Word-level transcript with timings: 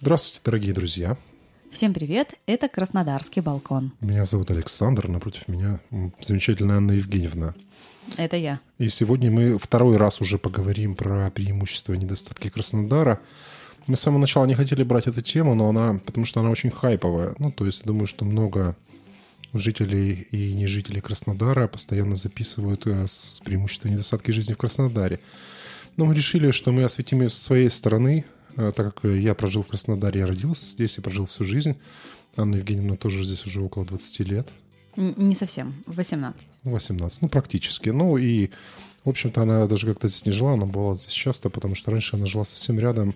Здравствуйте, 0.00 0.40
дорогие 0.44 0.72
друзья. 0.72 1.16
Всем 1.72 1.92
привет, 1.92 2.34
это 2.46 2.68
Краснодарский 2.68 3.42
балкон. 3.42 3.90
Меня 4.00 4.26
зовут 4.26 4.48
Александр, 4.52 5.08
напротив 5.08 5.48
меня 5.48 5.80
замечательная 6.22 6.76
Анна 6.76 6.92
Евгеньевна. 6.92 7.56
Это 8.16 8.36
я. 8.36 8.60
И 8.78 8.90
сегодня 8.90 9.28
мы 9.28 9.58
второй 9.58 9.96
раз 9.96 10.20
уже 10.20 10.38
поговорим 10.38 10.94
про 10.94 11.32
преимущества 11.32 11.94
и 11.94 11.98
недостатки 11.98 12.48
Краснодара. 12.48 13.20
Мы 13.88 13.96
с 13.96 14.00
самого 14.00 14.20
начала 14.20 14.44
не 14.46 14.54
хотели 14.54 14.84
брать 14.84 15.08
эту 15.08 15.20
тему, 15.20 15.56
но 15.56 15.68
она, 15.68 16.00
потому 16.06 16.26
что 16.26 16.38
она 16.38 16.50
очень 16.50 16.70
хайповая. 16.70 17.34
Ну, 17.40 17.50
то 17.50 17.66
есть, 17.66 17.84
думаю, 17.84 18.06
что 18.06 18.24
много 18.24 18.76
жителей 19.52 20.28
и 20.30 20.52
не 20.52 20.68
жителей 20.68 21.00
Краснодара 21.00 21.66
постоянно 21.66 22.14
записывают 22.14 22.86
э, 22.86 23.08
с 23.08 23.40
преимущества 23.44 23.88
и 23.88 23.92
недостатки 23.92 24.30
жизни 24.30 24.52
в 24.52 24.58
Краснодаре. 24.58 25.18
Но 25.96 26.04
мы 26.04 26.14
решили, 26.14 26.52
что 26.52 26.70
мы 26.70 26.84
осветим 26.84 27.20
ее 27.20 27.30
со 27.30 27.40
своей 27.40 27.68
стороны, 27.68 28.26
так 28.58 28.94
как 28.94 29.04
я 29.04 29.34
прожил 29.34 29.62
в 29.62 29.68
Краснодаре, 29.68 30.20
я 30.20 30.26
родился 30.26 30.66
здесь 30.66 30.98
и 30.98 31.00
прожил 31.00 31.26
всю 31.26 31.44
жизнь. 31.44 31.76
Анна 32.36 32.56
Евгеньевна 32.56 32.96
тоже 32.96 33.24
здесь 33.24 33.46
уже 33.46 33.60
около 33.60 33.84
20 33.84 34.20
лет. 34.20 34.48
Не 34.96 35.34
совсем, 35.34 35.74
18. 35.86 36.48
18, 36.64 37.22
ну 37.22 37.28
практически. 37.28 37.90
Ну 37.90 38.16
и, 38.16 38.50
в 39.04 39.10
общем-то, 39.10 39.42
она 39.42 39.66
даже 39.66 39.86
как-то 39.86 40.08
здесь 40.08 40.26
не 40.26 40.32
жила, 40.32 40.54
она 40.54 40.66
была 40.66 40.96
здесь 40.96 41.12
часто, 41.12 41.50
потому 41.50 41.76
что 41.76 41.92
раньше 41.92 42.16
она 42.16 42.26
жила 42.26 42.44
совсем 42.44 42.80
рядом 42.80 43.14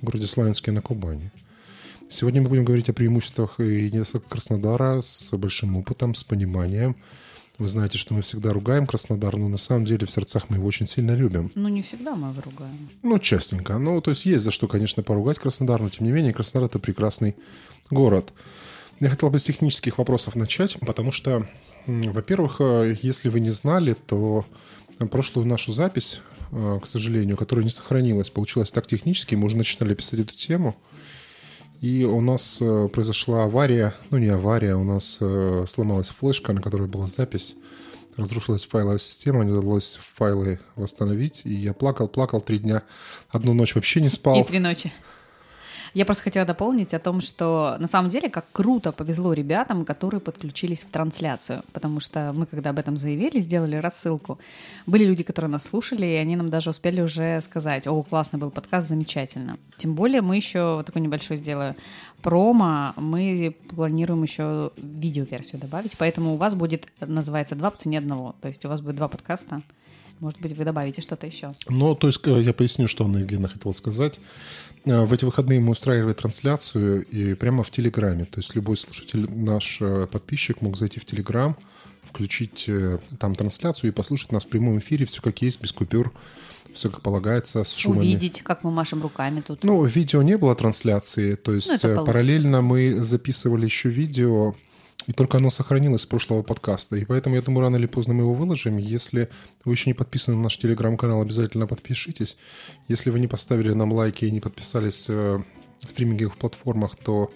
в 0.00 0.04
городе 0.04 0.28
Славянске 0.28 0.70
на 0.70 0.80
Кубани. 0.80 1.32
Сегодня 2.08 2.42
мы 2.42 2.48
будем 2.48 2.64
говорить 2.64 2.88
о 2.88 2.92
преимуществах 2.92 3.58
и 3.58 3.90
недостатках 3.90 4.30
Краснодара 4.30 5.02
с 5.02 5.30
большим 5.32 5.76
опытом, 5.76 6.14
с 6.14 6.22
пониманием, 6.22 6.94
вы 7.58 7.68
знаете, 7.68 7.98
что 7.98 8.14
мы 8.14 8.22
всегда 8.22 8.52
ругаем 8.52 8.86
Краснодар, 8.86 9.36
но 9.36 9.48
на 9.48 9.58
самом 9.58 9.84
деле 9.84 10.06
в 10.06 10.10
сердцах 10.10 10.50
мы 10.50 10.56
его 10.56 10.66
очень 10.66 10.86
сильно 10.86 11.14
любим. 11.14 11.52
Ну, 11.54 11.68
не 11.68 11.82
всегда 11.82 12.16
мы 12.16 12.30
его 12.30 12.42
ругаем. 12.42 12.88
Ну, 13.02 13.18
частенько. 13.18 13.78
Ну, 13.78 14.00
то 14.00 14.10
есть 14.10 14.26
есть 14.26 14.42
за 14.42 14.50
что, 14.50 14.66
конечно, 14.66 15.02
поругать 15.02 15.38
Краснодар, 15.38 15.80
но 15.80 15.88
тем 15.88 16.06
не 16.06 16.12
менее 16.12 16.32
Краснодар— 16.32 16.68
это 16.70 16.78
прекрасный 16.80 17.36
город. 17.90 18.32
Я 18.98 19.08
хотел 19.08 19.30
бы 19.30 19.38
с 19.38 19.44
технических 19.44 19.98
вопросов 19.98 20.34
начать, 20.34 20.76
потому 20.80 21.12
что, 21.12 21.46
во-первых, 21.86 22.56
э, 22.60 22.96
если 23.02 23.28
вы 23.28 23.40
не 23.40 23.50
знали, 23.50 23.94
то 23.94 24.44
прошлую 25.10 25.46
нашу 25.46 25.72
запись, 25.72 26.22
э, 26.50 26.80
к 26.82 26.86
сожалению, 26.86 27.36
которая 27.36 27.64
не 27.64 27.70
сохранилась, 27.70 28.30
получилась 28.30 28.72
так 28.72 28.86
технически, 28.86 29.34
мы 29.36 29.46
уже 29.46 29.56
начинали 29.56 29.94
писать 29.94 30.20
эту 30.20 30.34
тему— 30.34 30.76
и 31.80 32.04
у 32.04 32.20
нас 32.20 32.58
э, 32.60 32.88
произошла 32.88 33.44
авария, 33.44 33.94
ну 34.10 34.18
не 34.18 34.28
авария, 34.28 34.74
у 34.74 34.84
нас 34.84 35.18
э, 35.20 35.64
сломалась 35.68 36.08
флешка, 36.08 36.52
на 36.52 36.60
которой 36.60 36.88
была 36.88 37.06
запись. 37.06 37.56
Разрушилась 38.16 38.64
файловая 38.64 38.98
система, 38.98 39.44
не 39.44 39.52
удалось 39.52 39.98
файлы 40.14 40.60
восстановить. 40.76 41.42
И 41.44 41.52
я 41.52 41.74
плакал, 41.74 42.06
плакал 42.08 42.40
три 42.40 42.58
дня. 42.58 42.82
Одну 43.28 43.54
ночь 43.54 43.74
вообще 43.74 44.00
не 44.00 44.08
спал. 44.08 44.40
И 44.40 44.44
три 44.44 44.60
ночи. 44.60 44.92
Я 45.94 46.04
просто 46.04 46.24
хотела 46.24 46.44
дополнить 46.44 46.92
о 46.92 46.98
том, 46.98 47.20
что 47.20 47.76
на 47.78 47.86
самом 47.86 48.10
деле 48.10 48.28
как 48.28 48.46
круто 48.50 48.90
повезло 48.90 49.32
ребятам, 49.32 49.84
которые 49.84 50.20
подключились 50.20 50.80
в 50.80 50.90
трансляцию, 50.90 51.62
потому 51.72 52.00
что 52.00 52.32
мы, 52.34 52.46
когда 52.46 52.70
об 52.70 52.80
этом 52.80 52.96
заявили, 52.96 53.40
сделали 53.40 53.76
рассылку, 53.76 54.40
были 54.86 55.04
люди, 55.04 55.22
которые 55.22 55.52
нас 55.52 55.62
слушали, 55.62 56.04
и 56.04 56.14
они 56.14 56.34
нам 56.34 56.50
даже 56.50 56.70
успели 56.70 57.00
уже 57.00 57.40
сказать, 57.42 57.86
о, 57.86 58.02
классный 58.02 58.40
был 58.40 58.50
подкаст, 58.50 58.88
замечательно. 58.88 59.56
Тем 59.76 59.94
более 59.94 60.20
мы 60.20 60.34
еще 60.34 60.76
вот 60.76 60.86
такой 60.86 61.00
небольшой 61.00 61.36
сделаю 61.36 61.76
промо, 62.22 62.92
мы 62.96 63.54
планируем 63.68 64.24
еще 64.24 64.72
видеоверсию 64.76 65.60
добавить, 65.60 65.96
поэтому 65.96 66.34
у 66.34 66.36
вас 66.36 66.56
будет, 66.56 66.88
называется, 66.98 67.54
два 67.54 67.70
по 67.70 67.78
цене 67.78 67.98
одного, 67.98 68.34
то 68.40 68.48
есть 68.48 68.64
у 68.64 68.68
вас 68.68 68.80
будет 68.80 68.96
два 68.96 69.06
подкаста, 69.06 69.62
может 70.20 70.40
быть, 70.40 70.56
вы 70.56 70.64
добавите 70.64 71.02
что-то 71.02 71.26
еще. 71.26 71.54
Ну, 71.68 71.94
то 71.94 72.06
есть 72.06 72.20
э, 72.26 72.42
я 72.42 72.52
поясню, 72.52 72.88
что 72.88 73.04
Анна 73.04 73.18
Евгеньевна 73.18 73.48
хотела 73.48 73.72
сказать. 73.72 74.20
Э, 74.84 75.04
в 75.04 75.12
эти 75.12 75.24
выходные 75.24 75.60
мы 75.60 75.72
устраивали 75.72 76.12
трансляцию 76.12 77.04
и 77.06 77.34
прямо 77.34 77.62
в 77.62 77.70
Телеграме. 77.70 78.24
То 78.24 78.40
есть 78.40 78.54
любой 78.54 78.76
слушатель, 78.76 79.28
наш 79.30 79.78
э, 79.80 80.06
подписчик 80.10 80.60
мог 80.60 80.76
зайти 80.76 81.00
в 81.00 81.04
Телеграм, 81.04 81.56
включить 82.04 82.70
там 83.18 83.34
трансляцию 83.34 83.90
и 83.90 83.92
послушать 83.92 84.30
нас 84.30 84.44
в 84.44 84.48
прямом 84.48 84.78
эфире, 84.78 85.04
все 85.04 85.20
как 85.20 85.42
есть, 85.42 85.60
без 85.60 85.72
купюр, 85.72 86.12
все 86.72 86.88
как 86.88 87.00
полагается, 87.00 87.64
с 87.64 87.72
шумами. 87.72 88.00
Увидеть, 88.00 88.42
как 88.42 88.62
мы 88.62 88.70
машем 88.70 89.02
руками 89.02 89.40
тут. 89.40 89.64
Ну, 89.64 89.84
видео 89.84 90.22
не 90.22 90.38
было 90.38 90.54
трансляции, 90.54 91.34
то 91.34 91.52
есть 91.52 91.82
ну, 91.82 92.04
параллельно 92.04 92.60
мы 92.62 93.02
записывали 93.02 93.64
еще 93.64 93.88
видео, 93.88 94.54
и 95.06 95.12
только 95.12 95.38
оно 95.38 95.50
сохранилось 95.50 96.02
с 96.02 96.06
прошлого 96.06 96.42
подкаста. 96.42 96.96
И 96.96 97.04
поэтому, 97.04 97.36
я 97.36 97.42
думаю, 97.42 97.62
рано 97.62 97.76
или 97.76 97.86
поздно 97.86 98.14
мы 98.14 98.22
его 98.22 98.34
выложим. 98.34 98.78
Если 98.78 99.28
вы 99.64 99.72
еще 99.72 99.90
не 99.90 99.94
подписаны 99.94 100.36
на 100.36 100.44
наш 100.44 100.56
телеграм-канал, 100.58 101.20
обязательно 101.20 101.66
подпишитесь. 101.66 102.36
Если 102.88 103.10
вы 103.10 103.20
не 103.20 103.26
поставили 103.26 103.72
нам 103.72 103.92
лайки 103.92 104.24
и 104.24 104.30
не 104.30 104.40
подписались 104.40 105.06
э, 105.08 105.42
в 105.86 105.90
стриминговых 105.90 106.38
платформах, 106.38 106.96
то 106.96 107.30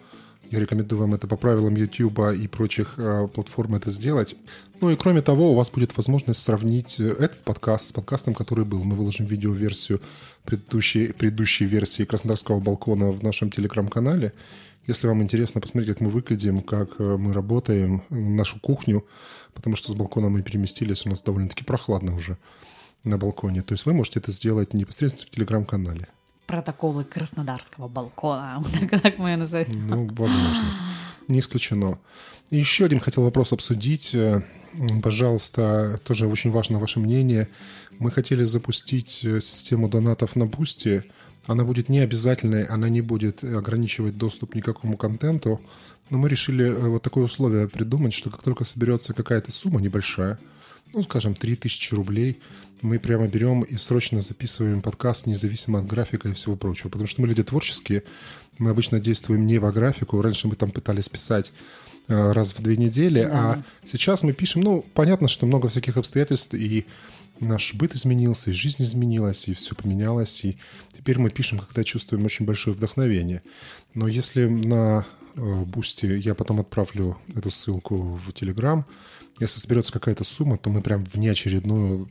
я 0.50 0.60
рекомендую 0.60 1.00
вам 1.00 1.14
это 1.14 1.26
по 1.26 1.36
правилам 1.36 1.74
YouTube 1.74 2.20
и 2.34 2.48
прочих 2.48 2.94
э, 2.96 3.28
платформ 3.34 3.74
это 3.74 3.90
сделать. 3.90 4.34
Ну 4.80 4.90
и 4.90 4.96
кроме 4.96 5.20
того, 5.20 5.52
у 5.52 5.54
вас 5.54 5.70
будет 5.70 5.94
возможность 5.96 6.40
сравнить 6.40 6.98
э, 6.98 7.04
этот 7.04 7.44
подкаст 7.44 7.88
с 7.88 7.92
подкастом, 7.92 8.32
который 8.32 8.64
был. 8.64 8.82
Мы 8.82 8.96
выложим 8.96 9.26
видеоверсию 9.26 10.00
предыдущей, 10.44 11.08
предыдущей 11.12 11.66
версии 11.66 12.04
Краснодарского 12.04 12.60
балкона 12.60 13.10
в 13.10 13.22
нашем 13.22 13.50
телеграм-канале. 13.50 14.32
Если 14.88 15.06
вам 15.06 15.22
интересно 15.22 15.60
посмотреть, 15.60 15.96
как 15.96 16.00
мы 16.00 16.08
выглядим, 16.08 16.62
как 16.62 16.98
э, 16.98 17.16
мы 17.18 17.34
работаем, 17.34 18.04
нашу 18.08 18.58
кухню, 18.58 19.04
потому 19.52 19.76
что 19.76 19.90
с 19.90 19.94
балкона 19.94 20.30
мы 20.30 20.40
переместились, 20.40 21.04
у 21.04 21.10
нас 21.10 21.20
довольно-таки 21.20 21.62
прохладно 21.62 22.16
уже 22.16 22.38
на 23.04 23.18
балконе. 23.18 23.60
То 23.60 23.74
есть 23.74 23.84
вы 23.84 23.92
можете 23.92 24.20
это 24.20 24.32
сделать 24.32 24.72
непосредственно 24.72 25.26
в 25.26 25.30
телеграм-канале. 25.30 26.08
Протоколы 26.46 27.04
Краснодарского 27.04 27.88
балкона, 27.88 28.64
так 29.02 29.18
мы 29.18 29.36
назовем. 29.36 29.88
Ну, 29.88 30.08
возможно. 30.14 30.64
Не 31.28 31.40
исключено. 31.40 31.98
Еще 32.48 32.86
один 32.86 33.00
хотел 33.00 33.24
вопрос 33.24 33.52
обсудить. 33.52 34.14
Э, 34.14 34.40
пожалуйста, 35.02 36.00
тоже 36.02 36.26
очень 36.26 36.50
важно 36.50 36.78
ваше 36.78 36.98
мнение. 36.98 37.48
Мы 37.98 38.10
хотели 38.10 38.44
запустить 38.44 39.22
э, 39.22 39.42
систему 39.42 39.90
донатов 39.90 40.34
на 40.34 40.46
Boosty– 40.46 41.04
она 41.48 41.64
будет 41.64 41.88
не 41.88 42.00
обязательной, 42.00 42.64
она 42.64 42.90
не 42.90 43.00
будет 43.00 43.42
ограничивать 43.42 44.18
доступ 44.18 44.54
никакому 44.54 44.96
контенту. 44.98 45.60
Но 46.10 46.18
мы 46.18 46.28
решили 46.28 46.66
э, 46.66 46.88
вот 46.88 47.02
такое 47.02 47.24
условие 47.24 47.68
придумать, 47.68 48.12
что 48.12 48.30
как 48.30 48.42
только 48.42 48.64
соберется 48.64 49.14
какая-то 49.14 49.50
сумма 49.50 49.80
небольшая, 49.80 50.38
ну, 50.92 51.02
скажем, 51.02 51.34
3000 51.34 51.94
рублей, 51.94 52.38
мы 52.82 52.98
прямо 52.98 53.28
берем 53.28 53.62
и 53.62 53.76
срочно 53.76 54.20
записываем 54.20 54.82
подкаст 54.82 55.26
независимо 55.26 55.78
от 55.78 55.86
графика 55.86 56.28
и 56.28 56.34
всего 56.34 56.54
прочего. 56.54 56.90
Потому 56.90 57.06
что 57.06 57.22
мы 57.22 57.28
люди 57.28 57.42
творческие, 57.42 58.04
мы 58.58 58.70
обычно 58.70 59.00
действуем 59.00 59.46
не 59.46 59.58
по 59.58 59.72
графику. 59.72 60.20
Раньше 60.20 60.48
мы 60.48 60.54
там 60.54 60.70
пытались 60.70 61.08
писать 61.08 61.52
э, 62.08 62.32
раз 62.32 62.52
в 62.52 62.60
две 62.60 62.76
недели, 62.76 63.22
да. 63.22 63.30
а 63.32 63.62
сейчас 63.86 64.22
мы 64.22 64.34
пишем, 64.34 64.60
ну, 64.60 64.84
понятно, 64.92 65.28
что 65.28 65.46
много 65.46 65.70
всяких 65.70 65.96
обстоятельств, 65.96 66.52
и 66.52 66.84
наш 67.40 67.74
быт 67.74 67.94
изменился, 67.94 68.50
и 68.50 68.54
жизнь 68.54 68.84
изменилась, 68.84 69.48
и 69.48 69.54
все 69.54 69.74
поменялось, 69.74 70.44
и 70.44 70.58
теперь 70.92 71.18
мы 71.18 71.30
пишем, 71.30 71.58
когда 71.58 71.84
чувствуем 71.84 72.24
очень 72.24 72.44
большое 72.44 72.76
вдохновение. 72.76 73.42
Но 73.94 74.08
если 74.08 74.46
на 74.46 75.06
э, 75.34 75.62
Boosty 75.64 76.06
я 76.06 76.34
потом 76.34 76.60
отправлю 76.60 77.18
эту 77.34 77.50
ссылку 77.50 77.96
в 77.96 78.32
Телеграм, 78.32 78.86
если 79.40 79.60
соберется 79.60 79.92
какая-то 79.92 80.24
сумма, 80.24 80.58
то 80.58 80.68
мы 80.70 80.82
прям 80.82 81.04
внеочередную 81.04 82.08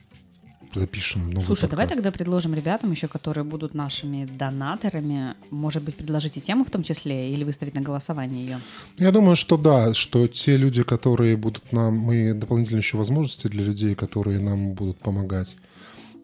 запишем 0.73 1.29
новый 1.29 1.45
Слушай, 1.45 1.61
подкаст. 1.61 1.71
давай 1.71 1.87
тогда 1.87 2.11
предложим 2.11 2.53
ребятам 2.53 2.91
еще, 2.91 3.07
которые 3.07 3.43
будут 3.43 3.73
нашими 3.73 4.25
донаторами, 4.25 5.35
может 5.51 5.83
быть, 5.83 5.95
предложить 5.95 6.37
и 6.37 6.41
тему 6.41 6.63
в 6.63 6.71
том 6.71 6.83
числе, 6.83 7.31
или 7.33 7.43
выставить 7.43 7.75
на 7.75 7.81
голосование 7.81 8.45
ее? 8.45 8.59
Я 8.97 9.11
думаю, 9.11 9.35
что 9.35 9.57
да, 9.57 9.93
что 9.93 10.27
те 10.27 10.57
люди, 10.57 10.83
которые 10.83 11.37
будут 11.37 11.71
нам, 11.71 11.97
мы 11.97 12.33
дополнительные 12.33 12.81
еще 12.81 12.97
возможности 12.97 13.47
для 13.47 13.63
людей, 13.63 13.95
которые 13.95 14.39
нам 14.39 14.73
будут 14.73 14.97
помогать 14.99 15.55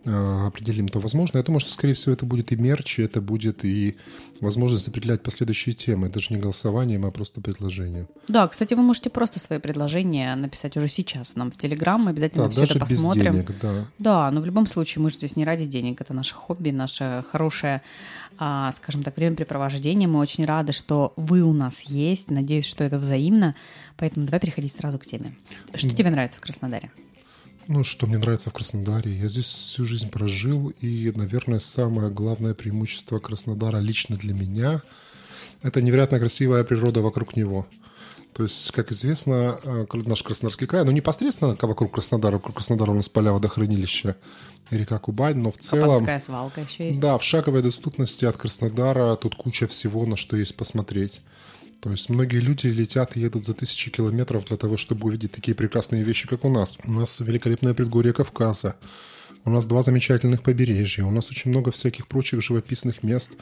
определим, 0.06 0.90
то 0.90 1.00
возможно. 1.00 1.38
Я 1.38 1.44
думаю, 1.44 1.60
что, 1.60 1.72
скорее 1.72 1.94
всего, 1.94 2.14
это 2.14 2.26
будет 2.26 2.52
и 2.52 2.56
мерч, 2.56 3.00
это 3.00 3.22
будет 3.22 3.64
и 3.64 3.96
возможность 4.42 4.88
определять 4.88 5.24
последующие 5.24 5.74
темы. 5.74 6.10
Даже 6.10 6.34
не 6.34 6.40
голосованием, 6.40 7.06
а 7.06 7.12
просто 7.12 7.42
предложением. 7.42 8.08
Да, 8.28 8.48
кстати, 8.48 8.74
вы 8.74 8.82
можете 8.82 9.10
просто 9.10 9.40
свои 9.40 9.60
предложения 9.60 10.36
написать 10.36 10.76
уже 10.76 10.88
сейчас 10.88 11.36
нам 11.36 11.52
в 11.52 11.58
Телеграм. 11.58 12.02
Мы 12.02 12.10
обязательно 12.12 12.46
да, 12.46 12.50
все 12.50 12.60
даже 12.62 12.72
это 12.74 12.80
посмотрим. 12.82 13.24
Без 13.24 13.46
денег, 13.46 13.62
да. 13.62 13.74
Да, 14.00 14.32
но 14.32 14.42
в 14.42 14.46
любом 14.46 14.68
случае 14.68 15.02
мы 15.02 15.10
же 15.10 15.16
здесь 15.16 15.36
не 15.36 15.46
ради 15.46 15.66
денег. 15.66 16.02
Это 16.02 16.14
наше 16.14 16.36
хобби, 16.36 16.72
наше 16.72 17.24
хорошее, 17.32 17.82
а, 18.38 18.72
скажем 18.74 19.04
так, 19.04 19.16
времяпрепровождение. 19.16 20.08
Мы 20.08 20.20
очень 20.20 20.46
рады, 20.46 20.74
что 20.74 21.14
вы 21.16 21.42
у 21.42 21.54
нас 21.54 21.82
есть. 21.82 22.30
Надеюсь, 22.30 22.66
что 22.66 22.84
это 22.84 22.98
взаимно. 22.98 23.56
Поэтому 23.96 24.26
давай 24.26 24.42
переходить 24.42 24.76
сразу 24.76 25.00
к 25.00 25.06
теме. 25.06 25.36
Что 25.74 25.90
тебе 25.92 26.10
нравится 26.10 26.40
в 26.40 26.42
Краснодаре? 26.42 26.92
Ну, 27.68 27.84
что 27.84 28.08
мне 28.08 28.18
нравится 28.18 28.50
в 28.50 28.54
Краснодаре, 28.54 29.12
я 29.12 29.30
здесь 29.30 29.46
всю 29.46 29.86
жизнь 29.86 30.10
прожил, 30.10 30.70
и, 30.82 31.12
наверное, 31.16 31.60
самое 31.60 32.10
главное 32.10 32.54
преимущество 32.54 33.20
Краснодара 33.20 33.78
лично 33.78 34.18
для 34.18 34.34
меня– 34.34 34.82
это 35.64 35.82
невероятно 35.82 36.20
красивая 36.20 36.64
природа 36.66 37.02
вокруг 37.02 37.36
него. 37.36 37.66
То 38.34 38.44
есть, 38.44 38.72
как 38.72 38.92
известно, 38.92 39.60
э, 39.64 39.86
наш 40.06 40.24
Краснодарский 40.24 40.68
край, 40.68 40.84
ну, 40.84 40.92
непосредственно 40.92 41.56
вокруг 41.62 41.94
Краснодара, 41.94 42.34
вокруг 42.34 42.58
Краснодара 42.58 42.92
у 42.92 42.96
нас 42.96 43.08
поля 43.08 43.32
водохранилища 43.32 44.18
река 44.72 44.98
Кубань, 45.00 45.38
но 45.38 45.52
в 45.52 45.58
целом... 45.58 45.90
Капанская 45.90 46.20
свалка 46.20 46.62
еще 46.62 46.88
есть. 46.88 47.00
Да, 47.00 47.18
в 47.18 47.24
шаговой 47.24 47.62
доступности 47.62 48.26
от 48.26 48.38
Краснодара 48.38 49.16
тут 49.16 49.36
куча 49.36 49.68
всего, 49.68 50.06
на 50.06 50.18
что 50.18 50.36
есть 50.36 50.58
посмотреть. 50.58 51.22
То 51.84 51.92
есть 51.92 52.08
многие 52.08 52.40
люди 52.40 52.68
летят 52.68 53.18
и 53.18 53.20
едут 53.20 53.46
за 53.46 53.54
тысячи 53.54 53.92
километров 53.92 54.46
для 54.46 54.56
того, 54.56 54.78
чтобы 54.78 55.06
увидеть 55.06 55.34
такие 55.34 55.54
прекрасные 55.54 56.04
вещи, 56.04 56.30
как 56.30 56.46
у 56.46 56.50
нас. 56.50 56.78
У 56.86 56.92
нас 56.94 57.20
великолепное 57.20 57.74
предгорье 57.74 58.14
Кавказа. 58.14 58.78
У 59.46 59.50
нас 59.50 59.66
два 59.66 59.82
замечательных 59.82 60.42
побережья. 60.42 61.04
У 61.04 61.12
нас 61.12 61.30
очень 61.30 61.52
много 61.52 61.72
всяких 61.72 62.08
прочих 62.08 62.42
живописных 62.42 63.04
мест 63.04 63.34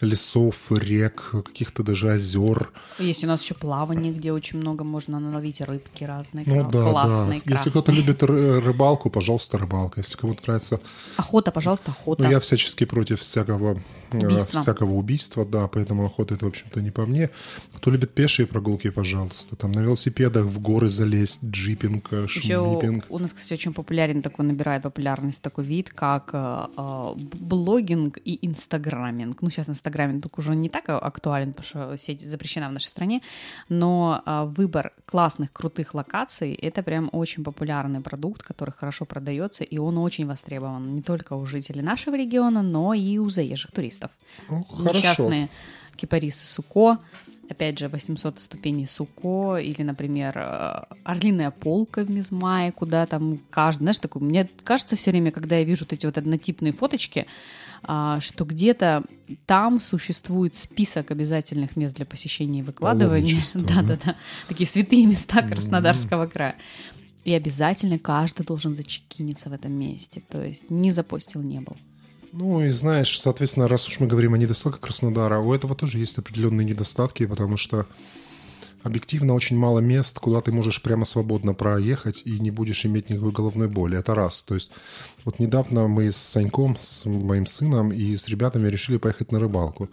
лесов, 0.00 0.70
рек, 0.70 1.30
каких-то 1.30 1.82
даже 1.82 2.10
озер. 2.10 2.72
Есть 2.98 3.24
у 3.24 3.26
нас 3.26 3.42
еще 3.42 3.54
плавание, 3.54 4.12
где 4.12 4.32
очень 4.32 4.58
много 4.58 4.84
можно 4.84 5.20
наловить 5.20 5.60
рыбки 5.60 6.04
разные, 6.04 6.44
ну, 6.46 6.68
да, 6.70 6.90
классные, 6.90 7.42
да. 7.44 7.54
Если 7.54 7.70
кто-то 7.70 7.92
любит 7.92 8.22
рыбалку, 8.22 9.10
пожалуйста, 9.10 9.58
рыбалка. 9.58 10.00
Если 10.00 10.16
кому-то 10.16 10.42
нравится... 10.46 10.80
Охота, 11.16 11.52
пожалуйста, 11.52 11.92
охота. 11.92 12.24
Ну, 12.24 12.30
я 12.30 12.40
всячески 12.40 12.84
против 12.84 13.20
всякого 13.20 13.80
э, 14.10 14.18
убийства. 14.18 14.60
всякого 14.60 14.92
убийства, 14.94 15.44
да, 15.44 15.68
поэтому 15.68 16.04
охота 16.06 16.34
это, 16.34 16.46
в 16.46 16.48
общем-то, 16.48 16.80
не 16.80 16.90
по 16.90 17.06
мне. 17.06 17.30
Кто 17.76 17.90
любит 17.90 18.14
пешие 18.14 18.46
прогулки, 18.46 18.90
пожалуйста, 18.90 19.56
там 19.56 19.72
на 19.72 19.80
велосипедах 19.80 20.46
в 20.46 20.58
горы 20.58 20.88
залезть, 20.88 21.44
джипинг, 21.44 22.08
э, 22.12 22.26
шмипинг. 22.26 23.04
у 23.08 23.18
нас, 23.18 23.32
кстати, 23.32 23.54
очень 23.54 23.72
популярен 23.72 24.22
такой, 24.22 24.46
набирает 24.46 24.82
популярность 24.82 25.41
такой 25.42 25.64
вид, 25.64 25.90
как 25.90 26.30
э, 26.32 26.66
э 26.76 27.14
блогинг 27.16 28.18
и 28.24 28.38
инстаграминг. 28.46 29.42
Ну, 29.42 29.50
сейчас 29.50 29.68
инстаграм 29.68 29.92
Инстаграме 29.92 30.20
только 30.20 30.40
уже 30.40 30.54
не 30.54 30.68
так 30.68 30.88
актуален, 30.88 31.52
потому 31.52 31.66
что 31.66 31.96
сеть 31.96 32.22
запрещена 32.22 32.68
в 32.68 32.72
нашей 32.72 32.88
стране, 32.88 33.20
но 33.68 34.22
а, 34.24 34.44
выбор 34.44 34.92
классных, 35.04 35.52
крутых 35.52 35.94
локаций— 35.94 36.54
это 36.62 36.82
прям 36.82 37.10
очень 37.12 37.44
популярный 37.44 38.00
продукт, 38.00 38.42
который 38.42 38.70
хорошо 38.70 39.04
продается, 39.04 39.64
и 39.64 39.78
он 39.78 39.98
очень 39.98 40.26
востребован 40.26 40.94
не 40.94 41.02
только 41.02 41.34
у 41.34 41.44
жителей 41.46 41.82
нашего 41.82 42.16
региона, 42.16 42.62
но 42.62 42.94
и 42.94 43.18
у 43.18 43.28
заезжих 43.28 43.72
туристов. 43.72 44.10
Ну, 44.48 44.66
Несчастные 44.78 45.48
кипарисы 45.96 46.46
Суко, 46.46 46.98
опять 47.52 47.78
же, 47.78 47.88
800 47.88 48.40
ступеней 48.40 48.86
Суко, 48.86 49.56
или, 49.56 49.82
например, 49.82 50.36
э, 50.36 50.84
Орлиная 51.04 51.50
полка 51.50 52.04
в 52.04 52.10
Мизмае, 52.10 52.72
куда 52.72 53.06
там 53.06 53.38
каждый, 53.50 53.84
знаешь, 53.84 53.98
такой, 53.98 54.22
мне 54.22 54.48
кажется 54.64 54.96
все 54.96 55.10
время, 55.10 55.30
когда 55.30 55.56
я 55.56 55.64
вижу 55.64 55.84
вот 55.84 55.92
эти 55.92 56.06
вот 56.06 56.18
однотипные 56.18 56.72
фоточки, 56.72 57.26
а, 57.84 58.20
что 58.20 58.44
где-то 58.44 59.04
там 59.46 59.80
существует 59.80 60.54
список 60.56 61.10
обязательных 61.10 61.76
мест 61.76 61.96
для 61.96 62.06
посещения 62.06 62.60
и 62.60 62.62
выкладывания. 62.62 63.40
Да-да-да. 63.54 64.16
Такие 64.48 64.66
святые 64.68 65.06
места 65.06 65.42
Краснодарского 65.42 66.26
края. 66.26 66.56
И 67.24 67.32
обязательно 67.32 67.98
каждый 67.98 68.44
должен 68.44 68.74
зачекиниться 68.74 69.48
в 69.48 69.52
этом 69.52 69.72
месте. 69.72 70.22
То 70.28 70.42
есть 70.42 70.70
не 70.70 70.90
запостил, 70.90 71.42
не 71.42 71.60
был. 71.60 71.76
Ну 72.32 72.64
и 72.64 72.70
знаешь, 72.70 73.20
соответственно, 73.20 73.68
раз 73.68 73.86
уж 73.88 74.00
мы 74.00 74.06
говорим 74.06 74.32
о 74.32 74.38
недостатках 74.38 74.80
Краснодара, 74.80 75.38
у 75.38 75.52
этого 75.52 75.74
тоже 75.74 75.98
есть 75.98 76.16
определенные 76.16 76.64
недостатки, 76.64 77.26
потому 77.26 77.58
что 77.58 77.86
объективно 78.82 79.34
очень 79.34 79.58
мало 79.58 79.80
мест, 79.80 80.18
куда 80.18 80.40
ты 80.40 80.50
можешь 80.50 80.80
прямо 80.82 81.04
свободно 81.04 81.52
проехать 81.52 82.22
и 82.24 82.40
не 82.40 82.50
будешь 82.50 82.86
иметь 82.86 83.10
никакой 83.10 83.32
головной 83.32 83.68
боли. 83.68 83.98
Это 83.98 84.14
раз. 84.14 84.42
То 84.42 84.54
есть 84.54 84.70
вот 85.24 85.38
недавно 85.40 85.88
мы 85.88 86.10
с 86.10 86.16
Саньком, 86.16 86.76
с 86.80 87.04
моим 87.04 87.44
сыном 87.44 87.92
и 87.92 88.16
с 88.16 88.28
ребятами 88.28 88.68
решили 88.68 88.96
поехать 88.96 89.30
на 89.30 89.38
рыбалку. 89.38 89.90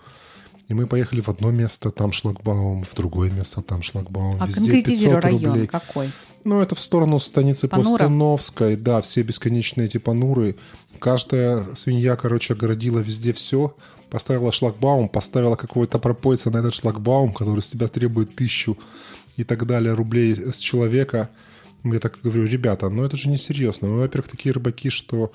И 0.69 0.73
мы 0.73 0.85
поехали 0.85 1.19
в 1.19 1.29
одно 1.29 1.49
место, 1.51 1.89
там 1.89 2.11
шлагбаум, 2.11 2.83
в 2.83 2.95
другое 2.95 3.31
место, 3.31 3.61
там 3.61 3.81
шлагбаум. 3.81 4.35
А 4.39 4.45
Везде 4.45 4.81
500 4.81 5.13
район 5.23 5.43
рублей. 5.45 5.67
какой? 5.67 6.11
Ну, 6.43 6.61
это 6.61 6.75
в 6.75 6.79
сторону 6.79 7.19
станицы 7.19 7.67
Панура? 7.67 7.97
Пластуновской. 7.97 8.75
Да, 8.75 9.01
все 9.01 9.23
бесконечные 9.23 9.87
эти 9.87 9.97
пануры. 9.97 10.55
Каждая 10.99 11.75
свинья, 11.75 12.15
короче, 12.15 12.53
огородила 12.53 12.99
везде 12.99 13.33
все 13.33 13.75
поставила 14.09 14.51
шлагбаум, 14.51 15.07
поставила 15.07 15.55
какого-то 15.55 15.99
пропойца 15.99 16.49
на 16.49 16.57
этот 16.57 16.75
шлагбаум, 16.75 17.33
который 17.33 17.61
с 17.61 17.69
тебя 17.69 17.87
требует 17.87 18.35
тысячу 18.35 18.77
и 19.37 19.43
так 19.43 19.65
далее 19.65 19.93
рублей 19.93 20.35
с 20.35 20.57
человека. 20.57 21.29
Я 21.83 21.99
так 21.99 22.19
говорю, 22.21 22.45
ребята, 22.45 22.89
ну 22.89 23.03
это 23.03 23.15
же 23.15 23.29
не 23.29 23.37
серьезно. 23.37 23.87
Мы, 23.87 23.99
во-первых, 23.99 24.29
такие 24.29 24.51
рыбаки, 24.51 24.89
что 24.89 25.31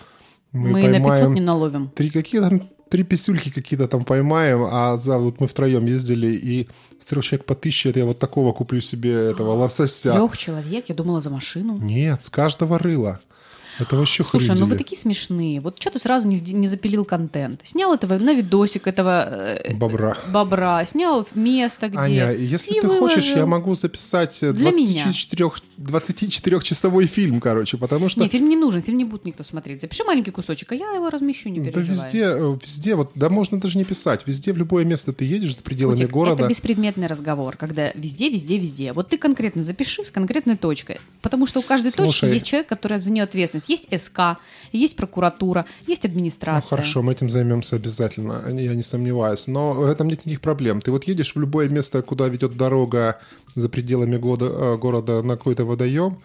мы, 0.53 0.71
мы 0.71 0.83
поймаем... 0.83 1.03
на 1.03 1.11
500 1.11 1.35
не 1.35 1.41
наловим. 1.41 1.89
Три 1.95 2.11
какие 2.11 2.41
там 2.41 2.69
три 2.91 3.03
писюльки 3.03 3.51
какие-то 3.51 3.89
там 3.89 4.05
поймаем, 4.05 4.63
а 4.71 4.97
за 4.97 5.19
вот 5.19 5.41
мы 5.41 5.49
втроем 5.49 5.87
ездили, 5.87 6.29
и 6.29 6.69
с 7.01 7.07
трех 7.07 7.25
человек 7.25 7.47
по 7.47 7.55
тысяче, 7.55 7.91
это 7.91 8.01
я 8.01 8.05
вот 8.05 8.21
такого 8.21 8.53
куплю 8.53 8.81
себе 8.81 9.31
этого 9.31 9.53
лосося. 9.53 10.13
Трех 10.13 10.37
человек? 10.37 10.85
Я 10.89 10.95
думала 10.95 11.21
за 11.21 11.31
машину. 11.31 11.77
Нет, 11.79 12.23
с 12.23 12.31
каждого 12.31 12.79
рыла. 12.79 13.21
Это 13.79 13.97
вообще 13.97 14.23
Слушай, 14.23 14.47
хрюдили. 14.47 14.65
ну 14.65 14.71
вы 14.71 14.77
такие 14.77 15.01
смешные. 15.01 15.61
Вот 15.61 15.81
что 15.81 15.91
ты 15.91 15.99
сразу 15.99 16.29
не, 16.29 16.39
не 16.39 16.69
запилил 16.69 17.05
контент? 17.05 17.61
Снял 17.65 17.95
этого 17.95 18.19
на 18.19 18.33
видосик 18.33 18.87
этого... 18.87 19.59
Э, 19.59 19.75
бобра. 19.75 20.17
Бобра. 20.29 20.85
Снял 20.87 21.27
место, 21.35 21.89
где... 21.89 21.99
Аня, 21.99 22.33
если 22.33 22.81
ты 22.81 22.87
выложил. 22.87 23.09
хочешь, 23.09 23.31
я 23.31 23.47
могу 23.47 23.75
записать 23.75 24.39
24, 24.41 25.51
24-часовой 25.79 27.07
фильм, 27.07 27.41
короче, 27.41 27.77
потому 27.77 28.09
что... 28.09 28.21
Не, 28.21 28.29
фильм 28.29 28.49
не 28.49 28.57
нужен, 28.57 28.83
фильм 28.83 28.99
не 28.99 29.05
будет 29.05 29.25
никто 29.25 29.43
смотреть. 29.43 29.81
Запиши 29.81 30.05
маленький 30.05 30.31
кусочек, 30.31 30.73
а 30.73 30.75
я 30.75 30.93
его 30.93 31.11
размещу, 31.11 31.49
не 31.49 31.61
переживай. 31.61 31.85
Да 31.85 31.93
везде, 31.93 32.25
э, 32.25 32.59
везде, 32.63 32.95
вот, 32.95 33.11
да 33.15 33.29
можно 33.29 33.61
даже 33.61 33.79
не 33.79 33.85
писать. 33.85 34.27
Везде, 34.27 34.53
в 34.53 34.57
любое 34.57 34.85
место 34.85 35.13
ты 35.13 35.25
едешь 35.25 35.57
за 35.57 35.63
пределами 35.63 35.97
Путик, 35.97 36.11
города. 36.11 36.43
Это 36.43 36.49
беспредметный 36.49 37.07
разговор, 37.07 37.57
когда 37.57 37.91
везде, 37.95 38.29
везде, 38.29 38.59
везде. 38.59 38.93
Вот 38.93 39.09
ты 39.09 39.19
конкретно 39.19 39.63
запиши 39.63 40.05
с 40.05 40.11
конкретной 40.11 40.57
точкой. 40.57 41.01
Потому 41.23 41.47
что 41.47 41.61
у 41.61 41.63
каждой 41.63 41.91
Слушай, 41.91 42.21
точки 42.21 42.25
есть 42.35 42.47
человек, 42.47 42.69
который 42.69 42.99
за 42.99 43.11
нее 43.11 43.25
ответственность. 43.25 43.64
Есть 43.69 43.89
СК, 43.97 44.39
есть 44.73 44.97
прокуратура, 44.97 45.67
есть 45.87 46.05
администрация. 46.05 46.69
Ну, 46.71 46.77
хорошо, 46.77 47.03
мы 47.03 47.13
этим 47.13 47.31
займемся 47.31 47.77
обязательно, 47.77 48.43
я 48.49 48.75
не 48.75 48.83
сомневаюсь. 48.83 49.47
Но 49.47 49.73
в 49.73 49.85
этом 49.85 50.09
нет 50.09 50.21
никаких 50.21 50.41
проблем. 50.41 50.81
Ты 50.81 50.91
вот 50.91 51.05
едешь 51.05 51.35
в 51.35 51.41
любое 51.41 51.69
место, 51.69 52.03
куда 52.03 52.29
ведет 52.29 52.57
дорога 52.57 53.21
за 53.55 53.69
пределами 53.69 54.17
года, 54.17 54.47
э, 54.47 54.77
города 54.77 55.23
на 55.23 55.37
какой-то 55.37 55.65
водоем, 55.65 56.19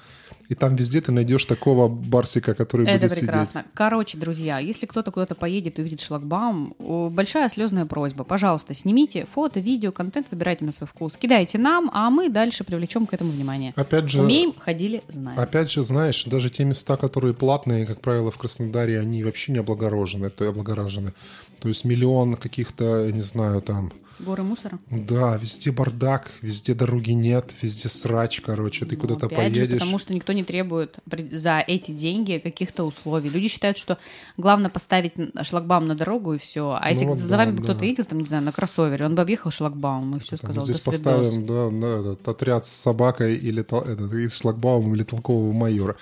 и 0.49 0.55
там 0.55 0.75
везде 0.75 0.99
ты 0.99 1.11
найдешь 1.11 1.45
такого 1.45 1.87
барсика, 1.87 2.55
который 2.55 2.87
Это 2.87 3.07
будет 3.07 3.19
прекрасно. 3.19 3.61
сидеть. 3.61 3.73
Короче, 3.75 4.17
друзья, 4.17 4.57
если 4.57 4.87
кто-то 4.87 5.11
куда-то 5.11 5.35
поедет 5.35 5.77
и 5.77 5.81
увидит 5.81 6.01
шлагбаум, 6.01 6.75
большая 7.11 7.49
слезная 7.49 7.85
просьба. 7.85 8.23
Пожалуйста, 8.23 8.73
снимите 8.73 9.27
фото, 9.31 9.59
видео, 9.59 9.91
контент, 9.91 10.25
выбирайте 10.31 10.65
на 10.65 10.71
свой 10.71 10.87
вкус. 10.87 11.17
Кидайте 11.17 11.59
нам, 11.59 11.91
а 11.93 12.09
мы 12.09 12.29
дальше 12.29 12.63
привлечем 12.63 13.05
к 13.05 13.13
этому 13.13 13.31
внимание. 13.31 13.73
Опять 13.75 14.09
же, 14.09 14.23
Умеем, 14.23 14.53
ходили, 14.57 15.03
знаем. 15.07 15.39
Опять 15.39 15.69
же, 15.69 15.83
знаешь, 15.83 16.25
даже 16.25 16.49
те 16.49 16.65
места, 16.65 16.97
которые 16.97 17.35
платные, 17.35 17.85
как 17.85 18.01
правило, 18.01 18.31
в 18.31 18.37
Краснодаре, 18.39 18.99
они 18.99 19.23
вообще 19.23 19.51
не 19.51 19.59
облагорожены, 19.59 20.25
это 20.25 20.47
облагорожены. 20.47 21.13
То 21.59 21.67
есть 21.67 21.85
миллион 21.85 22.35
каких-то, 22.37 23.05
я 23.05 23.11
не 23.11 23.21
знаю, 23.21 23.61
там 23.61 23.91
Горы 24.19 24.43
мусора? 24.43 24.79
Да, 24.91 25.37
везде 25.37 25.71
бардак, 25.71 26.31
везде 26.41 26.73
дороги 26.73 27.11
нет, 27.11 27.53
везде 27.61 27.87
срач, 27.87 28.41
короче, 28.41 28.85
ты 28.85 28.95
ну, 28.95 29.01
куда-то 29.01 29.29
поедешь. 29.29 29.69
Же, 29.69 29.79
потому 29.79 29.97
что 29.97 30.13
никто 30.13 30.33
не 30.33 30.43
требует 30.43 30.99
за 31.31 31.63
эти 31.65 31.91
деньги 31.91 32.39
каких-то 32.43 32.83
условий. 32.83 33.29
Люди 33.29 33.47
считают, 33.47 33.77
что 33.77 33.97
главное 34.35 34.69
поставить 34.69 35.13
шлагбаум 35.43 35.87
на 35.87 35.95
дорогу 35.95 36.33
и 36.33 36.37
все. 36.37 36.77
А 36.79 36.89
если 36.89 37.05
ну, 37.05 37.15
за 37.15 37.29
да, 37.29 37.37
вами 37.37 37.55
да. 37.55 37.63
кто-то 37.63 37.85
едет, 37.85 38.09
там, 38.09 38.19
не 38.19 38.25
знаю, 38.25 38.43
на 38.43 38.51
кроссовере, 38.51 39.05
он 39.05 39.15
бы 39.15 39.21
объехал 39.21 39.51
шлагбаум 39.51 40.17
и 40.17 40.19
все 40.19 40.37
там, 40.37 40.51
сказал. 40.51 40.63
Здесь 40.63 40.79
поставим, 40.81 41.45
да, 41.45 41.69
да, 41.69 42.11
этот 42.11 42.27
отряд 42.27 42.65
с 42.65 42.69
собакой 42.69 43.35
или 43.35 43.61
этот, 43.61 44.13
и 44.13 44.27
шлагбаумом 44.27 44.95
или 44.95 45.03
толкового 45.03 45.53
майора. 45.53 45.95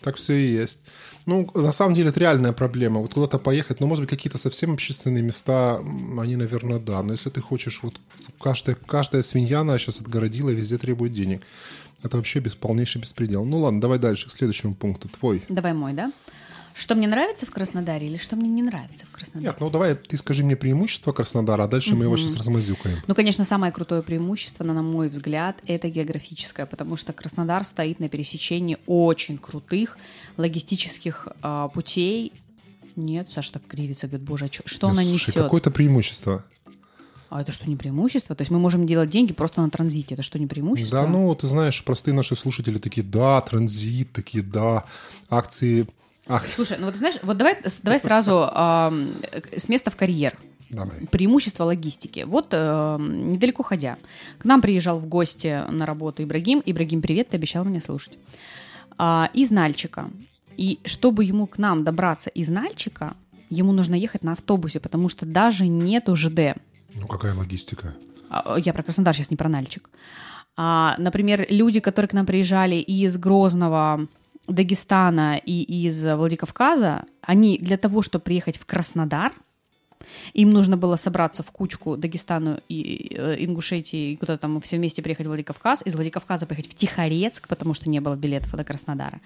Так 0.00 0.16
все 0.16 0.34
и 0.34 0.52
есть. 0.52 0.80
Ну, 1.26 1.50
на 1.54 1.72
самом 1.72 1.94
деле, 1.94 2.10
это 2.10 2.20
реальная 2.20 2.52
проблема. 2.52 3.00
Вот 3.00 3.14
куда-то 3.14 3.38
поехать, 3.38 3.80
ну, 3.80 3.86
может 3.86 4.04
быть, 4.04 4.10
какие-то 4.10 4.38
совсем 4.38 4.72
общественные 4.72 5.22
места, 5.22 5.78
они, 6.18 6.36
наверное, 6.36 6.78
да. 6.78 7.02
Но 7.02 7.12
если 7.12 7.30
ты 7.30 7.40
хочешь, 7.40 7.80
вот 7.82 8.00
каждая, 8.40 8.76
каждая 8.76 9.22
свинья 9.22 9.60
она 9.60 9.78
сейчас 9.78 10.00
отгородила 10.00 10.50
везде 10.50 10.78
требует 10.78 11.12
денег. 11.12 11.42
Это 12.02 12.16
вообще 12.16 12.38
без, 12.38 12.54
полнейший 12.54 13.00
беспредел. 13.00 13.44
Ну 13.44 13.58
ладно, 13.58 13.80
давай 13.80 13.98
дальше, 13.98 14.28
к 14.28 14.32
следующему 14.32 14.74
пункту. 14.74 15.08
Твой. 15.08 15.42
Давай 15.48 15.72
мой, 15.72 15.92
да? 15.94 16.12
Что 16.78 16.94
мне 16.94 17.08
нравится 17.08 17.44
в 17.44 17.50
Краснодаре 17.50 18.06
или 18.06 18.18
что 18.18 18.36
мне 18.36 18.48
не 18.48 18.62
нравится 18.62 19.04
в 19.04 19.10
Краснодаре? 19.10 19.46
Нет, 19.46 19.56
ну 19.58 19.68
давай 19.68 19.96
ты 19.96 20.16
скажи 20.16 20.44
мне 20.44 20.54
преимущество 20.54 21.10
Краснодара, 21.10 21.64
а 21.64 21.66
дальше 21.66 21.90
угу. 21.90 21.98
мы 21.98 22.04
его 22.04 22.16
сейчас 22.16 22.36
размазюкаем. 22.36 22.98
Ну, 23.08 23.16
конечно, 23.16 23.44
самое 23.44 23.72
крутое 23.72 24.02
преимущество, 24.04 24.62
на 24.62 24.80
мой 24.80 25.08
взгляд, 25.08 25.58
это 25.66 25.88
географическое, 25.88 26.66
потому 26.66 26.96
что 26.96 27.12
Краснодар 27.12 27.64
стоит 27.64 27.98
на 27.98 28.08
пересечении 28.08 28.78
очень 28.86 29.38
крутых 29.38 29.98
логистических 30.36 31.26
э, 31.42 31.68
путей. 31.74 32.32
Нет, 32.94 33.28
Саша 33.28 33.54
так 33.54 33.66
кривится, 33.66 34.06
говорит, 34.06 34.28
боже, 34.28 34.44
а 34.44 34.48
что, 34.48 34.62
что 34.66 34.86
она 34.86 35.02
слушай, 35.02 35.30
несет? 35.30 35.42
какое-то 35.42 35.72
преимущество. 35.72 36.44
А 37.28 37.40
это 37.40 37.50
что, 37.50 37.68
не 37.68 37.74
преимущество? 37.74 38.36
То 38.36 38.42
есть 38.42 38.52
мы 38.52 38.60
можем 38.60 38.86
делать 38.86 39.10
деньги 39.10 39.32
просто 39.32 39.62
на 39.62 39.68
транзите. 39.68 40.14
Это 40.14 40.22
что, 40.22 40.38
не 40.38 40.46
преимущество? 40.46 41.02
Да, 41.02 41.08
ну, 41.08 41.34
ты 41.34 41.48
знаешь, 41.48 41.84
простые 41.84 42.14
наши 42.14 42.36
слушатели 42.36 42.78
такие, 42.78 43.04
да, 43.04 43.40
транзит, 43.40 44.12
такие, 44.12 44.44
да, 44.44 44.84
акции 45.28 45.88
Ах. 46.28 46.46
Слушай, 46.46 46.76
ну 46.78 46.86
вот 46.86 46.96
знаешь, 46.96 47.16
вот 47.22 47.36
давай, 47.36 47.58
давай 47.82 47.98
сразу 47.98 48.48
э, 48.54 48.90
с 49.56 49.68
места 49.68 49.90
в 49.90 49.96
карьер. 49.96 50.36
Давай. 50.70 51.06
преимущество 51.10 51.64
логистики. 51.64 52.24
Вот 52.26 52.48
э, 52.50 52.96
недалеко 53.00 53.62
ходя, 53.62 53.96
к 54.36 54.44
нам 54.44 54.60
приезжал 54.60 54.98
в 54.98 55.06
гости 55.06 55.64
на 55.70 55.86
работу 55.86 56.22
Ибрагим. 56.22 56.62
Ибрагим, 56.64 57.00
привет, 57.00 57.30
ты 57.30 57.36
обещал 57.38 57.64
меня 57.64 57.80
слушать. 57.80 58.18
А, 58.98 59.30
из 59.32 59.50
Нальчика. 59.50 60.10
И 60.58 60.78
чтобы 60.84 61.24
ему 61.24 61.46
к 61.46 61.56
нам 61.56 61.84
добраться 61.84 62.28
из 62.28 62.50
Нальчика, 62.50 63.14
ему 63.48 63.72
нужно 63.72 63.94
ехать 63.94 64.22
на 64.22 64.32
автобусе, 64.32 64.78
потому 64.78 65.08
что 65.08 65.24
даже 65.24 65.66
нету 65.66 66.14
ЖД. 66.16 66.58
Ну, 66.94 67.06
какая 67.06 67.34
логистика? 67.34 67.94
А, 68.28 68.58
Я 68.58 68.74
про 68.74 68.82
Краснодар 68.82 69.14
сейчас, 69.14 69.30
не 69.30 69.36
про 69.36 69.48
Нальчик. 69.48 69.88
А, 70.56 70.96
например, 70.98 71.46
люди, 71.48 71.80
которые 71.80 72.08
к 72.10 72.12
нам 72.12 72.26
приезжали 72.26 72.74
из 72.74 73.16
Грозного, 73.16 74.06
Дагестана 74.48 75.36
и 75.36 75.62
из 75.62 76.04
Владикавказа, 76.04 77.04
они 77.22 77.58
для 77.58 77.76
того, 77.76 78.02
чтобы 78.02 78.24
приехать 78.24 78.56
в 78.56 78.66
Краснодар, 78.66 79.32
им 80.32 80.50
нужно 80.50 80.76
было 80.76 80.96
собраться 80.96 81.42
в 81.42 81.50
кучку 81.50 81.96
Дагестану 81.96 82.60
и 82.68 83.14
э, 83.16 83.36
Ингушетии, 83.38 84.12
и 84.12 84.16
куда-то 84.16 84.42
там 84.42 84.60
все 84.60 84.76
вместе 84.76 85.02
приехать 85.02 85.26
в 85.26 85.28
Владикавказ, 85.28 85.82
из 85.84 85.94
Владикавказа 85.94 86.46
поехать 86.46 86.70
в 86.70 86.74
Тихорецк, 86.74 87.48
потому 87.48 87.74
что 87.74 87.88
не 87.88 88.00
было 88.00 88.16
билетов 88.16 88.54
до 88.54 88.64
Краснодара, 88.64 89.20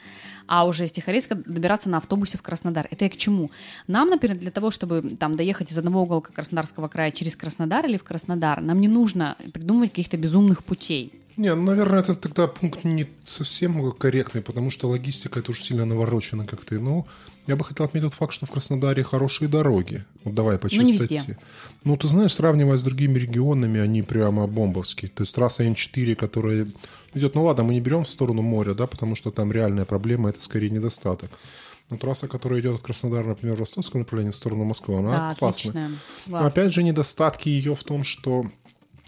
а 0.47 0.67
уже 0.67 0.87
из 0.87 0.93
Тихорецка 0.93 1.35
добираться 1.35 1.89
на 1.89 1.99
автобусе 1.99 2.39
в 2.39 2.43
Краснодар. 2.43 2.89
Это 2.91 3.05
я 3.05 3.11
к 3.11 3.17
чему? 3.17 3.51
Нам, 3.87 4.09
например, 4.09 4.39
для 4.39 4.51
того, 4.51 4.71
чтобы 4.71 5.17
там 5.19 5.35
доехать 5.35 5.71
из 5.71 5.79
одного 5.79 6.03
уголка 6.03 6.33
Краснодарского 6.33 6.89
края 6.89 7.11
через 7.11 7.37
Краснодар 7.37 7.87
или 7.87 7.97
в 7.97 8.05
Краснодар, 8.05 8.61
нам 8.61 8.81
не 8.81 8.89
нужно 8.89 9.37
придумывать 9.53 9.91
каких-то 9.91 10.17
безумных 10.17 10.65
путей. 10.65 11.22
Не, 11.37 11.55
ну, 11.55 11.63
наверное, 11.63 12.01
это 12.01 12.15
тогда 12.15 12.47
пункт 12.47 12.85
не 12.85 13.07
совсем 13.25 13.91
корректный, 13.93 14.43
потому 14.43 14.71
что 14.71 14.89
логистика 14.89 15.39
это 15.41 15.53
уже 15.53 15.65
сильно 15.65 15.85
наворочена 15.87 16.47
как-то. 16.47 16.75
Ну, 16.75 17.07
я 17.47 17.57
бы 17.57 17.65
хотел 17.65 17.87
отметить 17.87 18.13
факт, 18.15 18.33
что 18.33 18.47
в 18.47 18.51
Краснодаре 18.51 19.03
хорошие 19.03 19.49
дороги. 19.49 20.05
Вот 20.25 20.35
давай 20.35 20.59
по 20.59 20.69
Ну, 20.71 20.83
не 20.83 20.93
чистоте. 20.93 21.15
везде. 21.15 21.39
Ну, 21.85 21.97
ты 21.97 22.07
знаешь, 22.07 22.35
сравнивая 22.35 22.77
с 22.77 22.83
другими 22.83 23.19
регионами, 23.19 23.81
они 23.81 24.03
прямо 24.03 24.47
бомбовские. 24.47 25.11
То 25.11 25.23
есть 25.23 25.35
трасса 25.35 25.65
М4, 25.65 26.15
которая 26.17 26.67
идет, 27.15 27.35
ну 27.35 27.45
ладно, 27.45 27.65
мы 27.65 27.75
не 27.75 27.81
берем 27.81 28.05
в 28.05 28.09
сторону 28.09 28.43
моря, 28.43 28.75
да, 28.75 28.87
потому 28.87 29.17
что 29.17 29.31
там 29.31 29.53
реальная 29.53 29.85
проблема, 29.85 30.29
это 30.31 30.43
скорее 30.43 30.71
недостаток. 30.71 31.31
Но 31.91 31.97
трасса, 31.97 32.29
которая 32.29 32.61
идет 32.61 32.77
от 32.77 32.81
Краснодара, 32.83 33.27
например, 33.29 33.57
в 33.57 33.61
ростовском 33.61 34.01
направлении 34.01 34.33
в 34.33 34.37
сторону 34.37 34.65
Москвы, 34.65 34.99
она 34.99 35.11
да, 35.11 35.35
классная. 35.35 35.71
отличная. 35.73 35.91
Но 36.27 36.47
опять 36.47 36.73
же, 36.73 36.83
недостатки 36.83 37.49
ее 37.49 37.75
в 37.75 37.83
том, 37.85 38.03
что 38.05 38.45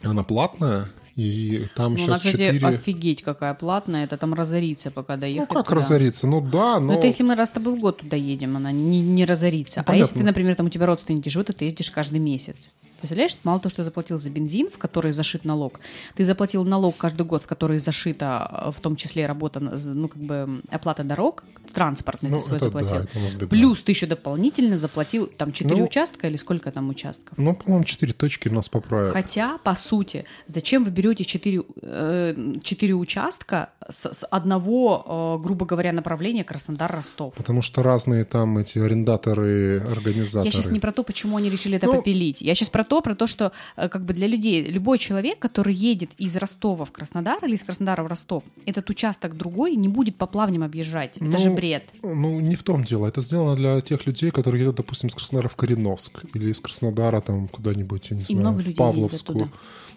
она 0.03 0.23
платная, 0.23 0.91
и 1.17 1.67
там 1.77 1.93
Ну, 1.93 1.99
сейчас 1.99 2.19
кстати, 2.19 2.53
4... 2.53 2.67
офигеть 2.67 3.23
какая 3.23 3.55
платная, 3.55 4.05
это 4.05 4.17
там 4.17 4.35
разорится, 4.35 4.91
пока 4.91 5.15
Ну, 5.15 5.21
доехать. 5.21 5.49
как 5.49 5.67
туда. 5.67 5.77
разориться? 5.77 6.27
Ну 6.27 6.41
да, 6.41 6.81
но... 6.81 6.93
Ну, 6.93 6.99
это 6.99 7.07
если 7.07 7.23
мы 7.23 7.35
раз 7.37 7.49
с 7.49 7.53
тобой 7.53 7.75
в 7.75 7.81
год 7.81 7.99
туда 7.99 8.17
едем, 8.17 8.57
она 8.57 8.73
не, 8.73 9.01
не 9.01 9.25
разорится. 9.25 9.85
Ну, 9.87 9.93
а 9.93 9.97
если 9.97 10.19
ты, 10.19 10.25
например, 10.25 10.57
там 10.57 10.67
у 10.67 10.71
тебя 10.71 10.87
родственники 10.87 11.29
живут, 11.29 11.51
и 11.51 11.53
ты 11.53 11.65
ездишь 11.67 11.91
каждый 11.91 12.19
месяц. 12.19 12.71
Представляешь, 13.05 13.37
мало 13.45 13.61
того, 13.61 13.69
что 13.69 13.77
ты 13.77 13.85
заплатил 13.85 14.17
за 14.17 14.31
бензин, 14.31 14.71
в 14.71 14.79
который 14.79 15.13
зашит 15.13 15.45
налог, 15.45 15.79
ты 16.15 16.25
заплатил 16.25 16.65
налог 16.65 16.97
каждый 16.97 17.27
год, 17.27 17.43
в 17.43 17.47
который 17.47 17.79
зашита, 17.79 18.63
э, 18.69 18.73
в 18.75 18.81
том 18.81 18.97
числе 18.97 19.27
работа, 19.27 19.61
ну, 19.61 20.09
как 20.09 20.23
бы 20.23 20.63
оплата 20.71 21.05
дорог, 21.05 21.45
транспортный 21.75 22.31
Ну, 22.31 22.39
ты 22.39 22.45
свой 22.45 22.57
это 22.57 22.71
да, 22.71 22.81
заплатил. 22.81 23.09
это. 23.37 23.47
Плюс 23.49 23.83
ты 23.83 23.93
еще 23.93 24.07
дополнительно 24.07 24.79
заплатил 24.79 25.27
там 25.27 25.53
4 25.53 25.77
Ну, 25.77 25.85
участка 25.85 26.29
или 26.29 26.37
сколько 26.37 26.71
там 26.73 26.89
участков. 26.89 27.37
Ну, 27.37 27.55
по-моему, 27.55 27.85
4 27.85 28.13
точки 28.15 28.49
нас 28.49 28.71
поправят. 28.71 29.13
Хотя, 29.13 29.59
по 29.59 29.75
сути, 29.75 30.25
зачем 30.47 30.85
вы 30.85 30.91
берете 30.91 31.25
четыре, 31.25 31.63
э, 31.83 32.55
четыре 32.63 32.95
участка 32.95 33.69
с, 33.87 34.07
с 34.15 34.25
одного, 34.31 35.37
э, 35.39 35.43
грубо 35.45 35.67
говоря, 35.67 35.93
направления 35.93 36.45
Краснодар-Ростов? 36.45 37.35
Потому 37.35 37.61
что 37.61 37.83
разные 37.83 38.25
там 38.25 38.57
эти 38.57 38.79
арендаторы, 38.79 39.81
организаторы. 39.81 40.47
Я 40.47 40.53
сейчас 40.53 40.71
не 40.71 40.81
про 40.81 40.93
то, 40.93 41.03
почему 41.03 41.37
они 41.37 41.51
решили 41.51 41.77
это 41.77 41.87
Ну- 41.87 41.97
попилить. 41.97 42.41
Я 42.41 42.55
сейчас 42.55 42.71
про 42.71 42.85
то, 42.85 42.94
про 43.01 43.15
то, 43.15 43.27
что 43.27 43.53
э, 43.77 43.89
как 43.89 44.05
бы 44.05 44.15
для 44.15 44.27
людей, 44.27 44.63
любой 44.65 44.99
человек, 44.99 45.39
который 45.39 45.75
едет 45.75 46.11
из 46.19 46.37
Ростова 46.37 46.85
в 46.85 46.93
Краснодар 46.93 47.45
или 47.45 47.55
из 47.55 47.65
Краснодара 47.65 48.03
в 48.03 48.07
Ростов, 48.07 48.45
этот 48.67 48.89
участок 48.91 49.37
другой 49.37 49.77
не 49.77 49.89
будет 49.89 50.17
по 50.17 50.27
плавням 50.27 50.63
объезжать. 50.63 51.17
Это 51.17 51.25
Ну, 51.25 51.39
же 51.39 51.51
бред. 51.51 51.85
Ну, 52.03 52.41
не 52.41 52.57
в 52.57 52.63
том 52.63 52.85
дело. 52.85 53.07
Это 53.07 53.21
сделано 53.21 53.55
для 53.57 53.81
тех 53.81 54.07
людей, 54.07 54.31
которые 54.31 54.63
едут, 54.63 54.77
допустим, 54.77 55.09
из 55.09 55.15
Краснодара 55.15 55.49
в 55.49 55.57
Кореновск 55.57 56.23
или 56.35 56.51
из 56.51 56.61
Краснодара 56.61 57.21
там 57.21 57.49
куда-нибудь, 57.49 58.11
я 58.11 58.17
не 58.17 58.25
знаю, 58.25 58.55
в 58.55 58.59
едет 58.61 58.77
Павловскую. 58.77 59.39
туда. 59.39 59.51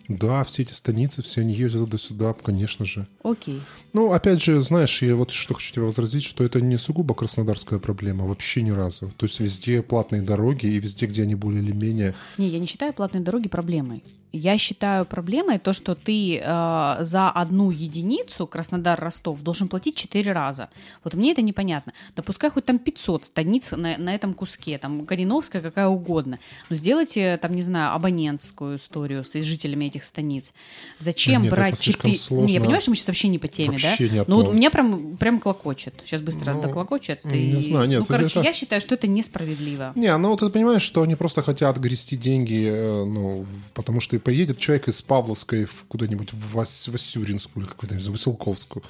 Да, 0.07 0.43
все 0.43 0.63
эти 0.63 0.73
станицы, 0.73 1.21
все 1.21 1.41
они 1.41 1.53
ездят 1.53 1.81
туда-сюда, 1.81 2.33
конечно 2.33 2.85
же. 2.85 3.07
Окей. 3.23 3.61
Ну, 3.93 4.13
опять 4.13 4.41
же, 4.41 4.61
знаешь, 4.61 5.01
я 5.01 5.15
вот 5.15 5.31
что 5.31 5.55
хочу 5.55 5.73
тебе 5.73 5.83
возразить, 5.83 6.23
что 6.23 6.43
это 6.43 6.61
не 6.61 6.77
сугубо 6.77 7.13
краснодарская 7.13 7.79
проблема, 7.79 8.25
вообще 8.25 8.61
ни 8.61 8.71
разу. 8.71 9.11
То 9.17 9.25
есть 9.25 9.39
везде 9.39 9.81
платные 9.81 10.21
дороги, 10.21 10.67
и 10.67 10.79
везде, 10.79 11.07
где 11.07 11.23
они 11.23 11.35
более 11.35 11.61
или 11.61 11.71
менее... 11.71 12.15
Не, 12.37 12.47
я 12.47 12.59
не 12.59 12.67
считаю 12.67 12.93
платные 12.93 13.21
дороги 13.21 13.49
проблемой. 13.49 14.03
Я 14.33 14.57
считаю 14.57 15.05
проблемой 15.05 15.57
то, 15.57 15.71
что 15.71 15.95
ты 15.95 16.37
э, 16.37 16.97
за 16.99 17.29
одну 17.29 17.71
единицу 17.71 18.45
Краснодар-Ростов 18.45 19.41
должен 19.41 19.69
платить 19.69 19.95
4 19.95 20.31
раза. 20.33 20.69
Вот 21.03 21.13
мне 21.13 21.31
это 21.31 21.41
непонятно. 21.41 21.93
Да 22.15 22.21
пускай 22.23 22.49
хоть 22.49 22.65
там 22.65 22.77
500 22.77 23.25
станиц 23.25 23.71
на, 23.71 23.97
на 23.97 24.13
этом 24.13 24.33
куске, 24.33 24.77
там 24.79 25.05
Кореновская 25.05 25.61
какая 25.61 25.87
угодно. 25.87 26.39
Но 26.69 26.75
сделайте 26.75 27.37
там, 27.37 27.55
не 27.55 27.61
знаю, 27.61 27.93
абонентскую 27.95 28.75
историю 28.77 29.23
с 29.23 29.31
жителями 29.33 29.85
этих 29.85 30.03
станиц. 30.03 30.53
Зачем 30.99 31.43
Нет, 31.43 31.51
брать 31.51 31.77
слишком 31.79 32.11
4... 32.11 32.17
сложно. 32.17 32.47
Не, 32.47 32.53
я 32.53 32.59
понимаю, 32.59 32.81
что 32.81 32.91
мы 32.91 32.95
сейчас 32.97 33.07
вообще 33.07 33.29
не 33.29 33.39
по 33.39 33.47
теме, 33.47 33.77
Вообще 33.81 34.07
да? 34.07 34.13
не 34.13 34.19
о 34.19 34.25
Ну 34.27 34.43
вот 34.43 34.53
меня 34.53 34.69
прям, 34.69 35.15
прям 35.15 35.39
клокочет. 35.39 35.93
Сейчас 36.05 36.19
быстро 36.21 36.53
Ну, 36.53 36.61
доклокочет. 36.61 37.23
не 37.23 37.51
и- 37.51 37.61
знаю, 37.61 37.87
нет, 37.87 38.01
Ну, 38.01 38.05
короче, 38.07 38.39
это- 38.39 38.47
я 38.47 38.53
считаю, 38.53 38.81
что 38.81 38.93
это 38.95 39.07
несправедливо. 39.07 39.93
Не, 39.95 40.15
ну 40.17 40.29
вот 40.31 40.41
ты 40.41 40.49
понимаешь, 40.49 40.81
что 40.83 41.01
они 41.01 41.15
просто 41.15 41.41
хотят 41.43 41.77
грести 41.77 42.17
деньги, 42.17 42.67
э, 42.69 43.05
ну, 43.05 43.45
потому 43.73 44.01
что 44.01 44.16
поедет 44.19 44.59
человек 44.59 44.87
из 44.87 45.01
Павловской 45.01 45.67
куда-нибудь 45.87 46.33
в 46.33 46.53
Вас- 46.53 46.87
Васюринскую 46.87 47.63
или 47.63 47.69
какую-то, 47.71 47.95
не 47.95 48.01
знаю, 48.01 48.13
Василковскую. 48.13 48.83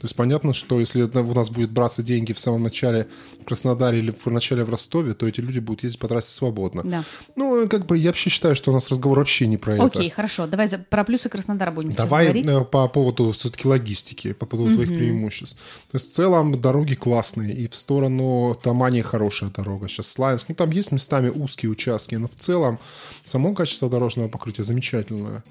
То 0.00 0.04
есть 0.04 0.14
понятно, 0.14 0.52
что 0.52 0.78
если 0.78 1.02
у 1.02 1.34
нас 1.34 1.48
будет 1.48 1.70
браться 1.70 2.02
деньги 2.02 2.34
в 2.34 2.40
самом 2.40 2.62
начале 2.62 3.08
в 3.40 3.44
Краснодаре 3.46 3.98
или 3.98 4.10
в 4.24 4.26
начале 4.30 4.62
в 4.62 4.68
Ростове, 4.68 5.14
то 5.14 5.26
эти 5.26 5.40
люди 5.40 5.58
будут 5.58 5.84
ездить 5.84 5.98
по 5.98 6.06
трассе 6.06 6.34
свободно. 6.34 6.82
Да. 6.84 7.04
Ну, 7.34 7.66
как 7.66 7.86
бы 7.86 7.96
я 7.96 8.10
вообще 8.10 8.28
считаю, 8.28 8.54
что 8.56 8.70
у 8.72 8.74
нас 8.74 8.90
разговор 8.90 9.18
вообще 9.20 9.46
не 9.46 9.56
про 9.56 9.72
Окей, 9.82 10.08
это. 10.08 10.16
хорошо. 10.16 10.46
Давай 10.46 10.68
за- 10.68 10.78
про 10.78 11.02
плюсы 11.02 11.30
Краснодара 11.30 11.70
будем 11.70 11.92
Давай 11.92 12.24
говорить. 12.26 12.46
э, 12.46 12.60
по 12.64 12.86
поводу 12.88 13.32
все-таки 13.32 13.66
логистики, 13.66 14.34
по 14.34 14.44
поводу 14.44 14.74
твоих 14.74 14.90
преимуществ. 14.90 15.58
То 15.90 15.96
есть 15.96 16.10
в 16.10 16.14
целом 16.14 16.60
дороги 16.60 16.94
классные, 16.94 17.54
и 17.54 17.66
в 17.66 17.74
сторону 17.74 18.54
Тамани 18.62 19.00
хорошая 19.00 19.48
дорога. 19.50 19.88
Сейчас 19.88 20.08
Славянск, 20.08 20.50
ну 20.50 20.54
там 20.54 20.70
есть 20.72 20.92
местами 20.92 21.30
узкие 21.30 21.70
участки, 21.70 22.16
но 22.16 22.28
в 22.28 22.34
целом 22.34 22.78
само 23.24 23.54
качество 23.54 23.88
дорожного 23.88 24.28
покрытия 24.28 24.62
замечательное. 24.64 25.42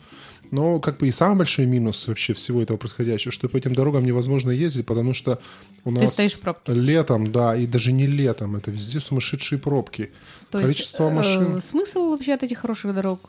Но 0.51 0.79
как 0.79 0.97
бы 0.97 1.07
и 1.07 1.11
самый 1.11 1.37
большой 1.37 1.65
минус 1.65 2.07
вообще 2.07 2.33
всего 2.33 2.61
этого 2.61 2.77
происходящего, 2.77 3.31
что 3.31 3.49
по 3.49 3.57
этим 3.57 3.73
дорогам 3.73 4.05
невозможно 4.05 4.51
ездить, 4.51 4.85
потому 4.85 5.13
что 5.13 5.39
у 5.83 5.91
нас 5.91 6.19
летом, 6.67 7.31
да, 7.31 7.55
и 7.55 7.65
даже 7.65 7.91
не 7.91 8.07
летом, 8.07 8.55
это 8.55 8.71
везде 8.71 8.99
сумасшедшие 8.99 9.59
пробки. 9.59 10.11
То 10.51 10.59
Количество 10.61 11.05
есть, 11.05 11.15
машин. 11.15 11.57
э, 11.57 11.61
смысл 11.61 12.09
вообще 12.11 12.33
от 12.33 12.43
этих 12.43 12.59
хороших 12.59 12.93
дорог? 12.93 13.19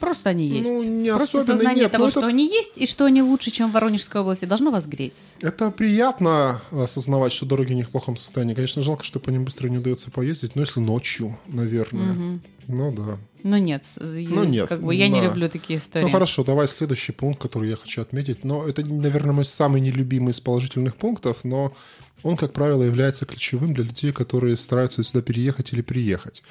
Просто 0.00 0.30
они 0.30 0.48
есть. 0.48 0.68
Ну, 0.68 0.82
не 0.82 1.10
Просто 1.10 1.38
особенно 1.38 1.56
сознание 1.58 1.82
нет, 1.84 1.92
того, 1.92 2.04
но 2.04 2.08
это- 2.08 2.18
что 2.20 2.26
они 2.26 2.48
есть, 2.48 2.76
и 2.76 2.86
что 2.86 3.04
они 3.04 3.22
лучше, 3.22 3.52
чем 3.52 3.70
в 3.70 3.74
Воронежской 3.74 4.20
области, 4.20 4.44
должно 4.46 4.72
вас 4.72 4.84
греть. 4.86 5.12
Это 5.40 5.70
приятно 5.70 6.60
осознавать, 6.72 7.32
что 7.32 7.46
дороги 7.46 7.72
них 7.72 7.86
в 7.86 7.90
плохом 7.92 8.16
состоянии. 8.16 8.54
Конечно, 8.54 8.82
жалко, 8.82 9.04
что 9.04 9.20
по 9.20 9.30
ним 9.30 9.44
быстро 9.44 9.68
не 9.68 9.78
удается 9.78 10.10
поездить, 10.10 10.56
но 10.56 10.62
если 10.62 10.80
ночью, 10.80 11.38
наверное. 11.46 12.40
Ну 12.66 12.92
да. 12.92 13.18
Но 13.42 13.58
нет, 13.58 13.84
Ну, 13.96 14.44
нет, 14.44 14.68
как 14.68 14.82
бы 14.82 14.94
я 14.94 15.08
не 15.08 15.20
да. 15.20 15.26
люблю 15.26 15.48
такие 15.48 15.78
истории. 15.78 16.04
Ну 16.04 16.10
хорошо, 16.10 16.44
давай 16.44 16.68
следующий 16.68 17.12
пункт, 17.12 17.40
который 17.42 17.70
я 17.70 17.76
хочу 17.76 18.02
отметить. 18.02 18.44
Но 18.44 18.66
это, 18.66 18.84
наверное, 18.84 19.32
мой 19.32 19.44
самый 19.44 19.80
нелюбимый 19.80 20.32
из 20.32 20.40
положительных 20.40 20.96
пунктов, 20.96 21.38
но 21.44 21.74
он, 22.22 22.36
как 22.36 22.52
правило, 22.52 22.82
является 22.82 23.26
ключевым 23.26 23.74
для 23.74 23.84
людей, 23.84 24.12
которые 24.12 24.56
стараются 24.56 25.02
сюда 25.02 25.22
переехать 25.22 25.72
или 25.72 25.82
приехать. 25.82 26.42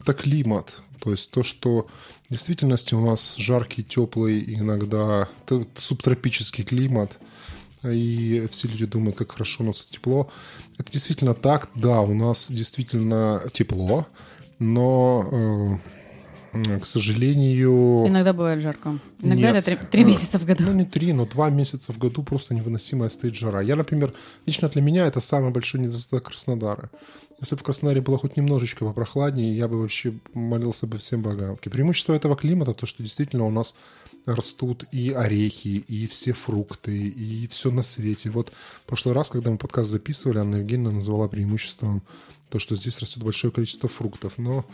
Это 0.00 0.12
климат. 0.12 0.80
То 1.00 1.10
есть 1.10 1.30
то, 1.30 1.42
что 1.42 1.86
в 2.28 2.32
действительности 2.32 2.94
у 2.94 3.04
нас 3.04 3.36
жаркий, 3.36 3.82
теплый, 3.82 4.42
иногда 4.54 5.28
субтропический 5.74 6.64
климат, 6.64 7.18
и 7.82 8.48
все 8.50 8.68
люди 8.68 8.86
думают, 8.86 9.16
как 9.16 9.32
хорошо 9.32 9.62
у 9.62 9.66
нас 9.66 9.86
тепло. 9.86 10.30
Это 10.78 10.90
действительно 10.90 11.34
так, 11.34 11.68
да, 11.74 12.00
у 12.00 12.14
нас 12.14 12.50
действительно 12.50 13.42
тепло, 13.52 14.06
но, 14.58 15.28
э, 15.30 15.93
к 16.80 16.86
сожалению... 16.86 18.06
Иногда 18.06 18.32
бывает 18.32 18.60
жарко. 18.60 18.98
Иногда 19.20 19.52
Нет. 19.52 19.56
это 19.56 19.76
три, 19.76 19.86
три 19.90 20.02
Э, 20.02 20.06
месяца 20.06 20.38
в 20.38 20.44
году. 20.44 20.64
Ну, 20.64 20.72
не 20.72 20.84
три, 20.84 21.12
но 21.12 21.26
два 21.26 21.50
месяца 21.50 21.92
в 21.92 21.98
году 21.98 22.22
просто 22.22 22.54
невыносимая 22.54 23.10
стоит 23.10 23.34
жара. 23.34 23.60
Я, 23.60 23.76
например, 23.76 24.12
лично 24.46 24.68
для 24.68 24.82
меня 24.82 25.06
это 25.06 25.20
самый 25.20 25.50
большой 25.50 25.80
недостаток 25.80 26.28
Краснодара. 26.28 26.90
Если 27.40 27.56
бы 27.56 27.60
в 27.60 27.64
Краснодаре 27.64 28.00
было 28.00 28.18
хоть 28.18 28.36
немножечко 28.36 28.84
попрохладнее, 28.84 29.56
я 29.56 29.68
бы 29.68 29.80
вообще 29.80 30.14
молился 30.34 30.86
бы 30.86 30.98
всем 30.98 31.22
богам. 31.22 31.56
Преимущество 31.56 32.14
этого 32.14 32.36
климата 32.36 32.72
то, 32.72 32.86
что 32.86 33.02
действительно 33.02 33.44
у 33.44 33.50
нас 33.50 33.74
растут 34.26 34.84
и 34.90 35.10
орехи, 35.10 35.68
и 35.68 36.06
все 36.06 36.32
фрукты, 36.32 36.96
и 36.96 37.46
все 37.48 37.70
на 37.70 37.82
свете. 37.82 38.30
Вот 38.30 38.52
в 38.82 38.86
прошлый 38.86 39.14
раз, 39.14 39.30
когда 39.30 39.50
мы 39.50 39.58
подкаст 39.58 39.90
записывали, 39.90 40.38
Анна 40.38 40.56
Евгеньевна 40.56 40.92
назвала 40.92 41.28
преимуществом 41.28 42.02
то, 42.54 42.60
что 42.60 42.76
здесь 42.76 43.00
растет 43.00 43.22
большое 43.22 43.52
количество 43.52 43.88
фруктов. 43.88 44.34
Но 44.38 44.64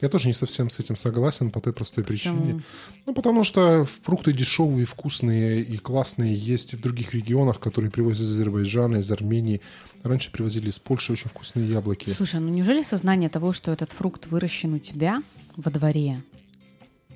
я 0.00 0.08
тоже 0.08 0.26
не 0.26 0.34
совсем 0.34 0.70
с 0.70 0.80
этим 0.80 0.96
согласен 0.96 1.50
по 1.50 1.60
той 1.60 1.72
простой 1.72 2.02
причине. 2.02 2.40
Почему? 2.40 2.62
Ну, 3.06 3.14
потому 3.14 3.44
что 3.44 3.86
фрукты 4.02 4.32
дешевые, 4.32 4.86
вкусные 4.86 5.62
и 5.62 5.76
классные 5.76 6.34
есть 6.34 6.72
и 6.72 6.76
в 6.76 6.80
других 6.80 7.14
регионах, 7.14 7.60
которые 7.60 7.92
привозят 7.92 8.22
из 8.22 8.32
Азербайджана, 8.32 8.96
из 8.96 9.10
Армении. 9.12 9.60
Раньше 10.02 10.32
привозили 10.32 10.68
из 10.68 10.80
Польши 10.80 11.12
очень 11.12 11.28
вкусные 11.28 11.68
яблоки. 11.68 12.10
Слушай, 12.10 12.40
ну 12.40 12.48
неужели 12.48 12.82
сознание 12.82 13.28
того, 13.28 13.52
что 13.52 13.70
этот 13.70 13.92
фрукт 13.92 14.26
выращен 14.26 14.74
у 14.74 14.78
тебя 14.80 15.22
во 15.56 15.70
дворе, 15.70 16.22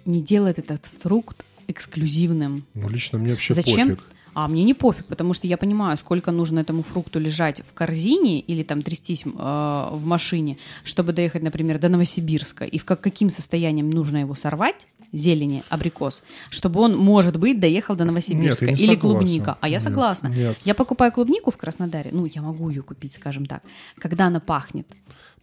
не 0.04 0.22
делает 0.22 0.60
этот 0.60 0.86
фрукт 0.86 1.44
эксклюзивным? 1.68 2.64
Ну, 2.74 2.88
лично 2.88 3.18
мне 3.18 3.30
вообще 3.30 3.54
Зачем? 3.54 3.90
пофиг. 3.96 4.04
А 4.34 4.48
мне 4.48 4.64
не 4.64 4.72
пофиг, 4.72 5.04
потому 5.06 5.34
что 5.34 5.46
я 5.46 5.58
понимаю, 5.58 5.98
сколько 5.98 6.30
нужно 6.30 6.60
этому 6.60 6.82
фрукту 6.82 7.20
лежать 7.20 7.62
в 7.68 7.74
корзине 7.74 8.40
или 8.40 8.62
там 8.62 8.80
трястись 8.80 9.24
э, 9.26 9.28
в 9.28 10.00
машине, 10.04 10.56
чтобы 10.84 11.12
доехать, 11.12 11.42
например, 11.42 11.78
до 11.78 11.90
Новосибирска, 11.90 12.64
и 12.64 12.78
в 12.78 12.86
как, 12.86 13.02
каким 13.02 13.28
состоянием 13.28 13.90
нужно 13.90 14.18
его 14.18 14.34
сорвать, 14.34 14.86
зелени, 15.12 15.62
абрикос, 15.68 16.22
чтобы 16.48 16.80
он, 16.80 16.96
может 16.96 17.36
быть, 17.36 17.60
доехал 17.60 17.94
до 17.94 18.06
Новосибирска. 18.06 18.64
Нет, 18.64 18.78
не 18.78 18.84
или 18.84 18.94
согласен. 18.94 19.00
клубника. 19.00 19.58
А 19.60 19.68
я 19.68 19.74
Нет, 19.74 19.82
согласна. 19.82 20.28
нет. 20.28 20.58
Я 20.60 20.74
покупаю 20.74 21.12
клубнику 21.12 21.50
в 21.50 21.58
Краснодаре, 21.58 22.10
ну, 22.14 22.24
я 22.24 22.40
могу 22.40 22.70
ее 22.70 22.82
купить, 22.82 23.12
скажем 23.12 23.44
так, 23.44 23.62
когда 23.98 24.28
она 24.28 24.40
пахнет. 24.40 24.86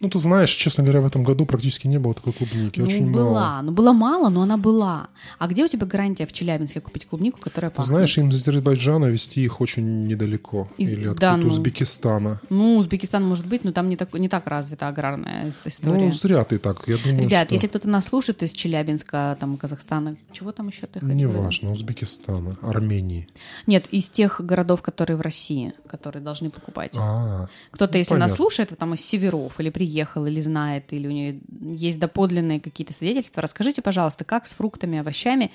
Ну, 0.00 0.08
ты 0.08 0.18
знаешь, 0.18 0.50
честно 0.50 0.82
говоря, 0.82 1.02
в 1.02 1.06
этом 1.06 1.22
году 1.24 1.44
практически 1.44 1.86
не 1.86 1.98
было 1.98 2.14
такой 2.14 2.32
клубники. 2.32 2.80
ну, 2.80 2.86
очень 2.86 3.12
была. 3.12 3.32
мало. 3.32 3.62
Ну, 3.62 3.72
было 3.72 3.92
мало, 3.92 4.30
но 4.30 4.40
она 4.42 4.56
была. 4.56 5.08
А 5.38 5.46
где 5.46 5.62
у 5.64 5.68
тебя 5.68 5.86
гарантия 5.86 6.26
в 6.26 6.32
Челябинске 6.32 6.80
купить 6.80 7.06
клубнику, 7.06 7.38
которая 7.38 7.70
Ты 7.70 7.76
пахнет? 7.76 7.88
знаешь, 7.88 8.16
им 8.16 8.30
из 8.30 8.36
Азербайджана 8.40 9.06
везти 9.06 9.42
их 9.44 9.60
очень 9.60 10.06
недалеко. 10.06 10.68
Из- 10.78 10.90
Или 10.90 11.04
да, 11.04 11.10
откуда-то 11.10 11.36
ну. 11.36 11.46
Узбекистана. 11.48 12.40
Ну, 12.48 12.76
Узбекистан 12.78 13.22
может 13.28 13.46
быть, 13.46 13.62
но 13.62 13.72
там 13.72 13.90
не 13.90 13.96
так, 13.96 14.14
не 14.14 14.30
так 14.30 14.46
развита 14.46 14.88
аграрная 14.88 15.48
ис- 15.48 15.60
история. 15.66 16.06
Ну, 16.06 16.12
зря 16.12 16.44
ты 16.44 16.58
так. 16.58 16.82
Я 16.88 16.96
думаю, 16.96 17.24
Ребят, 17.24 17.46
что... 17.48 17.54
если 17.54 17.66
кто-то 17.66 17.86
нас 17.88 18.06
слушает 18.06 18.42
из 18.42 18.52
Челябинска, 18.52 19.36
там, 19.38 19.58
Казахстана, 19.58 20.16
чего 20.32 20.52
там 20.52 20.68
еще 20.68 20.86
ты 20.86 21.00
хотел? 21.00 21.14
Неважно, 21.14 21.72
Узбекистана, 21.72 22.56
Армении. 22.62 23.28
Нет, 23.66 23.86
из 23.90 24.08
тех 24.08 24.40
городов, 24.40 24.80
которые 24.80 25.18
в 25.18 25.20
России, 25.20 25.74
которые 25.86 26.22
должны 26.22 26.48
покупать. 26.48 26.94
А, 26.98 27.48
Кто-то, 27.72 27.92
ну, 27.92 27.98
если 27.98 28.14
нас 28.14 28.20
понятно. 28.32 28.36
слушает, 28.36 28.78
там 28.78 28.94
из 28.94 29.00
северов, 29.04 29.60
или 29.60 29.68
приехал, 29.90 30.26
или 30.26 30.40
знает, 30.40 30.92
или 30.92 31.08
у 31.08 31.10
него 31.10 31.40
есть 31.74 31.98
доподлинные 31.98 32.60
какие-то 32.60 32.92
свидетельства, 32.92 33.42
расскажите, 33.42 33.82
пожалуйста, 33.82 34.24
как 34.24 34.46
с 34.46 34.52
фруктами, 34.52 34.98
овощами 34.98 35.50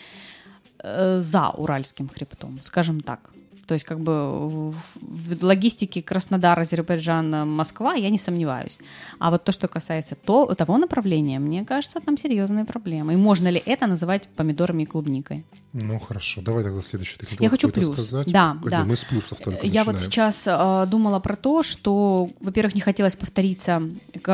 э, 0.83 1.21
за 1.21 1.49
Уральским 1.49 2.09
хребтом, 2.09 2.59
скажем 2.61 3.01
так. 3.01 3.31
То 3.67 3.73
есть 3.73 3.85
как 3.85 3.99
бы 3.99 4.71
в, 4.71 5.43
логистике 5.43 6.01
Краснодар, 6.01 6.59
Азербайджан, 6.59 7.49
Москва 7.49 7.93
я 7.95 8.09
не 8.09 8.17
сомневаюсь. 8.17 8.79
А 9.19 9.31
вот 9.31 9.43
то, 9.43 9.51
что 9.51 9.67
касается 9.67 10.15
то, 10.15 10.53
того 10.55 10.77
направления, 10.77 11.39
мне 11.39 11.65
кажется, 11.65 11.99
там 11.99 12.17
серьезные 12.17 12.65
проблемы. 12.65 13.13
И 13.13 13.17
можно 13.17 13.49
ли 13.49 13.61
это 13.65 13.87
называть 13.87 14.27
помидорами 14.35 14.83
и 14.83 14.85
клубникой? 14.85 15.45
ну 15.77 15.99
хорошо, 15.99 16.41
давай 16.41 16.63
тогда 16.63 16.81
следующий. 16.81 17.17
Ты 17.17 17.27
Я 17.39 17.49
хочу 17.49 17.69
плюс. 17.69 17.87
сказать? 17.87 18.31
Да, 18.31 18.53
Погоди, 18.53 18.71
да. 18.71 18.85
Мы 18.85 18.95
с 18.95 19.03
плюсов 19.03 19.39
только 19.39 19.65
Я 19.67 19.83
вот 19.83 19.95
начинаем. 19.95 20.11
сейчас 20.11 20.47
э, 20.47 20.85
думала 20.89 21.19
про 21.19 21.35
то, 21.35 21.63
что, 21.63 22.29
во-первых, 22.39 22.75
не 22.75 22.81
хотелось 22.81 23.17
повториться, 23.17 23.83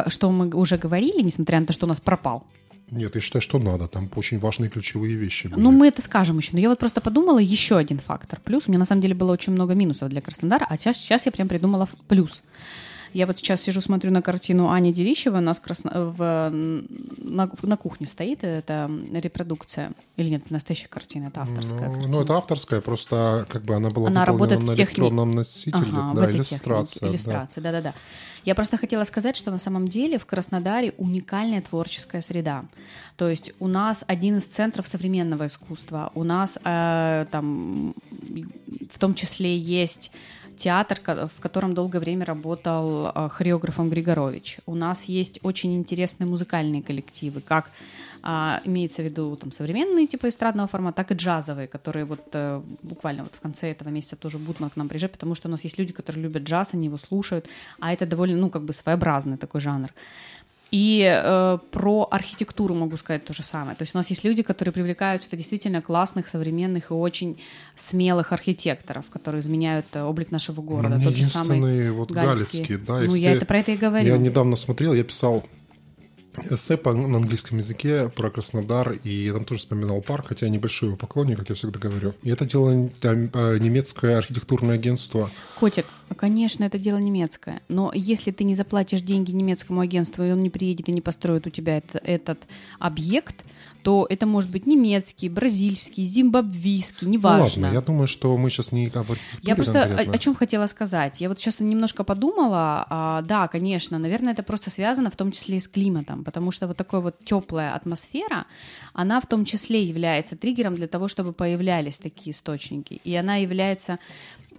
что 0.08 0.32
мы 0.32 0.50
уже 0.50 0.78
говорили, 0.78 1.24
несмотря 1.24 1.60
на 1.60 1.66
то, 1.66 1.74
что 1.74 1.88
у 1.88 1.90
нас 1.90 2.00
пропал. 2.00 2.46
Нет, 2.92 3.16
я 3.16 3.22
считаю, 3.22 3.42
что 3.42 3.58
надо. 3.58 3.88
Там 3.88 4.10
очень 4.16 4.38
важные 4.38 4.70
ключевые 4.70 5.16
вещи 5.16 5.48
были. 5.48 5.60
Ну, 5.62 5.72
мы 5.72 5.88
это 5.88 6.02
скажем 6.02 6.38
еще. 6.38 6.50
Но 6.54 6.60
я 6.60 6.68
вот 6.70 6.78
просто 6.80 7.00
подумала 7.02 7.40
еще 7.40 7.78
один 7.78 8.00
фактор. 8.00 8.40
Плюс 8.44 8.68
у 8.68 8.72
меня 8.72 8.80
на 8.80 8.86
самом 8.86 9.02
деле 9.02 9.16
было 9.16 9.32
очень 9.32 9.54
много 9.54 9.74
минусов 9.74 10.10
для 10.10 10.20
Краснодара, 10.22 10.66
а 10.70 10.78
сейчас, 10.78 10.98
сейчас 10.98 11.26
я 11.26 11.32
прям 11.32 11.48
придумала 11.48 11.86
в- 11.86 11.96
плюс. 12.08 12.44
Я 13.14 13.28
вот 13.28 13.38
сейчас 13.38 13.62
сижу, 13.62 13.82
смотрю 13.82 14.12
на 14.12 14.22
картину 14.22 14.70
Ани 14.70 14.94
Дерищева, 14.94 15.38
у 15.38 15.42
нас 15.42 15.60
в 15.60 15.64
Красно- 15.64 16.12
в, 16.18 16.50
на, 16.52 17.50
на 17.62 17.78
кухне 17.78 18.08
стоит, 18.08 18.44
это 18.44 18.90
репродукция. 19.14 19.92
Или 20.18 20.30
нет, 20.30 20.50
настоящая 20.50 20.88
картина, 20.88 21.28
это 21.28 21.42
авторская 21.42 21.88
Ну, 21.88 21.94
картина. 21.94 22.08
ну, 22.08 22.22
это 22.22 22.38
авторская, 22.38 22.82
просто 22.82 23.46
как 23.50 23.64
бы 23.64 23.76
она 23.76 23.90
была 23.90 24.08
Она 24.08 24.24
работает 24.26 24.62
в 24.62 24.66
на 24.66 24.76
техни- 24.76 24.84
электронном 25.02 25.32
носителе. 25.32 25.84
Ага, 25.92 26.12
в 26.14 26.16
да, 26.16 26.32
иллюстрация. 26.32 27.00
технике. 27.00 27.00
да. 27.02 27.08
Иллюстрация, 27.10 27.62
да-да-да. 27.64 27.94
Я 28.44 28.56
просто 28.56 28.78
хотела 28.78 29.04
сказать, 29.04 29.36
что 29.38 29.52
на 29.52 29.60
самом 29.60 29.88
деле 29.88 30.18
в 30.18 30.26
Краснодаре 30.26 30.94
уникальная 30.98 31.62
творческая 31.62 32.22
среда. 32.22 32.66
То 33.16 33.30
есть 33.30 33.52
у 33.60 33.68
нас 33.68 34.04
один 34.08 34.38
из 34.38 34.46
центров 34.46 34.88
современного 34.88 35.46
искусства. 35.46 36.12
У 36.16 36.24
нас 36.24 36.58
э, 36.64 37.26
там 37.30 37.94
в 38.92 38.98
том 38.98 39.14
числе 39.14 39.56
есть 39.56 40.12
театр, 40.64 41.00
в 41.06 41.42
котором 41.42 41.74
долгое 41.74 42.00
время 42.00 42.26
работал 42.26 43.08
э, 43.08 43.30
хореографом 43.30 43.90
Григорович. 43.90 44.60
У 44.66 44.76
нас 44.76 45.06
есть 45.06 45.40
очень 45.44 45.74
интересные 45.74 46.28
музыкальные 46.28 46.84
коллективы, 46.84 47.42
как 47.42 47.72
а, 48.24 48.62
имеется 48.66 49.02
в 49.02 49.06
виду 49.06 49.36
там 49.36 49.52
современные 49.52 50.06
типа 50.06 50.30
эстрадного 50.30 50.68
формата, 50.68 50.98
так 50.98 51.12
и 51.12 51.16
джазовые, 51.16 51.68
которые 51.68 52.06
вот 52.06 52.22
э, 52.34 52.62
буквально 52.84 53.24
вот 53.24 53.34
в 53.34 53.40
конце 53.40 53.72
этого 53.72 53.90
месяца 53.90 54.16
тоже 54.16 54.38
будут 54.38 54.72
к 54.74 54.76
нам 54.76 54.88
приезжать, 54.88 55.12
потому 55.12 55.36
что 55.36 55.48
у 55.48 55.52
нас 55.52 55.64
есть 55.64 55.80
люди, 55.80 55.94
которые 55.94 56.24
любят 56.24 56.44
джаз, 56.44 56.76
они 56.76 56.86
его 56.86 56.98
слушают, 56.98 57.48
а 57.80 57.92
это 57.92 58.06
довольно, 58.06 58.38
ну, 58.38 58.50
как 58.50 58.62
бы 58.62 58.74
своеобразный 58.74 59.38
такой 59.38 59.62
жанр. 59.62 59.90
И 60.72 61.06
э, 61.06 61.58
про 61.72 62.08
архитектуру 62.10 62.74
могу 62.74 62.96
сказать 62.96 63.26
то 63.26 63.34
же 63.34 63.44
самое. 63.44 63.76
То 63.76 63.82
есть 63.82 63.94
у 63.94 63.98
нас 63.98 64.10
есть 64.10 64.24
люди, 64.24 64.42
которые 64.42 64.72
привлекают 64.72 65.22
сюда 65.22 65.36
действительно 65.36 65.82
классных, 65.82 66.30
современных 66.30 66.92
и 66.92 66.94
очень 66.94 67.38
смелых 67.76 68.32
архитекторов, 68.32 69.10
которые 69.10 69.42
изменяют 69.42 69.86
э, 69.94 70.02
облик 70.02 70.32
нашего 70.32 70.62
города. 70.62 70.96
Ну, 70.96 70.96
мне 70.96 71.06
Тот 71.08 71.18
же 71.18 71.26
самый 71.26 71.92
вот 71.92 72.12
Галицкий, 72.12 72.78
да. 72.78 73.00
Ну, 73.02 73.16
я 73.16 73.34
это 73.34 73.46
про 73.46 73.60
это 73.60 73.72
и 73.72 73.78
говорю. 73.78 74.08
Я 74.08 74.18
недавно 74.18 74.56
смотрел, 74.56 74.94
я 74.94 75.04
писал 75.04 75.44
эссе 76.50 76.78
по, 76.78 76.94
на 76.94 77.18
английском 77.18 77.58
языке 77.58 78.10
про 78.10 78.30
Краснодар, 78.30 78.94
и 79.04 79.10
я 79.10 79.34
там 79.34 79.46
тоже 79.46 79.60
вспоминал 79.60 80.02
парк, 80.02 80.28
хотя 80.30 80.46
я 80.46 80.52
небольшой 80.52 80.90
его 80.90 80.98
поклонник, 80.98 81.40
как 81.40 81.50
я 81.50 81.56
всегда 81.56 81.80
говорю. 81.80 82.14
И 82.24 82.30
это 82.30 82.46
дело 82.46 82.90
там, 83.00 83.30
э, 83.34 83.58
немецкое 83.60 84.18
архитектурное 84.18 84.76
агентство. 84.76 85.30
Котик, 85.60 85.86
ну, 86.10 86.16
конечно, 86.16 86.64
это 86.64 86.78
дело 86.80 86.98
немецкое. 86.98 87.62
Но 87.68 87.92
если 87.94 88.32
ты 88.32 88.44
не 88.44 88.56
заплатишь 88.56 89.02
деньги 89.02 89.32
немецкому 89.32 89.82
агентству, 89.82 90.24
и 90.24 90.32
он 90.32 90.42
не 90.44 90.50
приедет 90.50 90.90
и 90.90 90.92
не 90.92 91.02
построит 91.02 91.48
у 91.48 91.50
тебя 91.50 91.78
это- 91.78 92.00
этот 92.00 92.40
объект, 92.80 93.36
то 93.84 94.06
это 94.10 94.26
может 94.26 94.50
быть 94.50 94.66
немецкий, 94.68 95.30
бразильский, 95.30 96.04
зимбабвийский, 96.04 97.08
Ну 97.08 97.14
неважно. 97.14 97.64
ладно, 97.64 97.74
я 97.74 97.82
думаю, 97.82 98.08
что 98.08 98.36
мы 98.38 98.50
сейчас 98.50 98.72
не 98.72 98.88
об 98.88 99.08
Я 99.42 99.56
просто 99.56 99.84
о, 99.84 99.88
конкретно. 99.88 100.14
о 100.14 100.18
чем 100.18 100.36
хотела 100.36 100.68
сказать. 100.68 101.22
Я 101.22 101.30
вот 101.30 101.40
сейчас 101.40 101.60
немножко 101.60 102.04
подумала. 102.04 102.86
а, 102.90 103.22
да, 103.22 103.48
конечно, 103.48 103.98
наверное, 104.00 104.34
это 104.34 104.44
просто 104.44 104.70
связано 104.70 105.10
в 105.10 105.16
том 105.16 105.32
числе 105.32 105.58
и 105.58 105.60
с 105.60 105.68
климатом, 105.68 106.24
потому 106.24 106.52
что 106.52 106.68
вот 106.68 106.78
такая 106.78 107.02
вот 107.02 107.16
теплая 107.24 107.74
атмосфера, 107.74 108.46
она 108.94 109.20
в 109.20 109.28
том 109.28 109.46
числе 109.46 109.84
является 109.84 110.36
триггером 110.36 110.76
для 110.76 110.88
того, 110.88 111.08
чтобы 111.08 111.34
появлялись 111.34 111.98
такие 111.98 112.32
источники. 112.32 113.02
И 113.04 113.16
она 113.16 113.38
является 113.38 114.00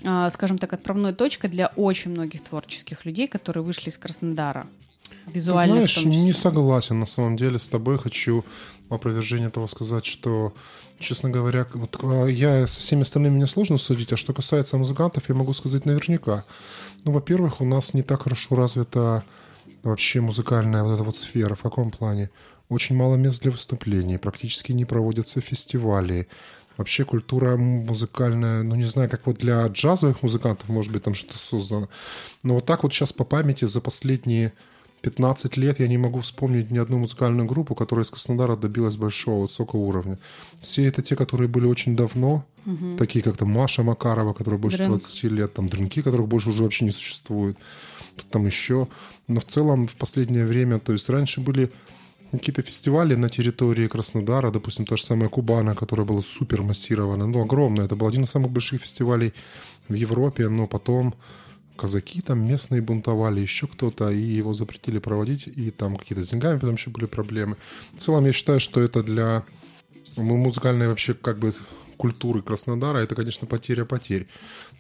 а, 0.05 0.31
скажем 0.31 0.59
так, 0.59 0.73
отправной 0.73 1.13
точкой 1.13 1.49
для 1.49 1.69
очень 1.77 2.11
многих 2.11 2.43
творческих 2.43 3.05
людей, 3.05 3.29
которые 3.29 3.63
вышли 3.63 3.91
из 3.91 3.99
Краснодара. 3.99 4.67
Визуально 5.27 5.75
знаешь, 5.75 6.05
не 6.05 6.33
согласен 6.33 7.01
на 7.01 7.07
самом 7.07 7.37
деле 7.37 7.59
с 7.59 7.69
тобой. 7.69 7.99
Хочу 7.99 8.45
опровержение 8.89 9.49
этого 9.49 9.67
сказать, 9.67 10.05
что, 10.05 10.53
честно 10.99 11.31
говоря, 11.31 11.67
вот, 11.75 11.99
а, 12.03 12.27
я 12.27 12.67
со 12.67 12.81
всеми 12.81 13.03
остальными 13.03 13.37
мне 13.37 13.47
сложно 13.47 13.79
судить, 13.79 14.13
а 14.13 14.17
что 14.17 14.35
касается 14.35 14.77
музыкантов, 14.77 15.29
я 15.29 15.35
могу 15.35 15.53
сказать 15.53 15.87
наверняка. 15.87 16.45
Ну, 17.05 17.13
во-первых, 17.13 17.61
у 17.61 17.65
нас 17.65 17.95
не 17.95 18.03
так 18.03 18.23
хорошо 18.23 18.57
развита 18.57 19.25
вообще 19.83 20.21
музыкальная 20.21 20.83
вот 20.83 20.95
эта 20.95 21.03
вот 21.05 21.17
сфера. 21.17 21.55
В 21.55 21.63
каком 21.63 21.91
плане? 21.91 22.31
Очень 22.69 22.97
мало 22.97 23.17
мест 23.17 23.43
для 23.43 23.51
выступлений, 23.51 24.19
практически 24.19 24.73
не 24.73 24.85
проводятся 24.85 25.41
фестивали. 25.41 26.29
Вообще 26.79 27.05
культура 27.05 27.57
музыкальная, 27.57 28.63
ну 28.63 28.77
не 28.77 28.85
знаю, 28.85 29.11
как 29.11 29.27
вот 29.27 29.39
для 29.39 29.67
джазовых 29.67 30.23
музыкантов, 30.23 30.69
может 30.71 30.91
быть, 30.91 31.03
там 31.03 31.15
что-то 31.15 31.39
создано. 31.39 31.89
Но 32.43 32.55
вот 32.55 32.67
так 32.67 32.83
вот 32.83 32.93
сейчас 32.93 33.13
по 33.13 33.25
памяти 33.25 33.67
за 33.67 33.81
последние 33.83 34.55
15 35.03 35.57
лет 35.57 35.81
я 35.81 35.89
не 35.89 35.99
могу 35.99 36.21
вспомнить 36.21 36.71
ни 36.71 36.79
одну 36.79 36.99
музыкальную 36.99 37.47
группу, 37.47 37.75
которая 37.75 38.05
из 38.05 38.11
Краснодара 38.11 38.57
добилась 38.57 38.97
большого, 38.97 39.43
высокого 39.43 39.81
уровня. 39.81 40.19
Все 40.61 40.87
это 40.87 41.03
те, 41.03 41.17
которые 41.17 41.49
были 41.49 41.67
очень 41.67 41.97
давно, 41.97 42.45
такие 42.99 43.23
как 43.23 43.37
там 43.37 43.51
Маша 43.51 43.83
Макарова, 43.83 44.33
которая 44.33 44.61
больше 44.61 44.79
Дрынк. 44.79 44.91
20 44.91 45.25
лет, 45.25 45.55
там 45.55 45.69
Дрынки, 45.69 46.03
которых 46.03 46.29
больше 46.29 46.51
уже 46.51 46.63
вообще 46.63 46.85
не 46.85 46.93
существует, 46.93 47.57
тут 48.17 48.31
там 48.31 48.47
еще. 48.47 48.87
Но 49.27 49.41
в 49.41 49.45
целом 49.45 49.89
в 49.89 49.95
последнее 49.95 50.47
время, 50.47 50.79
то 50.79 50.93
есть 50.93 51.09
раньше 51.09 51.41
были 51.41 51.73
какие-то 52.31 52.63
фестивали 52.63 53.17
на 53.17 53.29
территории 53.29 53.89
Краснодара, 53.89 54.51
допустим, 54.51 54.87
та 54.87 54.97
же 54.97 55.05
самая 55.05 55.29
Кубана, 55.29 55.75
которая 55.75 56.07
была 56.07 56.23
супер 56.23 56.63
массирована, 56.63 57.27
ну, 57.27 57.43
огромная. 57.43 57.85
Это 57.85 57.97
был 57.97 58.07
один 58.07 58.23
из 58.23 58.31
самых 58.31 58.53
больших 58.53 58.83
фестивалей 58.83 59.35
в 59.89 59.95
Европе, 59.95 60.49
но 60.49 60.67
потом 60.67 61.15
казаки 61.77 62.21
там 62.21 62.47
местные 62.47 62.83
бунтовали, 62.83 63.41
еще 63.41 63.67
кто-то, 63.67 64.11
и 64.11 64.21
его 64.21 64.55
запретили 64.55 64.99
проводить, 64.99 65.47
и 65.47 65.71
там 65.71 65.97
какие-то 65.97 66.25
с 66.25 66.29
деньгами 66.31 66.59
потом 66.59 66.75
еще 66.75 66.91
были 66.91 67.07
проблемы. 67.07 67.57
В 67.95 68.01
целом, 68.01 68.27
я 68.27 68.33
считаю, 68.33 68.61
что 68.61 68.81
это 68.81 69.03
для 69.03 69.45
Мы 70.17 70.37
музыкальные 70.37 70.89
вообще 70.89 71.15
как 71.15 71.39
бы 71.39 71.51
культуры 72.03 72.43
Краснодара, 72.43 72.99
это, 72.99 73.15
конечно, 73.15 73.47
потеря 73.47 73.85
потерь. 73.85 74.27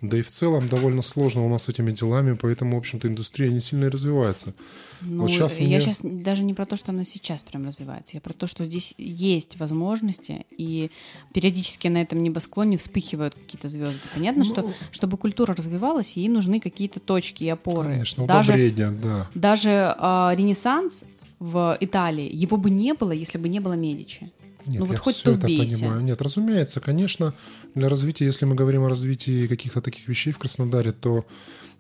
Да 0.01 0.19
и 0.19 0.23
в 0.23 0.27
целом 0.27 0.67
довольно 0.67 1.03
сложно 1.03 1.47
у 1.47 1.49
нас 1.49 1.63
с 1.63 1.69
этими 1.69 1.93
делами, 1.93 2.33
поэтому, 2.33 2.75
в 2.75 2.79
общем-то, 2.81 3.07
индустрия 3.07 3.49
не 3.49 3.61
сильно 3.61 3.89
развивается. 3.89 4.55
Ну, 5.03 5.23
вот 5.23 5.31
сейчас 5.31 5.57
я 5.59 5.67
мне... 5.67 5.81
сейчас 5.81 6.01
даже 6.03 6.43
не 6.43 6.53
про 6.53 6.67
то, 6.67 6.77
что 6.77 6.91
она 6.91 7.05
сейчас 7.05 7.43
прям 7.43 7.65
развивается, 7.65 8.17
я 8.17 8.21
про 8.21 8.33
то, 8.33 8.49
что 8.49 8.65
здесь 8.65 8.95
есть 8.99 9.57
возможности, 9.61 10.47
и 10.51 10.91
периодически 11.33 11.87
на 11.87 12.03
этом 12.03 12.21
небосклоне 12.25 12.77
вспыхивают 12.77 13.35
какие-то 13.37 13.69
звезды. 13.69 14.01
Понятно, 14.13 14.43
ну... 14.43 14.53
что 14.53 14.73
чтобы 14.91 15.17
культура 15.17 15.55
развивалась, 15.55 16.17
ей 16.17 16.29
нужны 16.29 16.59
какие-то 16.59 16.99
точки 16.99 17.45
и 17.45 17.49
опоры. 17.49 17.91
Конечно, 17.91 18.27
даже, 18.27 18.73
да. 18.73 19.31
Даже 19.37 19.71
э, 19.71 20.35
Ренессанс 20.37 21.05
в 21.39 21.77
Италии, 21.79 22.29
его 22.33 22.57
бы 22.57 22.69
не 22.69 22.95
было, 22.95 23.13
если 23.13 23.39
бы 23.39 23.49
не 23.49 23.61
было 23.61 23.75
Медичи. 23.75 24.33
Нет, 24.66 24.81
ну, 24.81 24.87
вот 24.87 24.92
я 24.92 24.98
хоть 24.98 25.16
все 25.16 25.33
это 25.35 25.46
бейся. 25.46 25.79
понимаю. 25.79 26.01
Нет, 26.03 26.22
разумеется, 26.22 26.81
конечно, 26.81 27.35
для 27.75 27.88
развития, 27.88 28.27
если 28.27 28.44
мы 28.44 28.55
говорим 28.55 28.85
о 28.85 28.88
развитии 28.88 29.46
каких-то 29.46 29.81
таких 29.81 30.09
вещей 30.09 30.33
в 30.33 30.38
Краснодаре, 30.38 30.92
то, 30.92 31.25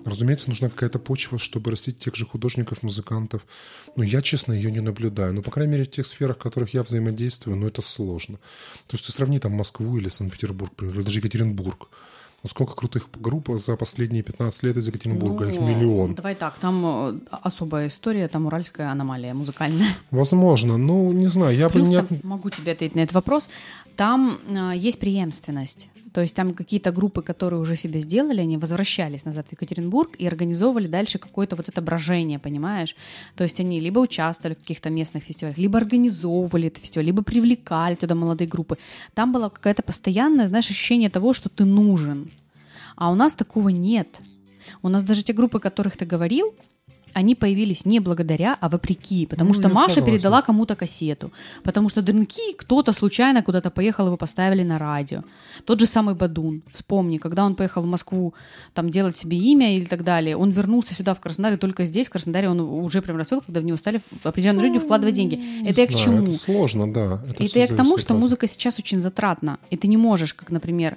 разумеется, 0.04 0.48
нужна 0.48 0.68
какая-то 0.68 0.98
почва, 0.98 1.38
чтобы 1.38 1.70
растить 1.70 1.98
тех 1.98 2.16
же 2.16 2.26
художников, 2.26 2.82
музыкантов. 2.82 3.46
Но 3.96 4.02
я, 4.02 4.22
честно, 4.22 4.52
ее 4.52 4.70
не 4.70 4.80
наблюдаю. 4.80 5.32
Но, 5.34 5.42
по 5.42 5.50
крайней 5.50 5.72
мере, 5.72 5.84
в 5.84 5.90
тех 5.90 6.06
сферах, 6.06 6.36
в 6.36 6.40
которых 6.40 6.74
я 6.74 6.82
взаимодействую, 6.82 7.56
ну, 7.56 7.68
это 7.68 7.82
сложно. 7.82 8.38
То 8.86 8.94
есть 8.94 9.06
ты 9.06 9.12
сравни 9.12 9.38
там 9.38 9.52
Москву 9.52 9.98
или 9.98 10.08
Санкт-Петербург, 10.08 10.72
или 10.82 11.02
даже 11.02 11.18
Екатеринбург. 11.18 11.88
Ну, 12.42 12.48
сколько 12.48 12.74
крутых 12.74 13.08
групп 13.20 13.50
за 13.50 13.76
последние 13.76 14.24
15 14.24 14.62
лет 14.64 14.76
из 14.76 14.86
Екатеринбурга? 14.88 15.44
Ну, 15.44 15.52
Их 15.52 15.60
миллион. 15.60 16.14
Давай 16.14 16.34
так, 16.34 16.58
там 16.58 16.84
э, 16.84 17.20
особая 17.30 17.86
история, 17.86 18.26
там 18.26 18.46
уральская 18.46 18.90
аномалия 18.90 19.32
музыкальная. 19.32 19.94
Возможно, 20.10 20.76
ну, 20.76 21.12
не 21.12 21.28
знаю, 21.28 21.56
я 21.56 21.68
Плюс 21.68 21.88
бы 21.88 21.94
не... 21.94 22.02
Там, 22.02 22.18
могу 22.24 22.50
тебе 22.50 22.72
ответить 22.72 22.96
на 22.96 23.00
этот 23.00 23.14
вопрос. 23.14 23.48
Там 23.94 24.38
э, 24.48 24.72
есть 24.74 24.98
преемственность. 24.98 25.88
То 26.12 26.20
есть 26.20 26.34
там 26.34 26.54
какие-то 26.54 26.92
группы, 26.92 27.22
которые 27.22 27.60
уже 27.60 27.76
себе 27.76 28.00
сделали, 28.00 28.40
они 28.40 28.58
возвращались 28.58 29.24
назад 29.24 29.46
в 29.48 29.52
Екатеринбург 29.52 30.14
и 30.16 30.26
организовывали 30.26 30.86
дальше 30.86 31.18
какое-то 31.18 31.56
вот 31.56 31.68
это 31.68 31.80
брожение, 31.80 32.38
понимаешь? 32.38 32.94
То 33.34 33.44
есть 33.44 33.60
они 33.60 33.80
либо 33.80 34.00
участвовали 34.00 34.54
в 34.54 34.58
каких-то 34.58 34.90
местных 34.90 35.24
фестивалях, 35.24 35.58
либо 35.58 35.78
организовывали 35.78 36.68
это 36.68 36.80
фестиваль, 36.80 37.06
либо 37.06 37.22
привлекали 37.22 37.94
туда 37.94 38.14
молодые 38.14 38.48
группы. 38.48 38.76
Там 39.14 39.32
было 39.32 39.48
какое-то 39.48 39.82
постоянное, 39.82 40.46
знаешь, 40.46 40.70
ощущение 40.70 41.10
того, 41.10 41.32
что 41.32 41.48
ты 41.48 41.64
нужен. 41.64 42.30
А 42.96 43.10
у 43.10 43.14
нас 43.14 43.34
такого 43.34 43.70
нет. 43.70 44.20
У 44.82 44.88
нас 44.88 45.02
даже 45.02 45.24
те 45.24 45.32
группы, 45.32 45.58
о 45.58 45.60
которых 45.60 45.96
ты 45.96 46.04
говорил, 46.04 46.54
они 47.14 47.34
появились 47.34 47.84
не 47.84 48.00
благодаря, 48.00 48.56
а 48.60 48.68
вопреки. 48.68 49.26
Потому 49.26 49.48
ну, 49.48 49.54
что 49.54 49.68
Маша 49.68 49.94
согласен. 49.94 50.04
передала 50.04 50.42
кому-то 50.42 50.76
кассету. 50.76 51.32
Потому 51.62 51.88
что 51.88 52.02
Дрынки 52.02 52.52
кто-то 52.56 52.92
случайно 52.92 53.42
куда-то 53.42 53.70
поехал, 53.70 54.06
его 54.06 54.16
поставили 54.16 54.62
на 54.62 54.78
радио. 54.78 55.22
Тот 55.64 55.80
же 55.80 55.86
самый 55.86 56.14
Бадун. 56.14 56.62
Вспомни, 56.72 57.18
когда 57.18 57.44
он 57.44 57.54
поехал 57.54 57.82
в 57.82 57.86
Москву 57.86 58.34
там 58.74 58.90
делать 58.90 59.16
себе 59.16 59.36
имя 59.36 59.76
или 59.76 59.84
так 59.84 60.04
далее, 60.04 60.36
он 60.36 60.50
вернулся 60.50 60.94
сюда 60.94 61.14
в 61.14 61.20
Краснодар, 61.20 61.54
и 61.54 61.56
только 61.56 61.84
здесь, 61.84 62.06
в 62.06 62.10
Краснодаре, 62.10 62.48
он 62.48 62.60
уже 62.60 63.02
прям 63.02 63.16
расцвел, 63.16 63.40
когда 63.40 63.60
в 63.60 63.64
него 63.64 63.76
стали 63.76 64.00
определенные 64.22 64.66
люди 64.66 64.78
вкладывать 64.78 65.14
деньги. 65.14 65.68
Это 65.68 65.80
я 65.82 65.86
к 65.86 65.94
чему? 65.94 66.22
Это 66.22 66.32
сложно, 66.32 66.92
да. 66.92 67.20
Это, 67.26 67.44
это 67.44 67.58
я 67.58 67.66
к 67.66 67.76
тому, 67.76 67.98
что 67.98 68.14
музыка 68.14 68.46
сейчас 68.46 68.78
очень 68.78 69.00
затратна. 69.00 69.58
И 69.70 69.76
ты 69.76 69.88
не 69.88 69.96
можешь, 69.96 70.34
как, 70.34 70.50
например, 70.50 70.96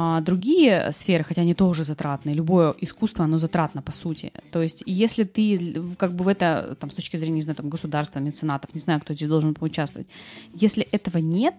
а 0.00 0.20
другие 0.20 0.92
сферы, 0.92 1.24
хотя 1.24 1.42
они 1.42 1.54
тоже 1.54 1.82
затратные, 1.82 2.32
любое 2.36 2.72
искусство, 2.80 3.24
оно 3.24 3.38
затратно 3.38 3.82
по 3.82 3.90
сути. 3.90 4.32
То 4.52 4.62
есть, 4.62 4.84
если 4.86 5.24
ты 5.24 5.74
как 5.98 6.12
бы 6.12 6.24
в 6.24 6.28
это, 6.28 6.76
там, 6.78 6.90
с 6.90 6.94
точки 6.94 7.16
зрения, 7.16 7.34
не 7.34 7.42
знаю, 7.42 7.56
там, 7.56 7.68
государства, 7.68 8.20
меценатов, 8.20 8.74
не 8.74 8.80
знаю, 8.80 9.00
кто 9.00 9.14
здесь 9.14 9.28
должен 9.28 9.54
поучаствовать, 9.54 10.06
если 10.54 10.84
этого 10.84 11.18
нет, 11.18 11.54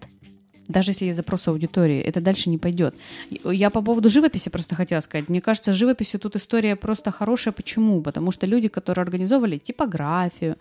даже 0.69 0.91
если 0.91 1.07
есть 1.07 1.17
запрос 1.17 1.49
аудитории, 1.49 1.99
это 1.99 2.21
дальше 2.21 2.49
не 2.49 2.57
пойдет. 2.57 2.95
Я 3.43 3.69
по 3.69 3.81
поводу 3.81 4.07
живописи 4.07 4.49
просто 4.49 4.75
хотела 4.75 5.01
сказать. 5.01 5.27
Мне 5.27 5.41
кажется, 5.41 5.73
живописью 5.73 6.21
тут 6.21 6.37
история 6.37 6.77
просто 6.77 7.11
хорошая. 7.11 7.53
Почему? 7.53 8.01
Потому 8.01 8.31
что 8.31 8.47
люди, 8.47 8.69
которые 8.69 9.03
организовывали 9.03 9.57
типографию, 9.57 10.55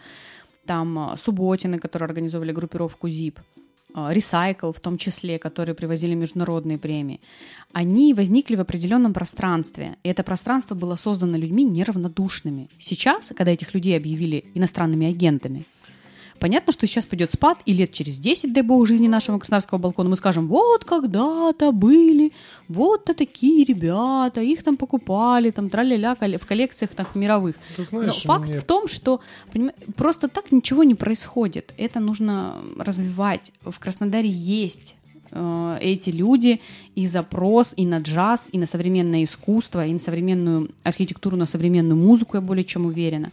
там 0.66 0.98
а, 0.98 1.16
Субботины, 1.16 1.78
которые 1.78 2.06
организовывали 2.06 2.52
группировку 2.52 3.08
ЗИП, 3.08 3.38
Recycle 3.94 4.72
в 4.72 4.80
том 4.80 4.98
числе, 4.98 5.38
которые 5.38 5.74
привозили 5.74 6.14
международные 6.14 6.78
премии, 6.78 7.20
они 7.72 8.14
возникли 8.14 8.56
в 8.56 8.60
определенном 8.60 9.12
пространстве. 9.12 9.96
И 10.02 10.08
это 10.08 10.22
пространство 10.22 10.74
было 10.74 10.96
создано 10.96 11.36
людьми 11.36 11.64
неравнодушными. 11.64 12.68
Сейчас, 12.78 13.32
когда 13.36 13.52
этих 13.52 13.74
людей 13.74 13.96
объявили 13.96 14.44
иностранными 14.54 15.08
агентами, 15.08 15.64
Понятно, 16.38 16.72
что 16.72 16.86
сейчас 16.86 17.06
пойдет 17.06 17.32
спад, 17.32 17.58
и 17.66 17.72
лет 17.72 17.92
через 17.92 18.18
10, 18.18 18.52
дай 18.52 18.62
бог, 18.62 18.86
жизни 18.86 19.08
нашего 19.08 19.38
краснодарского 19.38 19.78
балкона 19.78 20.10
мы 20.10 20.16
скажем, 20.16 20.48
вот 20.48 20.84
когда-то 20.84 21.72
были, 21.72 22.32
вот-то 22.68 23.14
такие 23.14 23.64
ребята, 23.64 24.40
их 24.40 24.62
там 24.62 24.76
покупали, 24.76 25.50
там 25.50 25.70
траля-ля 25.70 26.14
в 26.14 26.46
коллекциях 26.46 26.90
там 26.92 27.06
мировых. 27.14 27.56
Ты 27.76 27.84
знаешь, 27.84 28.24
Но 28.24 28.34
факт 28.34 28.48
мне... 28.48 28.58
в 28.58 28.64
том, 28.64 28.88
что 28.88 29.20
просто 29.96 30.28
так 30.28 30.52
ничего 30.52 30.84
не 30.84 30.94
происходит. 30.94 31.74
Это 31.76 32.00
нужно 32.00 32.56
развивать. 32.78 33.52
В 33.62 33.78
Краснодаре 33.78 34.28
есть 34.28 34.96
э, 35.30 35.78
эти 35.80 36.10
люди 36.10 36.60
и 36.94 37.06
запрос 37.06 37.74
и 37.76 37.86
на 37.86 37.98
джаз, 37.98 38.48
и 38.52 38.58
на 38.58 38.66
современное 38.66 39.24
искусство, 39.24 39.86
и 39.86 39.92
на 39.92 39.98
современную 39.98 40.70
архитектуру, 40.84 41.36
на 41.36 41.46
современную 41.46 41.96
музыку, 41.96 42.36
я 42.36 42.40
более 42.40 42.64
чем 42.64 42.86
уверена 42.86 43.32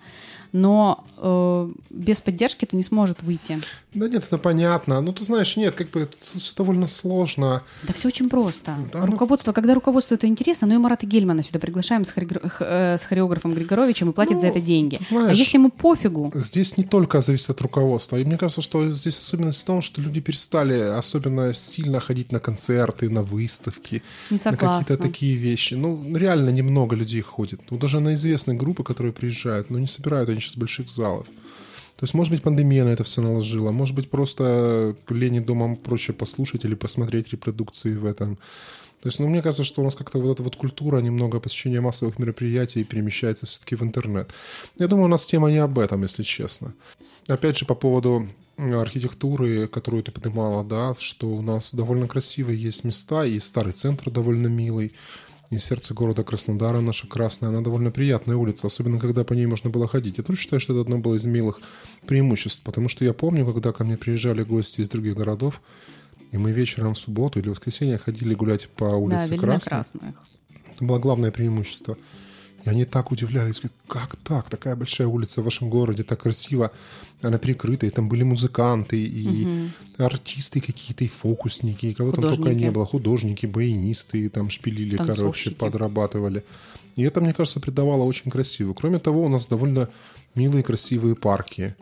но 0.56 1.04
э, 1.18 1.70
без 1.90 2.22
поддержки 2.22 2.64
это 2.64 2.78
не 2.78 2.84
сможет 2.84 3.22
выйти. 3.24 3.60
Да 3.94 4.08
нет, 4.08 4.24
это 4.24 4.38
понятно. 4.38 5.02
Ну, 5.02 5.12
ты 5.12 5.24
знаешь, 5.24 5.58
нет, 5.58 5.76
как 5.76 5.90
бы 5.90 6.02
это 6.02 6.16
все 6.22 6.54
довольно 6.56 6.88
сложно. 6.88 7.62
Да 7.84 7.94
все 7.94 8.08
очень 8.08 8.30
просто. 8.30 8.78
Да, 8.94 9.00
ну 9.00 9.06
руководство, 9.06 9.52
ну... 9.52 9.54
когда 9.54 9.74
руководство 9.74 10.16
это 10.16 10.28
интересно, 10.28 10.66
ну 10.68 10.76
и 10.76 10.78
Марата 10.78 11.06
Гельмана 11.06 11.44
сюда 11.44 11.60
приглашаем 11.60 12.06
с, 12.06 12.12
хореограф... 12.12 12.56
Э, 12.62 12.98
с 12.98 13.04
хореографом 13.04 13.54
Григоровичем 13.54 14.12
и 14.12 14.14
платят 14.14 14.36
ну, 14.36 14.40
за 14.40 14.48
это 14.48 14.62
деньги. 14.62 14.98
Знаешь, 15.02 15.32
а 15.32 15.34
если 15.34 15.58
ему 15.58 15.70
пофигу? 15.72 16.32
Здесь 16.34 16.78
не 16.78 16.86
только 16.86 17.20
зависит 17.20 17.50
от 17.50 17.62
руководства. 17.62 18.16
И 18.16 18.24
мне 18.24 18.38
кажется, 18.38 18.62
что 18.62 18.90
здесь 18.92 19.20
особенность 19.20 19.62
в 19.62 19.66
том, 19.66 19.82
что 19.82 20.02
люди 20.02 20.22
перестали 20.22 20.80
особенно 20.80 21.54
сильно 21.54 22.00
ходить 22.00 22.32
на 22.32 22.40
концерты, 22.40 23.10
на 23.10 23.24
выставки, 23.24 24.04
на 24.30 24.38
какие-то 24.38 24.96
такие 24.98 25.36
вещи. 25.36 25.74
Ну, 25.74 26.16
реально 26.16 26.50
немного 26.50 26.96
людей 26.96 27.22
ходит. 27.22 27.60
Ну, 27.70 27.78
даже 27.78 28.00
на 28.00 28.14
известные 28.14 28.58
группы, 28.58 28.86
которые 28.86 29.12
приезжают, 29.12 29.70
ну, 29.70 29.80
не 29.80 29.88
собирают 29.88 30.30
они 30.30 30.45
сейчас 30.46 30.58
больших 30.58 30.90
залов. 30.90 31.28
То 31.98 32.04
есть, 32.04 32.14
может 32.14 32.32
быть, 32.32 32.44
пандемия 32.44 32.84
на 32.84 32.90
это 32.90 33.04
все 33.04 33.22
наложила, 33.22 33.72
может 33.72 33.96
быть, 33.96 34.10
просто 34.10 34.96
лени 35.10 35.40
дома 35.40 35.76
проще 35.76 36.12
послушать 36.12 36.66
или 36.66 36.76
посмотреть 36.76 37.30
репродукции 37.30 37.96
в 37.96 38.06
этом. 38.06 38.38
То 39.02 39.10
есть, 39.10 39.20
ну, 39.20 39.28
мне 39.28 39.42
кажется, 39.42 39.64
что 39.64 39.82
у 39.82 39.86
нас 39.86 39.96
как-то 39.96 40.20
вот 40.20 40.32
эта 40.32 40.44
вот 40.44 40.56
культура 40.56 41.00
немного 41.00 41.40
посещения 41.40 41.80
массовых 41.80 42.20
мероприятий 42.20 42.84
перемещается 42.84 43.46
все-таки 43.46 43.76
в 43.76 43.84
интернет. 43.84 44.32
Я 44.78 44.88
думаю, 44.88 45.06
у 45.06 45.10
нас 45.10 45.26
тема 45.26 45.52
не 45.52 45.60
об 45.60 45.78
этом, 45.80 46.04
если 46.04 46.24
честно. 46.24 46.74
Опять 47.28 47.58
же, 47.58 47.66
по 47.66 47.76
поводу 47.76 48.28
архитектуры, 48.58 49.68
которую 49.68 50.04
ты 50.04 50.12
поднимала, 50.12 50.64
да, 50.64 50.96
что 50.98 51.28
у 51.28 51.42
нас 51.42 51.74
довольно 51.74 52.08
красивые 52.08 52.62
есть 52.62 52.84
места, 52.84 53.26
и 53.26 53.40
старый 53.40 53.74
центр 53.74 54.10
довольно 54.10 54.48
милый, 54.48 54.94
и 55.50 55.58
сердце 55.58 55.94
города 55.94 56.24
Краснодара, 56.24 56.80
наша 56.82 57.08
красная, 57.08 57.50
она 57.50 57.62
довольно 57.62 57.92
приятная 57.92 58.36
улица, 58.36 58.68
особенно 58.68 59.00
когда 59.00 59.24
по 59.24 59.34
ней 59.34 59.46
можно 59.46 59.70
было 59.70 59.88
ходить. 59.88 60.18
Я 60.18 60.24
тоже 60.24 60.40
считаю, 60.40 60.60
что 60.60 60.74
это 60.74 60.82
одно 60.82 60.98
было 60.98 61.16
из 61.16 61.26
милых 61.26 61.60
преимуществ, 62.08 62.62
потому 62.64 62.90
что 62.90 63.06
я 63.06 63.14
помню, 63.14 63.46
когда 63.46 63.72
ко 63.72 63.84
мне 63.84 63.98
приезжали 63.98 64.44
гости 64.44 64.82
из 64.82 64.90
других 64.90 65.16
городов, 65.16 65.62
и 66.32 66.38
мы 66.38 66.52
вечером 66.52 66.96
в 66.96 66.98
субботу 66.98 67.40
или 67.40 67.48
в 67.48 67.52
воскресенье 67.52 67.98
ходили 67.98 68.34
гулять 68.34 68.68
по 68.70 68.86
улице 68.86 69.30
да, 69.30 69.38
Красной. 69.38 69.70
Красных. 69.70 70.04
Это 70.76 70.86
было 70.86 71.00
главное 71.00 71.32
преимущество. 71.32 71.98
И 72.66 72.70
они 72.70 72.84
так 72.84 73.12
удивлялись, 73.12 73.60
говорят, 73.60 73.74
как 73.88 74.16
так, 74.16 74.50
такая 74.50 74.76
большая 74.76 75.08
улица 75.08 75.42
в 75.42 75.46
вашем 75.46 75.70
городе, 75.70 76.04
так 76.04 76.22
красиво, 76.22 76.72
она 77.22 77.38
перекрыта, 77.38 77.86
и 77.86 77.92
там 77.92 78.10
были 78.10 78.24
музыканты, 78.24 79.04
и 79.04 79.46
угу. 79.46 79.70
артисты 80.00 80.62
какие-то, 80.62 81.04
и 81.04 81.08
фокусники, 81.08 81.86
и 81.86 81.94
кого 81.94 82.12
там 82.12 82.24
только 82.24 82.56
не 82.56 82.72
было, 82.72 82.88
художники, 82.88 83.46
баянисты, 83.46 84.30
там 84.30 84.50
шпилили, 84.50 84.98
короче, 84.98 85.52
подрабатывали. 85.52 86.44
И 86.96 87.04
это, 87.04 87.22
мне 87.22 87.34
кажется, 87.34 87.60
придавало 87.60 88.04
очень 88.04 88.32
красиво. 88.32 88.74
Кроме 88.74 88.98
того, 88.98 89.24
у 89.24 89.30
нас 89.30 89.46
довольно 89.46 89.90
милые, 90.34 90.64
красивые 90.64 91.16
парки. 91.16 91.76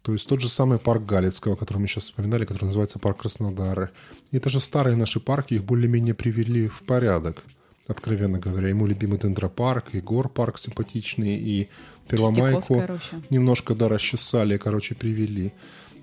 То 0.00 0.12
есть 0.12 0.28
тот 0.28 0.40
же 0.40 0.48
самый 0.48 0.78
парк 0.78 1.04
Галицкого, 1.04 1.56
который 1.56 1.78
мы 1.78 1.88
сейчас 1.88 2.04
вспоминали, 2.04 2.44
который 2.44 2.66
называется 2.66 3.00
парк 3.00 3.18
Краснодара. 3.22 3.90
И 4.30 4.38
даже 4.38 4.60
старые 4.60 4.96
наши 4.96 5.20
парки 5.20 5.54
их 5.54 5.64
более-менее 5.64 6.14
привели 6.14 6.68
в 6.68 6.82
порядок 6.82 7.42
откровенно 7.88 8.38
говоря. 8.38 8.68
Ему 8.68 8.86
любимый 8.86 9.18
Дендропарк, 9.18 9.94
и 9.94 10.00
Горпарк 10.00 10.58
симпатичный, 10.58 11.36
и 11.36 11.68
Первомайку 12.08 12.84
немножко, 13.30 13.74
да, 13.74 13.88
расчесали, 13.88 14.56
короче, 14.56 14.94
привели. 14.94 15.52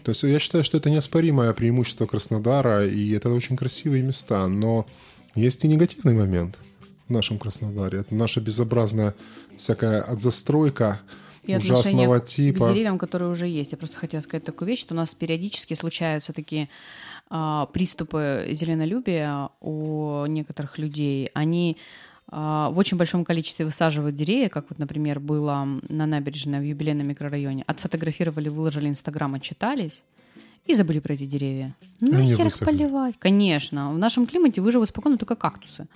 То 0.04 0.10
есть 0.10 0.24
я 0.24 0.40
считаю, 0.40 0.64
что 0.64 0.78
это 0.78 0.90
неоспоримое 0.90 1.54
преимущество 1.54 2.06
Краснодара, 2.06 2.86
и 2.86 3.12
это 3.12 3.30
очень 3.30 3.56
красивые 3.56 4.04
места, 4.04 4.48
но 4.48 4.86
есть 5.36 5.64
и 5.64 5.68
негативный 5.68 6.14
момент 6.14 6.58
в 7.08 7.12
нашем 7.12 7.40
Краснодаре. 7.40 8.00
Это 8.00 8.14
наша 8.14 8.42
безобразная 8.42 9.16
всякая 9.56 10.02
отзастройка, 10.02 11.00
и 11.46 11.56
ужасного 11.58 12.20
типа. 12.20 12.68
к 12.68 12.70
деревьям, 12.70 12.98
которые 12.98 13.30
уже 13.30 13.48
есть. 13.48 13.74
Я 13.74 13.78
просто 13.78 13.98
хотела 13.98 14.22
сказать 14.22 14.46
такую 14.46 14.68
вещь, 14.68 14.80
что 14.80 14.94
у 14.94 14.98
нас 14.98 15.14
периодически 15.14 15.74
случаются 15.74 16.32
такие 16.32 16.70
приступы 17.28 18.48
зеленолюбия 18.52 19.50
у 19.60 20.26
некоторых 20.28 20.78
людей, 20.78 21.30
они 21.34 21.78
а, 22.36 22.70
в 22.70 22.80
очень 22.80 22.98
большом 22.98 23.26
количестве 23.26 23.66
высаживают 23.66 24.16
деревья, 24.16 24.50
как 24.50 24.66
вот, 24.70 24.80
например, 24.80 25.20
было 25.20 25.68
на 25.90 26.06
набережной 26.06 26.60
в 26.60 26.64
юбилейном 26.64 27.08
микрорайоне. 27.08 27.64
Отфотографировали, 27.68 28.50
выложили 28.50 28.90
Инстаграм, 28.90 29.34
отчитались 29.36 30.02
и 30.66 30.74
забыли 30.74 31.00
про 31.00 31.14
эти 31.14 31.26
деревья. 31.26 31.76
Нахер 32.00 32.48
их 32.48 32.60
поливать? 32.60 33.16
Конечно. 33.20 33.94
В 33.94 33.98
нашем 33.98 34.26
климате 34.26 34.62
выживут 34.62 34.90
спокойно 34.90 35.18
только 35.18 35.36
кактусы. 35.36 35.88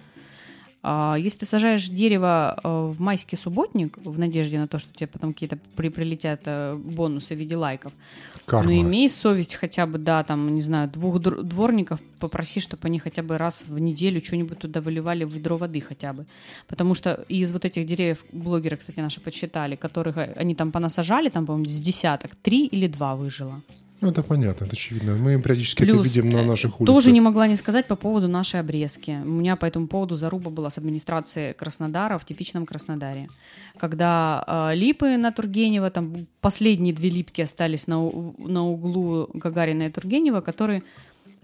А, 0.90 1.16
если 1.16 1.40
ты 1.40 1.46
сажаешь 1.46 1.90
дерево 1.90 2.58
э, 2.64 2.70
в 2.94 3.02
майский 3.02 3.36
субботник 3.36 3.98
в 3.98 4.18
надежде 4.18 4.58
на 4.58 4.70
то, 4.70 4.80
что 4.80 4.94
тебе 4.94 5.08
потом 5.08 5.34
какие-то 5.34 5.58
при 5.76 5.90
прилетят 5.90 6.44
э, 6.46 6.76
бонусы 6.76 7.36
в 7.36 7.38
виде 7.38 7.58
лайков, 7.58 7.92
Карма. 8.46 8.72
ну 8.72 8.82
имей 8.82 9.10
совесть 9.10 9.56
хотя 9.56 9.86
бы, 9.86 9.98
да, 9.98 10.24
там, 10.24 10.56
не 10.56 10.62
знаю, 10.62 10.90
двух 10.90 11.20
дворников 11.20 12.00
попроси, 12.20 12.62
чтобы 12.62 12.88
они 12.88 13.00
хотя 13.00 13.22
бы 13.22 13.38
раз 13.38 13.66
в 13.68 13.78
неделю 13.78 14.24
что-нибудь 14.24 14.60
туда 14.60 14.80
выливали 14.80 15.26
в 15.26 15.36
ведро 15.36 15.58
воды 15.58 15.82
хотя 15.82 16.14
бы. 16.14 16.26
Потому 16.70 16.94
что 16.96 17.26
из 17.28 17.52
вот 17.52 17.66
этих 17.66 17.86
деревьев, 17.86 18.24
блогеры, 18.32 18.78
кстати, 18.78 19.02
наши 19.02 19.20
подсчитали, 19.20 19.76
которых 19.76 20.16
они 20.38 20.56
там 20.56 20.72
понасажали, 20.72 21.28
там, 21.28 21.46
по-моему, 21.46 21.66
с 21.66 21.82
десяток, 21.82 22.34
три 22.36 22.66
или 22.66 22.88
два 22.88 23.18
выжило. 23.18 23.62
Ну, 24.00 24.10
это 24.10 24.22
понятно, 24.22 24.66
это 24.66 24.74
очевидно. 24.74 25.16
Мы 25.16 25.42
периодически 25.42 25.82
Плюс, 25.82 25.98
это 25.98 26.08
видим 26.08 26.30
на 26.30 26.44
наших 26.44 26.80
улицах. 26.80 26.96
Тоже 26.96 27.12
не 27.12 27.22
могла 27.22 27.48
не 27.48 27.56
сказать 27.56 27.88
по 27.88 27.96
поводу 27.96 28.28
нашей 28.28 28.60
обрезки. 28.60 29.20
У 29.24 29.30
меня 29.30 29.56
по 29.56 29.66
этому 29.66 29.88
поводу 29.88 30.16
заруба 30.16 30.52
была 30.52 30.70
с 30.70 30.78
администрацией 30.78 31.54
Краснодара 31.54 32.20
в 32.20 32.26
типичном 32.26 32.68
Краснодаре. 32.68 33.28
Когда 33.78 34.44
э, 34.72 34.76
липы 34.76 35.18
на 35.18 35.32
Тургенева, 35.32 35.90
там 35.90 36.28
последние 36.42 36.94
две 36.94 37.10
липки 37.10 37.42
остались 37.42 37.88
на, 37.88 37.98
на 38.38 38.68
углу 38.68 39.30
Гагарина 39.34 39.88
и 39.88 39.90
Тургенева, 39.90 40.42
которые 40.42 40.84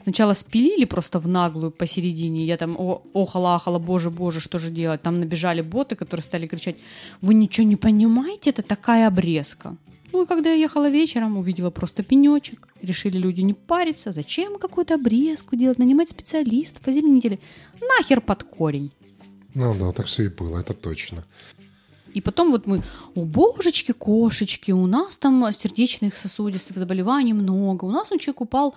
сначала 0.04 0.34
спилили 0.34 0.86
просто 0.86 1.20
в 1.20 1.28
наглую 1.28 1.72
посередине. 1.72 2.46
Я 2.46 2.58
там 2.58 2.78
охала-ахала, 3.14 3.80
боже, 3.80 4.12
боже, 4.12 4.40
что 4.40 4.60
же 4.60 4.70
делать? 4.70 5.02
Там 5.02 5.20
набежали 5.20 5.62
боты, 5.62 5.96
которые 5.96 6.24
стали 6.24 6.46
кричать, 6.46 6.76
вы 7.22 7.34
ничего 7.34 7.66
не 7.66 7.78
понимаете, 7.78 8.52
это 8.52 8.62
такая 8.62 9.08
обрезка. 9.08 9.76
Ну 10.14 10.24
и 10.24 10.26
когда 10.28 10.52
я 10.52 10.56
ехала 10.56 10.90
вечером, 10.90 11.38
увидела 11.38 11.72
просто 11.72 12.04
пенечек. 12.04 12.68
Решили 12.84 13.18
люди 13.18 13.42
не 13.42 13.56
париться, 13.56 14.12
зачем 14.12 14.60
какую-то 14.60 14.94
обрезку 14.94 15.56
делать, 15.56 15.80
нанимать 15.80 16.10
специалистов, 16.10 16.88
озеленителей. 16.88 17.40
Нахер 17.82 18.22
под 18.22 18.44
корень. 18.44 18.92
Ну 19.56 19.76
да, 19.80 19.92
так 19.92 20.06
все 20.06 20.26
и 20.26 20.30
было, 20.30 20.60
это 20.60 20.76
точно. 20.76 21.26
И 22.14 22.22
потом 22.22 22.52
вот 22.52 22.68
мы, 22.68 22.84
о 23.16 23.26
божечки, 23.26 23.92
кошечки, 23.92 24.72
у 24.72 24.86
нас 24.86 25.18
там 25.18 25.52
сердечных 25.52 26.16
сосудистых 26.16 26.78
заболеваний 26.78 27.34
много, 27.34 27.86
у 27.86 27.92
нас 27.92 28.12
он 28.12 28.20
человек 28.20 28.42
упал 28.42 28.76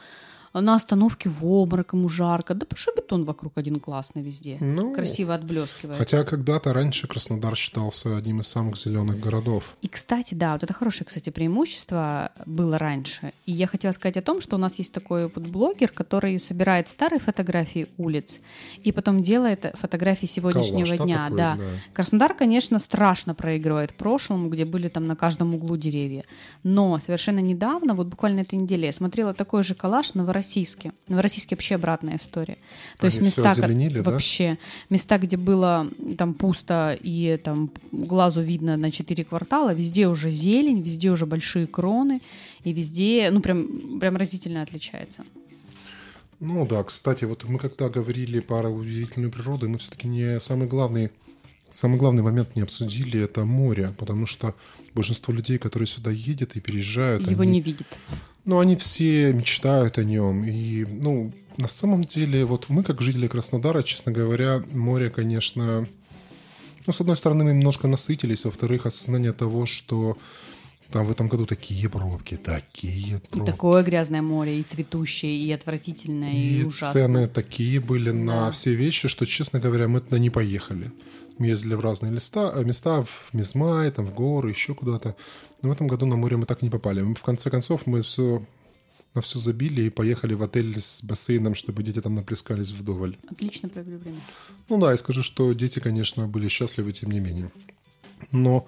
на 0.61 0.75
остановке 0.75 1.29
в 1.29 1.45
обморок, 1.45 1.93
ему 1.93 2.09
жарко. 2.09 2.55
Да 2.55 2.67
потому 2.67 2.79
что 2.79 2.93
бетон 2.97 3.25
вокруг 3.25 3.53
один 3.57 3.81
классный 3.81 4.23
везде. 4.23 4.57
Ну, 4.61 4.95
Красиво 4.95 5.35
отблескивает. 5.35 5.99
Хотя 5.99 6.25
когда-то 6.25 6.73
раньше 6.73 7.07
Краснодар 7.07 7.57
считался 7.57 8.17
одним 8.17 8.41
из 8.41 8.49
самых 8.49 8.77
зеленых 8.77 9.21
городов. 9.21 9.77
И, 9.83 9.89
кстати, 9.89 10.35
да, 10.35 10.53
вот 10.53 10.63
это 10.63 10.73
хорошее, 10.73 11.07
кстати, 11.07 11.31
преимущество 11.31 12.33
было 12.47 12.79
раньше. 12.79 13.33
И 13.45 13.53
я 13.53 13.67
хотела 13.67 13.93
сказать 13.93 14.17
о 14.17 14.23
том, 14.23 14.41
что 14.41 14.57
у 14.57 14.59
нас 14.59 14.79
есть 14.79 14.93
такой 14.93 15.27
вот 15.29 15.47
блогер, 15.47 15.89
который 15.89 16.39
собирает 16.39 16.89
старые 16.89 17.21
фотографии 17.21 17.89
улиц 17.99 18.41
и 18.83 18.93
потом 18.93 19.23
делает 19.23 19.67
фотографии 19.75 20.27
сегодняшнего 20.27 20.97
Коллаж, 20.97 21.07
дня. 21.07 21.25
Такой, 21.25 21.37
да. 21.37 21.57
да. 21.57 21.65
Краснодар, 21.93 22.35
конечно, 22.35 22.79
страшно 22.79 23.35
проигрывает 23.35 23.95
прошлому, 23.95 24.49
где 24.49 24.65
были 24.65 24.89
там 24.89 25.07
на 25.07 25.17
каждом 25.17 25.55
углу 25.55 25.77
деревья. 25.77 26.25
Но 26.63 26.99
совершенно 27.01 27.41
недавно, 27.41 27.95
вот 27.95 28.07
буквально 28.07 28.41
этой 28.41 28.57
неделе, 28.59 28.87
я 28.87 28.93
смотрела 28.93 29.35
такой 29.35 29.63
же 29.63 29.75
коллаж 29.75 30.15
на 30.15 30.23
Новороссийске. 30.23 30.46
Новороссийске 31.09 31.55
вообще 31.55 31.75
обратная 31.75 32.17
история. 32.17 32.59
То 32.99 33.07
Они 33.07 33.15
есть 33.15 33.21
места 33.21 33.51
озеленили, 33.51 34.01
да? 34.01 34.11
вообще 34.11 34.59
места, 34.91 35.19
где 35.19 35.37
было 35.37 35.89
там 36.17 36.35
пусто 36.35 36.99
и 37.01 37.37
там 37.43 37.71
глазу 37.93 38.43
видно 38.43 38.77
на 38.77 38.91
четыре 38.91 39.25
квартала, 39.25 39.75
везде 39.75 40.09
уже 40.09 40.31
зелень, 40.31 40.83
везде 40.83 41.11
уже 41.11 41.27
большие 41.27 41.67
кроны 41.67 42.21
и 42.65 42.73
везде, 42.73 43.31
ну 43.31 43.41
прям 43.41 43.99
прям 43.99 44.17
разительно 44.17 44.63
отличается. 44.63 45.25
Ну 46.39 46.67
да, 46.67 46.83
кстати, 46.85 47.25
вот 47.25 47.45
мы 47.49 47.59
когда 47.59 47.89
говорили 47.89 48.41
про 48.41 48.69
удивительную 48.69 49.33
природу, 49.33 49.69
мы 49.69 49.79
все-таки 49.79 50.07
не 50.07 50.39
самый 50.41 50.69
главный 50.69 51.11
Самый 51.77 51.99
главный 51.99 52.23
момент 52.23 52.57
не 52.57 52.63
обсудили 52.63 53.21
это 53.21 53.45
море, 53.45 53.93
потому 53.99 54.25
что 54.25 54.55
большинство 54.95 55.35
людей, 55.35 55.59
которые 55.59 55.87
сюда 55.87 56.11
едут 56.11 56.57
и 56.57 56.61
переезжают, 56.61 57.31
его 57.31 57.43
они, 57.43 57.53
не 57.53 57.61
видят. 57.61 57.87
Ну, 58.47 58.59
они 58.61 58.77
все 58.77 59.35
мечтают 59.35 59.99
о 59.99 60.05
нем. 60.05 60.43
И, 60.45 60.87
ну, 60.87 61.33
на 61.59 61.69
самом 61.69 62.05
деле, 62.05 62.47
вот 62.47 62.71
мы, 62.71 62.83
как 62.83 63.03
жители 63.03 63.29
Краснодара, 63.29 63.83
честно 63.83 64.11
говоря, 64.11 64.63
море, 64.73 65.11
конечно, 65.11 65.87
ну, 66.87 66.93
с 66.95 67.01
одной 67.03 67.17
стороны, 67.19 67.45
мы 67.45 67.53
немножко 67.53 67.89
насытились, 67.89 68.47
во-вторых, 68.47 68.87
осознание 68.87 69.33
того, 69.33 69.67
что 69.67 70.17
там 70.91 71.05
в 71.07 71.11
этом 71.11 71.29
году 71.29 71.45
такие 71.45 71.91
пробки, 71.91 72.39
такие 72.39 73.21
пробки. 73.29 73.51
И 73.51 73.53
такое 73.53 73.83
грязное 73.83 74.23
море, 74.23 74.61
и 74.61 74.63
цветущее, 74.63 75.37
и 75.37 75.53
отвратительное, 75.53 76.33
и, 76.33 76.61
и 76.61 76.65
ужасное. 76.65 76.93
цены 76.93 77.29
такие 77.29 77.81
были 77.81 78.09
да. 78.09 78.17
на 78.17 78.51
все 78.51 78.75
вещи, 78.75 79.09
что, 79.09 79.27
честно 79.27 79.61
говоря, 79.61 79.89
мы 79.89 80.01
туда 80.01 80.19
не 80.19 80.31
поехали. 80.31 80.91
Мы 81.39 81.49
ездили 81.49 81.75
в 81.75 81.81
разные 81.81 82.13
места, 82.13 82.53
э, 82.55 82.65
места 82.65 83.05
в 83.05 83.29
Мизмай, 83.33 83.91
там, 83.91 84.07
в 84.07 84.15
горы, 84.15 84.51
еще 84.51 84.75
куда-то. 84.75 85.17
Но 85.63 85.69
в 85.69 85.73
этом 85.73 85.87
году 85.87 86.07
на 86.07 86.17
море 86.17 86.37
мы 86.37 86.47
так 86.47 86.63
и 86.63 86.67
не 86.67 86.71
попали. 86.71 87.03
В 87.03 87.23
конце 87.23 87.51
концов, 87.51 87.87
мы 87.87 88.03
все 88.03 88.43
на 89.17 89.23
все 89.23 89.39
забили 89.39 89.83
и 89.83 89.91
поехали 89.91 90.35
в 90.35 90.43
отель 90.43 90.79
с 90.79 91.03
бассейном, 91.03 91.55
чтобы 91.55 91.83
дети 91.83 92.01
там 92.01 92.15
наплескались 92.15 92.71
вдоволь. 92.71 93.17
Отлично 93.31 93.69
провели 93.69 93.97
время. 93.97 94.21
Ну 94.69 94.79
да, 94.79 94.93
я 94.93 94.99
скажу, 94.99 95.23
что 95.23 95.53
дети, 95.55 95.79
конечно, 95.79 96.29
были 96.29 96.49
счастливы, 96.49 96.93
тем 96.93 97.11
не 97.11 97.21
менее. 97.21 97.51
Но 98.31 98.67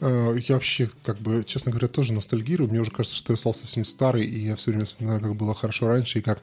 э, 0.00 0.36
я 0.46 0.54
вообще, 0.54 0.90
как 1.04 1.18
бы, 1.18 1.42
честно 1.46 1.70
говоря, 1.70 1.88
тоже 1.88 2.12
ностальгирую. 2.12 2.68
Мне 2.68 2.80
уже 2.80 2.90
кажется, 2.90 3.16
что 3.16 3.32
я 3.32 3.38
стал 3.38 3.54
совсем 3.54 3.84
старый, 3.84 4.26
и 4.26 4.38
я 4.40 4.56
все 4.56 4.70
время 4.70 4.84
вспоминаю, 4.84 5.20
как 5.20 5.34
было 5.34 5.54
хорошо 5.54 5.88
раньше, 5.88 6.18
и 6.18 6.22
как 6.22 6.42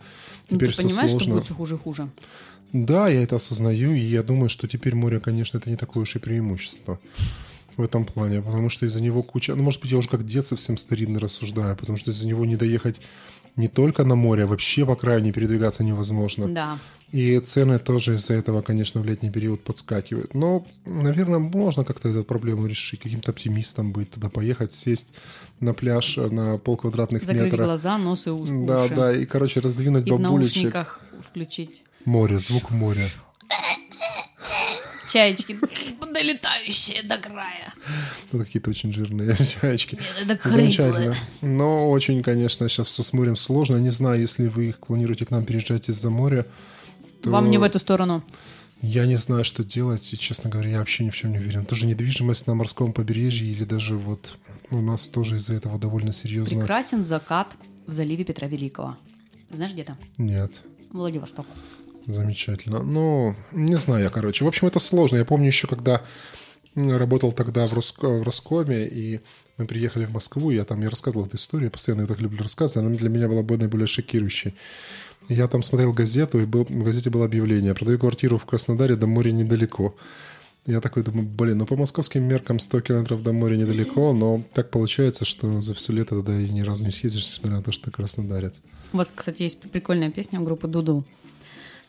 ну, 0.49 0.57
теперь 0.57 0.69
ну, 0.69 0.73
ты 0.75 0.79
все 0.79 0.87
понимаешь, 0.87 1.11
сложно. 1.11 1.25
что 1.25 1.33
будет 1.33 1.45
все 1.45 1.53
хуже 1.53 1.75
и 1.75 1.77
хуже? 1.77 2.09
Да, 2.75 3.07
я 3.07 3.23
это 3.23 3.37
осознаю, 3.37 3.93
и 3.93 3.99
я 3.99 4.21
думаю, 4.21 4.49
что 4.49 4.67
теперь 4.67 4.95
море, 4.95 5.21
конечно, 5.21 5.57
это 5.57 5.69
не 5.69 5.77
такое 5.77 6.03
уж 6.03 6.15
и 6.17 6.19
преимущество 6.19 6.99
в 7.77 7.81
этом 7.81 8.03
плане, 8.03 8.41
потому 8.41 8.69
что 8.69 8.85
из-за 8.85 9.01
него 9.01 9.23
куча... 9.23 9.55
Ну, 9.55 9.63
может 9.63 9.81
быть, 9.81 9.91
я 9.91 9.97
уже 9.97 10.09
как 10.09 10.25
дед 10.25 10.45
совсем 10.45 10.75
старинный 10.75 11.21
рассуждаю, 11.21 11.77
потому 11.77 11.97
что 11.97 12.11
из-за 12.11 12.27
него 12.27 12.45
не 12.45 12.57
доехать 12.57 12.99
не 13.55 13.69
только 13.69 14.03
на 14.03 14.15
море, 14.15 14.43
а 14.43 14.47
вообще 14.47 14.85
по 14.85 14.97
краю 14.97 15.21
не 15.21 15.31
передвигаться 15.31 15.85
невозможно. 15.85 16.49
Да. 16.49 16.77
И 17.13 17.39
цены 17.39 17.79
тоже 17.79 18.15
из-за 18.15 18.33
этого, 18.33 18.61
конечно, 18.61 18.99
в 18.99 19.05
летний 19.05 19.29
период 19.29 19.63
подскакивают. 19.63 20.33
Но, 20.33 20.67
наверное, 20.85 21.39
можно 21.39 21.85
как-то 21.85 22.09
эту 22.09 22.25
проблему 22.25 22.67
решить, 22.67 22.99
каким-то 22.99 23.31
оптимистом 23.31 23.93
быть, 23.93 24.11
туда 24.11 24.29
поехать, 24.29 24.73
сесть 24.73 25.13
на 25.61 25.73
пляж 25.73 26.17
на 26.17 26.57
полквадратных 26.57 27.21
Закрыть 27.21 27.43
метров. 27.43 27.51
Закрыть 27.51 27.67
глаза, 27.67 27.97
нос 27.97 28.27
и 28.27 28.31
уши. 28.31 28.51
Да, 28.65 28.89
да, 28.89 29.15
и, 29.15 29.25
короче, 29.25 29.61
раздвинуть 29.61 30.07
и 30.07 30.11
бабулечек. 30.11 30.27
в 30.27 30.63
наушниках 30.63 31.01
включить. 31.25 31.83
Море, 32.05 32.39
звук 32.39 32.71
моря. 32.71 33.07
Чаечки, 35.11 35.57
долетающие 36.13 37.03
до 37.03 37.17
края. 37.17 37.73
Ну, 38.31 38.39
какие-то 38.39 38.69
очень 38.69 38.93
жирные 38.93 39.35
чаечки. 39.61 39.97
Нет, 40.19 40.31
это 40.31 40.49
Замечательно. 40.49 41.15
Но 41.41 41.89
очень, 41.89 42.21
конечно, 42.21 42.67
сейчас 42.69 42.87
все 42.87 43.03
с 43.03 43.13
морем 43.13 43.35
сложно. 43.35 43.77
Не 43.77 43.91
знаю, 43.91 44.19
если 44.19 44.47
вы 44.47 44.75
планируете 44.85 45.25
к 45.25 45.31
нам 45.31 45.45
переезжать 45.45 45.89
из-за 45.89 46.09
моря, 46.09 46.45
то... 47.21 47.29
Вам 47.29 47.49
не 47.49 47.57
в 47.57 47.63
эту 47.63 47.79
сторону. 47.79 48.23
Я 48.81 49.05
не 49.05 49.15
знаю, 49.15 49.45
что 49.45 49.63
делать, 49.63 50.13
и, 50.13 50.17
честно 50.17 50.49
говоря, 50.49 50.69
я 50.69 50.79
вообще 50.79 51.05
ни 51.05 51.09
в 51.09 51.15
чем 51.15 51.31
не 51.31 51.39
уверен. 51.39 51.65
Тоже 51.65 51.85
недвижимость 51.85 52.45
на 52.45 52.55
морском 52.55 52.93
побережье 52.93 53.47
или 53.47 53.63
даже 53.63 53.95
вот 53.97 54.37
у 54.69 54.81
нас 54.81 55.07
тоже 55.07 55.37
из-за 55.37 55.53
этого 55.55 55.79
довольно 55.79 56.11
серьезно. 56.11 56.59
Прекрасен 56.59 57.03
закат 57.03 57.55
в 57.87 57.91
заливе 57.91 58.25
Петра 58.25 58.47
Великого. 58.47 58.97
Знаешь 59.49 59.73
где-то? 59.73 59.97
Нет. 60.17 60.63
Владивосток. 60.91 61.45
Замечательно. 62.07 62.83
Ну, 62.83 63.35
не 63.51 63.75
знаю 63.75 64.03
я, 64.03 64.09
короче. 64.09 64.45
В 64.45 64.47
общем, 64.47 64.67
это 64.67 64.79
сложно. 64.79 65.17
Я 65.17 65.25
помню 65.25 65.47
еще, 65.47 65.67
когда 65.67 66.01
работал 66.75 67.31
тогда 67.31 67.65
в, 67.65 67.73
Роско, 67.73 68.09
в 68.09 68.23
Роскоме, 68.23 68.85
и 68.85 69.21
мы 69.57 69.65
приехали 69.65 70.05
в 70.05 70.11
Москву, 70.11 70.51
я 70.51 70.65
там, 70.65 70.81
я 70.81 70.89
рассказывал 70.89 71.25
эту 71.25 71.37
историю, 71.37 71.67
я 71.67 71.71
постоянно 71.71 72.01
ее 72.01 72.07
так 72.07 72.19
люблю 72.19 72.43
рассказывать, 72.43 72.85
она 72.85 72.95
для 72.95 73.09
меня 73.09 73.27
была 73.27 73.43
наиболее 73.43 73.87
шокирующей. 73.87 74.53
Я 75.29 75.47
там 75.47 75.63
смотрел 75.63 75.93
газету, 75.93 76.39
и 76.39 76.45
был, 76.45 76.65
в 76.65 76.83
газете 76.83 77.09
было 77.09 77.25
объявление, 77.25 77.73
продаю 77.73 77.97
квартиру 77.97 78.37
в 78.37 78.45
Краснодаре, 78.45 78.95
до 78.95 79.07
моря 79.07 79.31
недалеко. 79.31 79.95
Я 80.67 80.81
такой 80.81 81.03
думаю, 81.03 81.27
блин, 81.27 81.59
ну 81.59 81.65
по 81.65 81.75
московским 81.75 82.23
меркам 82.23 82.59
100 82.59 82.81
километров 82.81 83.23
до 83.23 83.33
моря 83.33 83.55
недалеко, 83.55 84.13
но 84.13 84.41
так 84.53 84.71
получается, 84.71 85.23
что 85.23 85.61
за 85.61 85.75
все 85.75 85.93
лето 85.93 86.15
тогда 86.15 86.39
и 86.39 86.49
ни 86.49 86.61
разу 86.61 86.83
не 86.83 86.91
съездишь, 86.91 87.29
несмотря 87.29 87.57
на 87.57 87.63
то, 87.63 87.71
что 87.71 87.85
ты 87.85 87.91
краснодарец. 87.91 88.61
Вот, 88.91 89.11
кстати, 89.13 89.43
есть 89.43 89.59
прикольная 89.59 90.09
песня 90.09 90.39
у 90.39 90.43
группы 90.43 90.67
Дуду. 90.67 91.05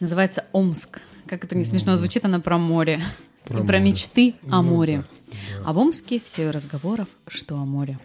Называется 0.01 0.45
«Омск». 0.53 1.01
Как 1.27 1.45
это 1.45 1.57
не 1.57 1.65
смешно 1.65 1.97
звучит, 1.97 2.25
она 2.25 2.39
про 2.39 2.59
море. 2.59 3.03
Про, 3.45 3.61
и 3.61 3.67
про 3.67 3.79
мечты 3.79 4.35
о 4.49 4.63
ну, 4.63 4.75
море. 4.75 5.05
Да, 5.27 5.33
да. 5.33 5.63
А 5.67 5.73
в 5.73 5.79
Омске 5.79 6.21
все 6.21 6.51
разговоров, 6.51 7.09
что 7.27 7.57
о 7.57 7.65
море. 7.65 7.99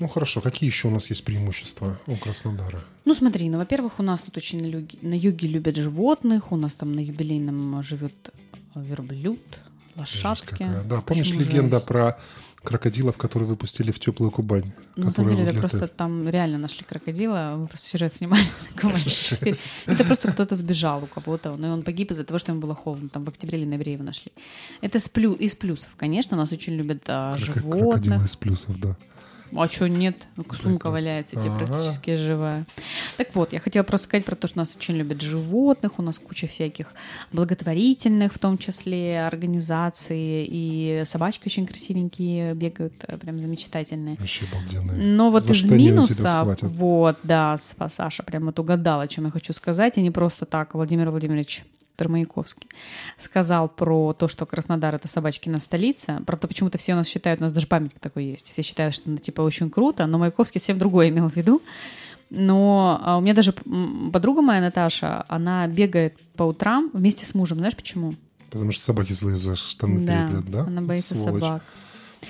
Ну 0.00 0.08
хорошо, 0.08 0.40
какие 0.40 0.68
еще 0.68 0.88
у 0.88 0.90
нас 0.90 1.08
есть 1.10 1.24
преимущества 1.24 1.96
у 2.08 2.16
Краснодара? 2.16 2.82
Ну 3.04 3.14
смотри, 3.14 3.48
ну 3.48 3.58
во-первых, 3.58 4.00
у 4.00 4.02
нас 4.02 4.20
тут 4.22 4.36
очень 4.36 4.60
на 4.60 4.66
юге, 4.66 4.98
на 5.00 5.14
юге 5.14 5.46
любят 5.46 5.76
животных, 5.76 6.50
у 6.50 6.56
нас 6.56 6.74
там 6.74 6.92
на 6.92 7.00
юбилейном 7.00 7.80
живет 7.84 8.30
верблюд, 8.74 9.40
лошадки. 9.94 10.68
Да, 10.86 11.02
помнишь 11.02 11.28
Почему 11.28 11.40
легенда 11.40 11.78
же? 11.78 11.86
про 11.86 12.18
крокодилов, 12.62 13.16
которые 13.16 13.48
выпустили 13.48 13.90
в 13.90 13.98
теплую 13.98 14.30
Кубань. 14.30 14.72
Ну, 14.96 15.06
на 15.06 15.12
самом 15.12 15.30
деле, 15.30 15.44
это 15.44 15.54
просто 15.54 15.86
там 15.86 16.28
реально 16.28 16.58
нашли 16.58 16.84
крокодила, 16.84 17.56
мы 17.58 17.66
просто 17.66 17.88
сюжет 17.88 18.14
снимали. 18.14 18.44
Это 19.86 20.04
просто 20.04 20.32
кто-то 20.32 20.56
сбежал 20.56 21.04
у 21.04 21.06
кого-то, 21.06 21.56
но 21.56 21.72
он 21.72 21.82
погиб 21.82 22.10
из-за 22.10 22.24
того, 22.24 22.38
что 22.38 22.52
ему 22.52 22.60
было 22.60 22.74
холодно. 22.74 23.08
Там 23.08 23.24
в 23.24 23.28
октябре 23.28 23.58
или 23.58 23.66
ноябре 23.66 23.92
его 23.92 24.04
нашли. 24.04 24.32
Это 24.80 24.98
из 24.98 25.54
плюсов, 25.54 25.90
конечно, 25.96 26.36
нас 26.36 26.52
очень 26.52 26.74
любят 26.74 27.02
а, 27.06 27.36
животных. 27.38 27.72
Крокодилы 27.72 28.24
из 28.24 28.36
плюсов, 28.36 28.80
да. 28.80 28.96
А 29.54 29.68
что 29.68 29.88
нет? 29.88 30.16
Сумка 30.54 30.90
валяется, 30.90 31.36
тебе 31.36 31.50
ага. 31.50 31.66
практически 31.66 32.16
живая. 32.16 32.64
Так 33.16 33.34
вот, 33.34 33.52
я 33.52 33.60
хотела 33.60 33.82
просто 33.82 34.06
сказать 34.06 34.24
про 34.24 34.34
то, 34.34 34.46
что 34.46 34.58
нас 34.58 34.74
очень 34.76 34.96
любят 34.96 35.20
животных, 35.20 35.98
у 35.98 36.02
нас 36.02 36.18
куча 36.18 36.46
всяких 36.46 36.86
благотворительных, 37.32 38.32
в 38.32 38.38
том 38.38 38.58
числе, 38.58 39.24
организаций, 39.24 40.46
и 40.48 41.02
собачки 41.06 41.46
очень 41.46 41.66
красивенькие 41.66 42.54
бегают, 42.54 42.94
э, 43.06 43.18
прям 43.18 43.38
замечательные. 43.38 44.16
Вообще 44.18 44.46
обалденные. 44.50 45.14
Но 45.16 45.30
вот 45.30 45.44
За 45.44 45.52
из 45.52 45.66
минусов, 45.66 46.62
вот, 46.62 47.18
да, 47.22 47.56
Саша 47.56 48.22
прям 48.22 48.46
вот 48.46 48.58
угадала, 48.58 49.02
о 49.02 49.08
чем 49.08 49.26
я 49.26 49.30
хочу 49.30 49.52
сказать, 49.52 49.98
и 49.98 50.02
не 50.02 50.10
просто 50.10 50.46
так, 50.46 50.74
Владимир 50.74 51.10
Владимирович 51.10 51.64
Виктор 51.92 52.08
Маяковский, 52.08 52.68
сказал 53.18 53.68
про 53.68 54.14
то, 54.14 54.26
что 54.26 54.46
Краснодар— 54.46 54.94
это 54.96 55.08
собачкина 55.08 55.60
столица. 55.60 56.22
Правда, 56.26 56.48
почему-то 56.48 56.78
все 56.78 56.94
у 56.94 56.96
нас 56.96 57.06
считают, 57.06 57.40
у 57.40 57.44
нас 57.44 57.52
даже 57.52 57.66
памятник 57.66 58.00
такой 58.00 58.24
есть, 58.24 58.50
все 58.50 58.62
считают, 58.62 58.94
что 58.94 59.12
это, 59.12 59.20
типа, 59.20 59.42
очень 59.42 59.70
круто, 59.70 60.06
но 60.06 60.18
Маяковский 60.18 60.58
совсем 60.58 60.78
другое 60.78 61.10
имел 61.10 61.28
в 61.28 61.36
виду. 61.36 61.60
Но 62.30 62.98
а, 63.02 63.18
у 63.18 63.20
меня 63.20 63.34
даже 63.34 63.52
подруга 63.52 64.40
моя 64.40 64.62
Наташа, 64.62 65.26
она 65.28 65.66
бегает 65.66 66.18
по 66.34 66.44
утрам 66.44 66.88
вместе 66.94 67.26
с 67.26 67.34
мужем. 67.34 67.58
Знаешь 67.58 67.76
почему? 67.76 68.14
Потому 68.50 68.72
что 68.72 68.82
собаки 68.84 69.12
злые 69.12 69.36
за 69.36 69.54
штаны 69.54 70.06
да, 70.06 70.26
треплят, 70.26 70.50
да? 70.50 70.60
она 70.60 70.80
боится 70.80 71.14
Сволочь. 71.14 71.42
собак. 71.42 71.62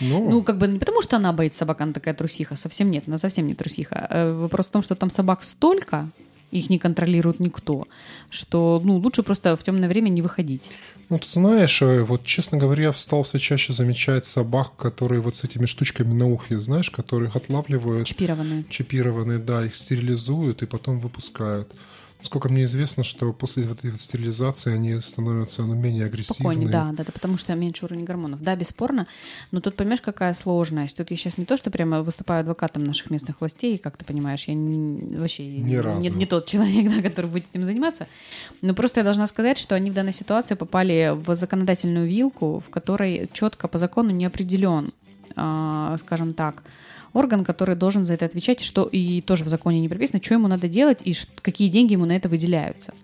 Ну, 0.01 0.29
ну, 0.29 0.43
как 0.43 0.59
бы 0.59 0.67
не 0.67 0.81
потому, 0.81 1.03
что 1.03 1.17
она 1.17 1.33
боится 1.33 1.61
собак, 1.61 1.83
она 1.83 1.93
такая 1.93 2.15
трусиха, 2.15 2.57
совсем 2.57 2.91
нет, 2.91 3.05
она 3.07 3.19
совсем 3.19 3.47
не 3.47 3.55
трусиха. 3.55 4.09
Э, 4.11 4.33
вопрос 4.33 4.67
в 4.67 4.71
том, 4.71 4.83
что 4.83 4.97
там 4.97 5.09
собак 5.09 5.45
столько, 5.45 6.09
их 6.53 6.71
не 6.71 6.79
контролирует 6.79 7.41
никто, 7.41 7.89
что 8.31 8.81
ну, 8.85 8.97
лучше 8.99 9.23
просто 9.23 9.57
в 9.57 9.65
темное 9.65 9.89
время 9.89 10.11
не 10.11 10.23
выходить. 10.23 10.63
Ну, 11.09 11.19
ты 11.19 11.29
знаешь, 11.29 11.83
э, 11.83 12.03
вот, 12.03 12.25
честно 12.25 12.59
говоря, 12.59 12.85
я 12.85 12.93
стал 12.93 13.23
все 13.23 13.39
чаще 13.39 13.73
замечать 13.73 14.25
собак, 14.25 14.77
которые 14.77 15.21
вот 15.21 15.37
с 15.37 15.45
этими 15.45 15.67
штучками 15.67 16.13
на 16.13 16.27
ухе, 16.27 16.59
знаешь, 16.59 16.91
которые 16.91 17.29
их 17.29 17.37
отлавливают. 17.37 18.07
Чипированные. 18.07 18.65
Чипированные, 18.69 19.39
да, 19.39 19.65
их 19.65 19.77
стерилизуют 19.77 20.63
и 20.63 20.67
потом 20.67 21.01
выпускают. 21.01 21.75
Насколько 22.23 22.49
мне 22.49 22.65
известно, 22.65 23.03
что 23.03 23.33
после 23.33 23.65
этой 23.65 23.91
вот 23.91 24.01
стерилизации 24.01 24.73
они 24.73 25.01
становятся 25.01 25.63
ну, 25.63 25.75
менее 25.75 26.07
агрессивными. 26.07 26.35
Спокойнее, 26.35 26.69
да, 26.69 26.93
да, 26.93 27.03
да, 27.03 27.13
потому 27.13 27.37
что 27.37 27.53
меньше 27.57 27.85
уровень 27.85 28.05
гормонов. 28.05 28.41
Да, 28.43 28.55
бесспорно, 28.55 29.09
но 29.51 29.61
тут 29.61 29.75
понимаешь, 29.75 30.01
какая 30.01 30.33
сложность. 30.33 30.97
Тут 30.97 31.11
я 31.11 31.17
сейчас 31.17 31.37
не 31.37 31.45
то, 31.45 31.57
что 31.57 31.73
прямо 31.73 32.03
выступаю 32.03 32.43
адвокатом 32.43 32.85
наших 32.85 33.11
местных 33.11 33.41
властей, 33.41 33.77
как 33.77 33.97
ты 33.97 34.05
понимаешь, 34.05 34.45
я 34.45 34.55
не, 34.55 35.17
вообще 35.17 35.43
разу. 35.81 36.01
Не, 36.01 36.11
не 36.11 36.27
тот 36.27 36.47
человек, 36.47 36.89
да, 36.95 37.03
который 37.03 37.27
будет 37.27 37.47
этим 37.51 37.65
заниматься. 37.65 38.07
Но 38.61 38.73
просто 38.73 39.01
я 39.01 39.05
должна 39.05 39.27
сказать, 39.27 39.59
что 39.59 39.75
они 39.75 39.91
в 39.91 39.95
данной 39.95 40.13
ситуации 40.13 40.55
попали 40.55 41.13
в 41.15 41.35
законодательную 41.35 42.07
вилку, 42.07 42.61
в 42.61 42.71
которой 42.71 43.29
четко 43.33 43.67
по 43.67 43.79
закону 43.79 44.11
не 44.11 44.27
определен, 44.27 44.93
э, 45.35 45.97
скажем 45.99 46.35
так, 46.35 46.63
орган, 47.13 47.45
который 47.45 47.77
должен 47.77 48.05
за 48.05 48.15
это 48.15 48.27
отвечать, 48.27 48.61
что 48.61 48.85
и 48.85 49.21
тоже 49.21 49.45
в 49.45 49.49
законе 49.49 49.81
не 49.81 49.89
прописано, 49.89 50.21
что 50.23 50.35
ему 50.35 50.49
надо 50.49 50.69
делать 50.69 51.01
и 51.05 51.15
какие 51.41 51.69
деньги 51.69 51.93
ему 51.93 52.07
на 52.07 52.17
это 52.17 52.29
выделяются. 52.29 52.95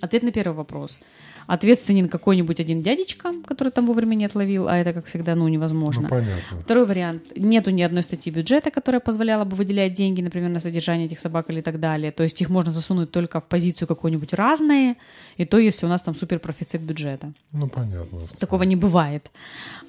Ответ 0.00 0.22
на 0.22 0.32
первый 0.32 0.54
вопрос– 0.54 0.98
ответственен 1.46 2.08
какой-нибудь 2.08 2.60
один 2.60 2.82
дядечка, 2.82 3.32
который 3.46 3.70
там 3.72 3.86
вовремя 3.86 4.14
не 4.14 4.24
отловил, 4.24 4.68
а 4.68 4.76
это, 4.76 4.92
как 4.92 5.06
всегда, 5.06 5.34
ну, 5.34 5.48
невозможно. 5.48 6.02
Ну, 6.02 6.08
понятно. 6.08 6.60
Второй 6.60 6.86
вариант. 6.86 7.22
Нету 7.36 7.70
ни 7.70 7.82
одной 7.82 8.02
статьи 8.02 8.32
бюджета, 8.32 8.70
которая 8.70 9.00
позволяла 9.00 9.44
бы 9.44 9.56
выделять 9.56 9.94
деньги, 9.94 10.22
например, 10.22 10.50
на 10.50 10.60
содержание 10.60 11.06
этих 11.06 11.20
собак 11.20 11.50
или 11.50 11.60
так 11.60 11.80
далее. 11.80 12.10
То 12.10 12.22
есть 12.22 12.40
их 12.42 12.50
можно 12.50 12.72
засунуть 12.72 13.10
только 13.10 13.40
в 13.40 13.46
позицию 13.46 13.88
какую-нибудь 13.88 14.34
разные, 14.34 14.96
и 15.36 15.44
то, 15.44 15.58
если 15.58 15.86
у 15.86 15.88
нас 15.88 16.02
там 16.02 16.14
супер 16.14 16.38
профицит 16.38 16.82
бюджета. 16.82 17.32
Ну, 17.52 17.68
понятно. 17.68 18.18
Такого 18.38 18.64
не 18.64 18.76
бывает. 18.76 19.30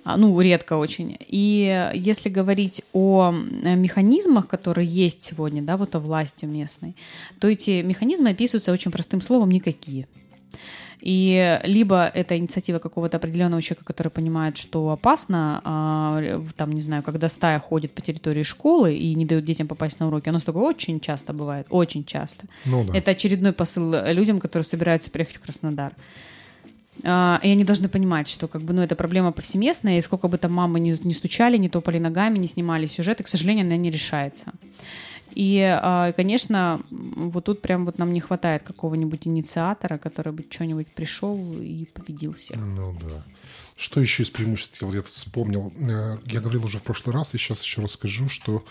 А, 0.04 0.18
ну, 0.18 0.40
редко 0.40 0.74
очень. 0.74 1.18
И 1.28 1.92
если 1.94 2.30
говорить 2.30 2.82
о 2.94 3.34
э, 3.34 3.76
механизмах, 3.76 4.48
которые 4.48 4.88
есть 4.88 5.22
сегодня, 5.22 5.62
да, 5.62 5.76
вот 5.76 5.96
о 5.96 6.00
власти 6.00 6.46
местной, 6.46 6.96
то 7.40 7.48
эти 7.50 7.82
механизмы 7.82 8.30
описываются 8.30 8.72
очень 8.72 8.92
простым 8.92 9.22
словом 9.22 9.52
«никакие». 9.52 10.08
И 11.02 11.60
либо 11.64 12.12
это 12.14 12.38
инициатива 12.38 12.80
какого-то 12.80 13.18
определенного 13.18 13.62
человека, 13.62 13.86
который 13.86 14.10
понимает, 14.10 14.58
что 14.58 14.90
опасно, 14.90 15.62
а, 15.64 16.44
там, 16.56 16.72
не 16.72 16.82
знаю, 16.82 17.04
когда 17.04 17.30
стая 17.30 17.60
ходит 17.60 17.92
по 17.92 18.02
территории 18.02 18.44
школы 18.44 18.96
и 18.96 19.14
не 19.16 19.26
дают 19.26 19.46
детям 19.46 19.68
попасть 19.68 20.00
на 20.00 20.08
уроки, 20.08 20.30
оно 20.30 20.40
такое 20.40 20.64
очень 20.64 21.00
часто 21.00 21.34
бывает, 21.34 21.68
очень 21.70 22.04
часто. 22.04 22.46
Ну, 22.66 22.84
да. 22.84 22.98
Это 22.98 23.12
очередной 23.12 23.54
посыл 23.54 23.94
людям, 24.08 24.40
которые 24.40 24.66
собираются 24.66 25.12
приехать 25.12 25.38
в 25.38 25.42
Краснодар. 25.42 25.94
А, 27.04 27.40
и 27.44 27.50
они 27.50 27.64
должны 27.64 27.90
понимать, 27.90 28.28
что 28.28 28.48
как 28.48 28.62
бы, 28.62 28.74
ну, 28.74 28.82
это 28.82 28.96
проблема 28.96 29.32
повсеместная, 29.32 29.98
и 30.00 30.02
сколько 30.02 30.28
бы 30.28 30.38
там 30.38 30.54
мамы 30.54 30.80
не, 30.80 30.98
не 31.04 31.14
стучали, 31.14 31.58
не 31.58 31.70
топали 31.70 32.00
ногами, 32.00 32.38
не 32.38 32.48
снимали 32.48 32.88
сюжеты, 32.88 33.24
к 33.24 33.28
сожалению, 33.28 33.66
она 33.66 33.78
не 33.78 33.92
решается. 33.92 34.54
И, 35.38 35.60
а, 35.62 36.14
конечно, 36.14 36.82
вот 36.90 37.46
тут 37.46 37.62
прям 37.62 37.86
вот 37.86 38.00
нам 38.00 38.12
не 38.12 38.20
хватает 38.20 38.64
какого-нибудь 38.64 39.28
инициатора, 39.28 40.00
который 40.00 40.34
бы 40.34 40.44
что-нибудь 40.50 40.88
пришел 40.88 41.38
и 41.62 41.86
победил 41.94 42.34
всех. 42.34 42.58
Ну 42.58 42.98
да. 43.00 43.24
Что 43.76 44.02
еще 44.02 44.24
из 44.24 44.32
преимуществ? 44.32 44.82
Вот 44.82 44.96
я 44.96 45.02
тут 45.02 45.12
вспомнил. 45.12 45.72
Э, 45.80 46.18
я 46.26 46.42
говорил 46.42 46.66
уже 46.66 46.80
в 46.80 46.82
прошлый 46.82 47.14
раз, 47.14 47.36
и 47.36 47.38
сейчас 47.38 47.62
еще 47.62 47.84
расскажу, 47.84 48.30
что, 48.30 48.66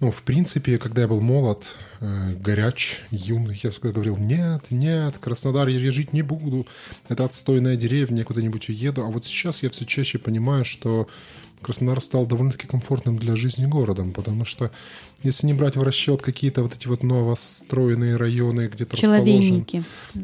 ну, 0.00 0.10
в 0.10 0.24
принципе, 0.24 0.76
когда 0.76 1.02
я 1.02 1.08
был 1.08 1.20
молод, 1.20 1.76
э, 2.00 2.34
горяч, 2.34 3.02
юный, 3.12 3.60
я 3.62 3.70
всегда 3.70 3.92
говорил, 3.92 4.16
нет, 4.16 4.72
нет, 4.72 5.18
Краснодар 5.18 5.68
я 5.68 5.92
жить 5.92 6.12
не 6.12 6.22
буду, 6.22 6.66
это 7.08 7.24
отстойная 7.24 7.76
деревня, 7.76 8.18
я 8.18 8.24
куда-нибудь 8.24 8.70
уеду. 8.70 9.04
А 9.04 9.06
вот 9.06 9.24
сейчас 9.24 9.62
я 9.62 9.70
все 9.70 9.84
чаще 9.84 10.18
понимаю, 10.18 10.64
что 10.64 11.06
Краснодар 11.62 12.00
стал 12.00 12.26
довольно-таки 12.26 12.66
комфортным 12.66 13.18
для 13.18 13.36
жизни 13.36 13.66
городом, 13.66 14.12
потому 14.12 14.44
что 14.44 14.70
если 15.22 15.46
не 15.46 15.54
брать 15.54 15.76
в 15.76 15.82
расчет 15.82 16.20
какие-то 16.20 16.62
вот 16.62 16.74
эти 16.74 16.88
вот 16.88 17.02
новостроенные 17.02 18.16
районы, 18.16 18.68
где-то 18.68 18.96
расположен, 18.96 19.66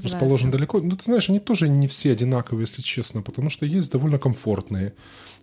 расположен 0.05 0.51
далеко, 0.51 0.81
ну 0.81 0.97
ты 0.97 1.05
знаешь, 1.05 1.31
они 1.31 1.39
тоже 1.39 1.69
не 1.69 1.89
все 1.89 2.13
одинаковые, 2.13 2.63
если 2.65 2.83
честно, 2.83 3.23
потому 3.23 3.49
что 3.49 3.65
есть 3.65 3.91
довольно 3.93 4.19
комфортные 4.19 4.93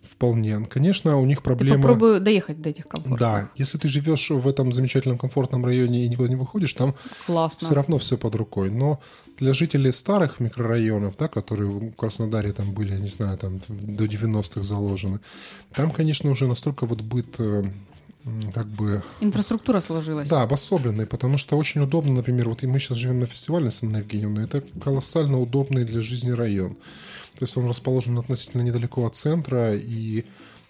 вполне. 0.08 0.64
Конечно, 0.64 1.18
у 1.18 1.26
них 1.26 1.42
проблема... 1.42 1.76
Попробую 1.76 2.20
доехать 2.20 2.60
до 2.60 2.70
этих 2.70 2.86
комфортных. 2.86 3.18
Да, 3.18 3.50
если 3.56 3.78
ты 3.78 3.88
живешь 3.88 4.30
в 4.30 4.46
этом 4.46 4.72
замечательном 4.72 5.18
комфортном 5.18 5.64
районе 5.64 6.04
и 6.04 6.08
никуда 6.08 6.28
не 6.28 6.36
выходишь, 6.36 6.72
там 6.72 6.94
Классно. 7.26 7.66
все 7.66 7.74
равно 7.74 7.98
все 7.98 8.16
под 8.16 8.34
рукой. 8.34 8.70
Но 8.70 9.00
для 9.38 9.52
жителей 9.52 9.92
старых 9.92 10.40
микрорайонов, 10.40 11.16
да, 11.16 11.28
которые 11.28 11.70
в 11.70 11.92
Краснодаре 11.92 12.52
там 12.52 12.72
были, 12.72 12.92
я 12.92 12.98
не 12.98 13.08
знаю, 13.08 13.36
там 13.38 13.60
до 13.68 14.04
90-х 14.04 14.62
заложены, 14.62 15.20
там, 15.72 15.90
конечно, 15.90 16.30
уже 16.30 16.46
настолько 16.46 16.86
вот 16.86 17.02
быт 17.02 17.34
э, 17.38 17.64
как 18.52 18.66
бы... 18.66 19.02
Инфраструктура 19.20 19.80
сложилась. 19.80 20.28
Да, 20.28 20.42
обособленный, 20.42 21.06
потому 21.06 21.38
что 21.38 21.56
очень 21.56 21.80
удобно, 21.80 22.12
например, 22.12 22.48
вот 22.48 22.62
и 22.62 22.66
мы 22.66 22.78
сейчас 22.78 22.98
живем 22.98 23.20
на 23.20 23.26
фестивале 23.26 23.70
с 23.70 23.82
Анной 23.82 24.00
Евгеньевной, 24.00 24.44
это 24.44 24.62
колоссально 24.82 25.40
удобный 25.40 25.84
для 25.84 26.00
жизни 26.00 26.30
район. 26.30 26.76
То 27.38 27.42
есть 27.42 27.56
он 27.56 27.68
расположен 27.68 28.18
относительно 28.18 28.62
недалеко 28.62 29.04
от 29.04 29.14
центра, 29.14 29.74
и 29.74 30.24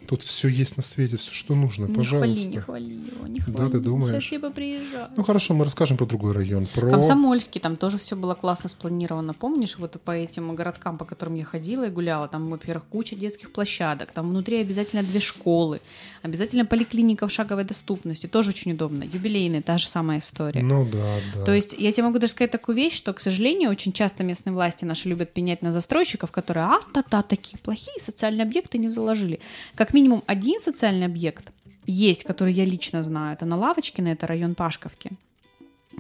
Тут 0.06 0.22
все 0.22 0.48
есть 0.48 0.76
на 0.76 0.82
свете, 0.82 1.16
все, 1.16 1.32
что 1.32 1.54
нужно, 1.54 1.86
не 1.86 1.94
пожалуйста. 1.94 2.48
Не 2.48 2.58
хвали, 2.58 2.84
не 2.84 3.00
хвали 3.00 3.14
его, 3.14 3.26
не 3.26 3.40
хвали. 3.40 3.56
Да, 3.56 3.68
ты 3.68 3.80
думаешь? 3.80 4.22
Сейчас 4.22 4.32
я 4.32 4.50
приезжаю. 4.50 5.08
Ну 5.16 5.22
хорошо, 5.22 5.54
мы 5.54 5.64
расскажем 5.64 5.96
про 5.96 6.06
другой 6.06 6.32
район. 6.32 6.66
Про... 6.66 6.90
Комсомольский, 6.90 7.60
там 7.60 7.76
тоже 7.76 7.98
все 7.98 8.16
было 8.16 8.34
классно 8.34 8.68
спланировано. 8.68 9.34
Помнишь, 9.34 9.76
вот 9.78 10.00
по 10.00 10.10
этим 10.10 10.54
городкам, 10.54 10.98
по 10.98 11.04
которым 11.04 11.34
я 11.34 11.44
ходила 11.44 11.86
и 11.86 11.90
гуляла, 11.90 12.28
там, 12.28 12.48
во-первых, 12.48 12.84
куча 12.90 13.16
детских 13.16 13.52
площадок, 13.52 14.12
там 14.12 14.30
внутри 14.30 14.60
обязательно 14.60 15.02
две 15.02 15.20
школы, 15.20 15.80
обязательно 16.22 16.64
поликлиника 16.64 17.26
в 17.28 17.32
шаговой 17.32 17.64
доступности, 17.64 18.26
тоже 18.26 18.50
очень 18.50 18.72
удобно. 18.72 19.04
Юбилейный, 19.04 19.62
та 19.62 19.78
же 19.78 19.86
самая 19.86 20.18
история. 20.18 20.62
Ну 20.62 20.84
да, 20.84 21.16
да. 21.34 21.44
То 21.44 21.52
есть 21.52 21.74
я 21.78 21.92
тебе 21.92 22.04
могу 22.04 22.18
даже 22.18 22.32
сказать 22.32 22.50
такую 22.50 22.76
вещь, 22.76 22.94
что, 22.94 23.12
к 23.12 23.20
сожалению, 23.20 23.70
очень 23.70 23.92
часто 23.92 24.24
местные 24.24 24.52
власти 24.52 24.84
наши 24.84 25.08
любят 25.08 25.32
пенять 25.32 25.62
на 25.62 25.72
застройщиков, 25.72 26.30
которые, 26.30 26.66
а, 26.66 26.78
та-та, 26.92 27.22
такие 27.22 27.58
плохие 27.58 28.00
социальные 28.00 28.44
объекты 28.44 28.78
не 28.78 28.88
заложили. 28.88 29.40
Как 29.74 29.92
минимум 29.96 30.22
один 30.26 30.60
социальный 30.60 31.06
объект 31.06 31.52
есть, 31.86 32.24
который 32.24 32.52
я 32.52 32.64
лично 32.64 33.02
знаю. 33.02 33.34
Это 33.34 33.46
на 33.46 33.56
Лавочкино, 33.56 34.08
это 34.08 34.26
район 34.26 34.54
Пашковки 34.54 35.10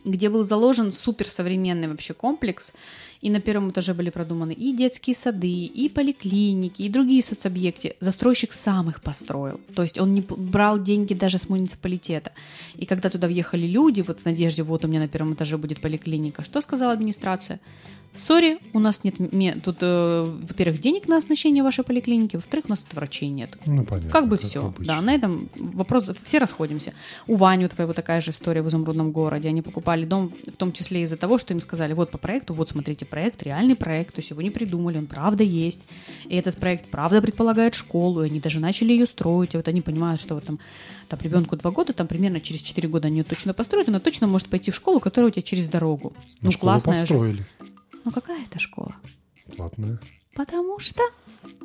где 0.04 0.28
был 0.28 0.42
заложен 0.42 0.92
суперсовременный 0.92 1.88
вообще 1.88 2.14
комплекс, 2.14 2.72
И 3.22 3.30
на 3.30 3.40
первом 3.40 3.70
этаже 3.70 3.94
были 3.94 4.10
продуманы 4.10 4.52
и 4.52 4.76
детские 4.76 5.16
сады, 5.16 5.64
и 5.64 5.88
поликлиники, 5.88 6.82
и 6.82 6.88
другие 6.88 7.22
соцобъекты. 7.22 7.94
Застройщик 8.00 8.52
сам 8.52 8.90
их 8.90 9.00
построил. 9.00 9.58
То 9.74 9.82
есть 9.82 9.98
он 9.98 10.14
не 10.14 10.20
брал 10.20 10.82
деньги 10.82 11.14
даже 11.14 11.38
с 11.38 11.48
муниципалитета. 11.48 12.32
И 12.76 12.84
когда 12.84 13.08
туда 13.08 13.26
въехали 13.26 13.66
люди, 13.66 14.02
вот 14.02 14.20
в 14.20 14.26
надежде, 14.26 14.62
вот 14.62 14.84
у 14.84 14.88
меня 14.88 15.00
на 15.00 15.08
первом 15.08 15.32
этаже 15.32 15.56
будет 15.56 15.80
поликлиника, 15.80 16.42
что 16.42 16.60
сказала 16.60 16.92
администрация? 16.92 17.58
Сори, 18.14 18.58
у 18.72 18.78
нас 18.78 19.02
нет 19.04 19.62
тут, 19.62 19.76
э, 19.80 20.24
во-первых, 20.24 20.80
денег 20.80 21.08
на 21.08 21.16
оснащение 21.16 21.62
вашей 21.62 21.84
поликлиники, 21.84 22.36
во-вторых, 22.36 22.66
у 22.66 22.70
нас 22.70 22.80
тут 22.80 22.94
врачей 22.94 23.28
нет. 23.28 23.58
Ну, 23.66 23.84
понятно. 23.84 24.10
Как 24.10 24.28
бы 24.28 24.38
все. 24.38 24.66
Обычно. 24.66 24.94
Да, 24.94 25.00
на 25.00 25.14
этом 25.14 25.48
вопрос, 25.54 26.10
все 26.24 26.38
расходимся. 26.38 26.92
У 27.26 27.36
Вани, 27.36 27.66
у 27.66 27.68
твоего 27.68 27.92
такая 27.92 28.20
же 28.20 28.30
история 28.30 28.62
в 28.62 28.68
Изумрудном 28.68 29.12
городе. 29.12 29.48
Они 29.48 29.62
покупали 29.62 30.04
дом, 30.04 30.32
в 30.46 30.56
том 30.56 30.72
числе 30.72 31.02
из-за 31.02 31.16
того, 31.16 31.38
что 31.38 31.52
им 31.52 31.60
сказали, 31.60 31.92
вот 31.92 32.10
по 32.10 32.18
проекту, 32.18 32.54
вот 32.54 32.70
смотрите 32.70 33.04
проект, 33.04 33.42
реальный 33.42 33.76
проект, 33.76 34.14
то 34.14 34.20
есть 34.20 34.30
его 34.30 34.42
не 34.42 34.50
придумали, 34.50 34.98
он 34.98 35.06
правда 35.06 35.42
есть. 35.44 35.82
И 36.28 36.36
этот 36.36 36.56
проект 36.56 36.86
правда 36.90 37.20
предполагает 37.20 37.74
школу, 37.74 38.22
и 38.22 38.26
они 38.26 38.40
даже 38.40 38.60
начали 38.60 38.92
ее 38.92 39.06
строить, 39.06 39.54
и 39.54 39.56
вот 39.56 39.68
они 39.68 39.82
понимают, 39.82 40.20
что 40.20 40.34
вот 40.34 40.44
там, 40.44 40.58
там 41.08 41.18
ребенку 41.22 41.56
два 41.56 41.70
года, 41.70 41.92
там 41.92 42.06
примерно 42.06 42.40
через 42.40 42.62
четыре 42.62 42.88
года 42.88 43.08
они 43.08 43.18
ее 43.18 43.24
точно 43.24 43.54
построят, 43.54 43.88
она 43.88 44.00
точно 44.00 44.26
может 44.26 44.48
пойти 44.48 44.70
в 44.70 44.74
школу, 44.74 45.00
которая 45.00 45.30
у 45.30 45.32
тебя 45.32 45.42
через 45.42 45.66
дорогу. 45.66 46.12
Ну, 46.42 46.50
ну 46.50 46.58
классная 46.58 46.94
построили. 46.94 47.38
Же. 47.38 47.46
Ну 48.06 48.12
какая 48.12 48.44
это 48.44 48.60
школа? 48.60 48.94
Платная. 49.56 49.98
Потому 50.36 50.78
что 50.78 51.02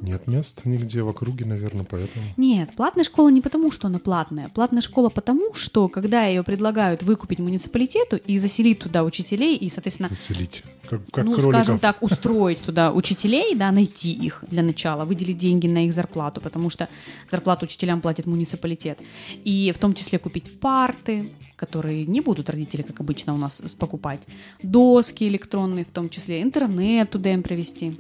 нет 0.02 0.28
мест 0.28 0.62
нигде 0.66 1.04
в 1.04 1.10
округе, 1.10 1.46
наверное, 1.46 1.86
поэтому. 1.86 2.26
Нет, 2.38 2.74
платная 2.76 3.04
школа 3.04 3.30
не 3.30 3.42
потому, 3.42 3.72
что 3.72 3.88
она 3.88 4.00
платная. 4.00 4.50
Платная 4.50 4.82
школа 4.82 5.10
потому, 5.10 5.54
что 5.54 5.88
когда 5.90 6.26
ее 6.26 6.44
предлагают 6.44 7.04
выкупить 7.04 7.40
муниципалитету 7.40 8.18
и 8.18 8.38
заселить 8.38 8.80
туда 8.80 9.04
учителей, 9.04 9.56
и, 9.56 9.70
соответственно... 9.70 10.10
Заселить. 10.10 10.64
Как, 10.90 11.02
как 11.12 11.24
ну, 11.24 11.34
кроликов. 11.34 11.54
скажем 11.54 11.80
так, 11.80 12.02
устроить 12.02 12.62
туда 12.62 12.92
учителей, 12.92 13.56
да, 13.56 13.72
найти 13.72 14.12
их 14.12 14.44
для 14.48 14.64
начала, 14.64 15.06
выделить 15.06 15.38
деньги 15.38 15.68
на 15.68 15.86
их 15.86 15.94
зарплату, 15.94 16.42
потому 16.42 16.70
что 16.70 16.90
зарплату 17.30 17.66
учителям 17.66 18.02
платит 18.02 18.26
муниципалитет. 18.26 19.00
И 19.44 19.72
в 19.76 19.80
том 19.80 19.94
числе 19.94 20.20
купить 20.20 20.60
парты, 20.60 21.30
которые 21.56 22.06
не 22.08 22.22
будут 22.22 22.50
родители, 22.50 22.82
как 22.82 23.00
обычно 23.00 23.34
у 23.34 23.38
нас, 23.38 23.62
покупать, 23.78 24.22
доски 24.64 25.28
электронные 25.28 25.86
в 25.86 25.92
том 25.92 26.10
числе, 26.10 26.42
интернет 26.42 27.10
туда 27.10 27.34
им 27.34 27.44
провести. 27.44 27.94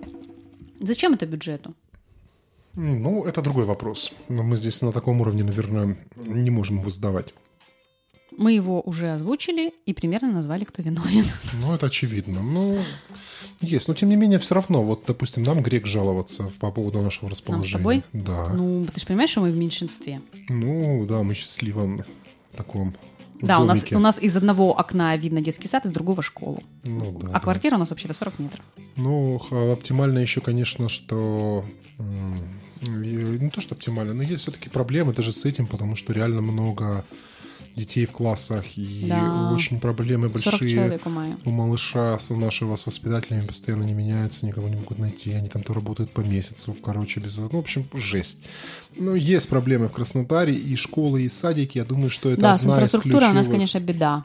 Зачем 0.81 1.13
это 1.13 1.25
бюджету? 1.25 1.73
Ну, 2.75 3.23
это 3.25 3.41
другой 3.41 3.65
вопрос. 3.65 4.11
Но 4.29 4.43
мы 4.43 4.57
здесь 4.57 4.81
на 4.81 4.91
таком 4.91 5.21
уровне, 5.21 5.43
наверное, 5.43 5.95
не 6.15 6.49
можем 6.49 6.79
его 6.79 6.89
задавать. 6.89 7.33
Мы 8.37 8.53
его 8.53 8.81
уже 8.81 9.13
озвучили 9.13 9.73
и 9.85 9.93
примерно 9.93 10.31
назвали, 10.31 10.63
кто 10.63 10.81
виновен. 10.81 11.25
Ну, 11.61 11.73
это 11.73 11.87
очевидно. 11.87 12.41
Ну, 12.41 12.79
есть. 13.59 13.89
Но, 13.89 13.93
тем 13.93 14.09
не 14.09 14.15
менее, 14.15 14.39
все 14.39 14.55
равно, 14.55 14.83
вот, 14.83 15.03
допустим, 15.05 15.43
нам 15.43 15.61
грех 15.61 15.85
жаловаться 15.85 16.51
по 16.59 16.71
поводу 16.71 17.01
нашего 17.01 17.29
расположения. 17.29 17.73
Нам 17.73 17.79
с 17.79 17.83
тобой? 17.83 18.03
Да. 18.13 18.53
Ну, 18.53 18.85
ты 18.85 18.99
же 18.99 19.05
понимаешь, 19.05 19.31
что 19.31 19.41
мы 19.41 19.51
в 19.51 19.57
меньшинстве. 19.57 20.21
Ну, 20.49 21.05
да, 21.07 21.23
мы 21.23 21.33
счастливом 21.33 22.03
таком 22.55 22.95
да, 23.41 23.59
у 23.59 23.65
нас, 23.65 23.85
у 23.91 23.99
нас 23.99 24.21
из 24.21 24.37
одного 24.37 24.77
окна 24.77 25.15
видно 25.17 25.41
детский 25.41 25.67
сад, 25.67 25.85
из 25.85 25.91
другого 25.91 26.21
школу. 26.21 26.63
Ну, 26.83 27.19
да, 27.21 27.29
а 27.29 27.33
да. 27.33 27.39
квартира 27.39 27.75
у 27.75 27.79
нас 27.79 27.89
вообще-то 27.89 28.13
40 28.13 28.39
метров. 28.39 28.65
Ну, 28.95 29.41
оптимально 29.71 30.19
еще, 30.19 30.41
конечно, 30.41 30.89
что 30.89 31.65
не 32.81 33.49
то, 33.49 33.61
что 33.61 33.75
оптимально, 33.75 34.13
но 34.13 34.23
есть 34.23 34.43
все-таки 34.43 34.69
проблемы 34.69 35.13
даже 35.13 35.31
с 35.31 35.45
этим, 35.45 35.67
потому 35.67 35.95
что 35.95 36.13
реально 36.13 36.41
много 36.41 37.05
детей 37.75 38.05
в 38.05 38.11
классах, 38.11 38.77
и 38.77 39.05
да. 39.07 39.51
очень 39.53 39.79
проблемы 39.79 40.29
большие 40.29 40.99
у, 41.45 41.49
у 41.49 41.51
малыша, 41.51 42.17
у 42.29 42.35
нашего 42.35 42.75
с 42.75 42.85
воспитателями 42.85 43.45
постоянно 43.45 43.83
не 43.83 43.93
меняются, 43.93 44.45
никого 44.45 44.67
не 44.69 44.75
могут 44.75 44.99
найти, 44.99 45.31
они 45.31 45.49
там 45.49 45.63
то 45.63 45.73
работают 45.73 46.11
по 46.11 46.21
месяцу, 46.21 46.75
короче, 46.81 47.19
без... 47.19 47.37
Ну, 47.37 47.47
в 47.49 47.55
общем, 47.55 47.87
жесть. 47.93 48.39
Ну, 48.97 49.15
есть 49.15 49.47
проблемы 49.49 49.87
в 49.87 49.93
Краснодаре, 49.93 50.53
и 50.53 50.75
школы, 50.75 51.23
и 51.23 51.29
садики, 51.29 51.77
я 51.77 51.85
думаю, 51.85 52.09
что 52.09 52.29
это 52.29 52.41
да, 52.41 52.53
одна 52.55 52.73
инфраструктурой 52.73 53.19
ключевых... 53.19 53.31
у 53.31 53.35
нас, 53.35 53.47
конечно, 53.47 53.79
беда. 53.79 54.23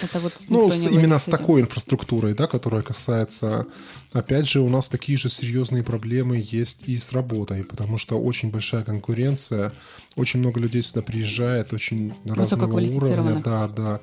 Это 0.00 0.18
вот 0.18 0.32
ну, 0.48 0.70
с, 0.70 0.86
именно 0.86 1.18
с 1.18 1.26
такой 1.26 1.60
инфраструктурой, 1.60 2.34
да, 2.34 2.46
которая 2.46 2.82
касается... 2.82 3.66
Опять 4.12 4.46
же, 4.46 4.60
у 4.60 4.68
нас 4.68 4.88
такие 4.88 5.18
же 5.18 5.28
серьезные 5.28 5.82
проблемы 5.82 6.40
есть 6.40 6.84
и 6.86 6.96
с 6.96 7.10
работой, 7.12 7.64
потому 7.64 7.98
что 7.98 8.16
очень 8.16 8.50
большая 8.50 8.84
конкуренция, 8.84 9.72
очень 10.14 10.38
много 10.38 10.60
людей 10.60 10.82
сюда 10.82 11.02
приезжает, 11.02 11.72
очень 11.72 12.14
разного 12.24 12.80
уровня. 12.80 13.42
Да, 13.44 13.68
да. 13.68 14.00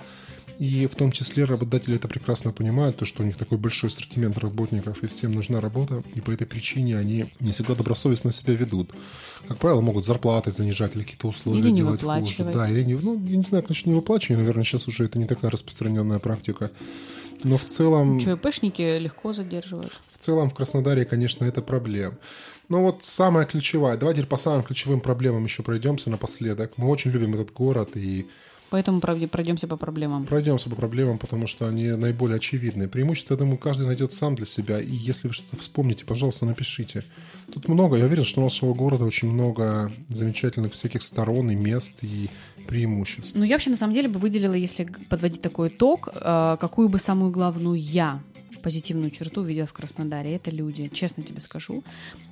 И 0.62 0.86
в 0.86 0.94
том 0.94 1.12
числе 1.12 1.46
работодатели 1.46 1.96
это 1.96 2.08
прекрасно 2.08 2.52
понимают, 2.52 2.96
то, 2.96 3.04
что 3.04 3.24
у 3.24 3.26
них 3.26 3.36
такой 3.36 3.58
большой 3.58 3.90
ассортимент 3.90 4.38
работников, 4.38 5.02
и 5.02 5.08
всем 5.08 5.32
нужна 5.32 5.60
работа, 5.60 6.04
и 6.14 6.22
по 6.22 6.30
этой 6.30 6.46
причине 6.46 7.00
они 7.00 7.26
не 7.40 7.52
всегда 7.52 7.74
добросовестно 7.74 8.32
себя 8.32 8.54
ведут. 8.54 8.92
Как 9.48 9.58
правило, 9.58 9.82
могут 9.82 10.06
зарплаты 10.06 10.52
занижать 10.52 10.96
или 10.96 11.02
какие-то 11.02 11.30
условия 11.30 11.62
или 11.62 11.72
не 11.72 11.78
делать 11.78 12.04
хуже. 12.04 12.44
Да, 12.44 12.70
или 12.70 12.84
не, 12.84 12.94
ну, 12.94 13.20
я 13.26 13.38
не 13.38 13.44
знаю, 13.44 13.64
конечно, 13.64 13.90
не 13.90 13.96
выплачивание, 13.96 14.38
наверное, 14.38 14.64
сейчас 14.64 14.88
уже 14.88 15.06
это 15.06 15.18
не 15.18 15.26
такая 15.26 15.50
распространенная 15.50 16.20
практика. 16.20 16.70
Но 17.44 17.58
в 17.58 17.66
целом... 17.66 18.20
Что, 18.20 18.34
ИПшники 18.34 19.00
легко 19.00 19.34
задерживают? 19.34 20.00
В 20.12 20.20
целом 20.20 20.52
в 20.52 20.54
Краснодаре, 20.54 21.06
конечно, 21.06 21.44
это 21.44 21.64
проблема. 21.64 22.20
Но 22.70 22.84
вот 22.84 23.04
самая 23.04 23.48
ключевая, 23.48 23.98
давайте 23.98 24.28
по 24.28 24.38
самым 24.38 24.62
ключевым 24.62 25.00
проблемам 25.00 25.44
еще 25.44 25.64
пройдемся 25.64 26.12
напоследок. 26.12 26.74
Мы 26.78 26.88
очень 26.88 27.10
любим 27.10 27.34
этот 27.34 27.52
город, 27.52 27.98
и 27.98 28.28
Поэтому 28.72 29.02
пройдемся 29.02 29.68
по 29.68 29.76
проблемам. 29.76 30.26
Пройдемся 30.26 30.70
по 30.70 30.78
проблемам, 30.78 31.18
потому 31.18 31.46
что 31.46 31.68
они 31.68 31.90
наиболее 31.90 32.38
очевидны. 32.38 32.88
Преимущество, 32.88 33.34
я 33.34 33.38
думаю, 33.38 33.58
каждый 33.58 33.86
найдет 33.86 34.14
сам 34.14 34.34
для 34.34 34.46
себя. 34.46 34.80
И 34.80 34.96
если 34.96 35.28
вы 35.28 35.34
что-то 35.34 35.58
вспомните, 35.58 36.06
пожалуйста, 36.06 36.46
напишите. 36.46 37.04
Тут 37.54 37.68
много, 37.68 37.98
я 37.98 38.06
уверен, 38.06 38.24
что 38.24 38.40
у 38.40 38.46
нашего 38.46 38.74
города 38.74 39.04
очень 39.04 39.30
много 39.30 39.92
замечательных 40.08 40.72
всяких 40.72 41.04
сторон 41.04 41.52
и 41.52 41.56
мест, 41.56 41.96
и 42.02 42.30
преимуществ. 42.66 43.38
Ну, 43.38 43.44
я 43.44 43.56
вообще, 43.56 43.72
на 43.72 43.76
самом 43.76 43.94
деле, 43.94 44.08
бы 44.08 44.20
выделила, 44.20 44.54
если 44.54 44.86
подводить 45.10 45.42
такой 45.42 45.68
итог, 45.68 46.08
э, 46.14 46.58
какую 46.58 46.88
бы 46.88 46.98
самую 46.98 47.30
главную 47.32 47.78
я 47.78 48.22
позитивную 48.62 49.12
черту 49.12 49.42
увидела 49.42 49.68
в 49.68 49.74
Краснодаре. 49.74 50.36
Это 50.36 50.52
люди, 50.52 50.90
честно 50.94 51.24
тебе 51.24 51.40
скажу. 51.40 51.84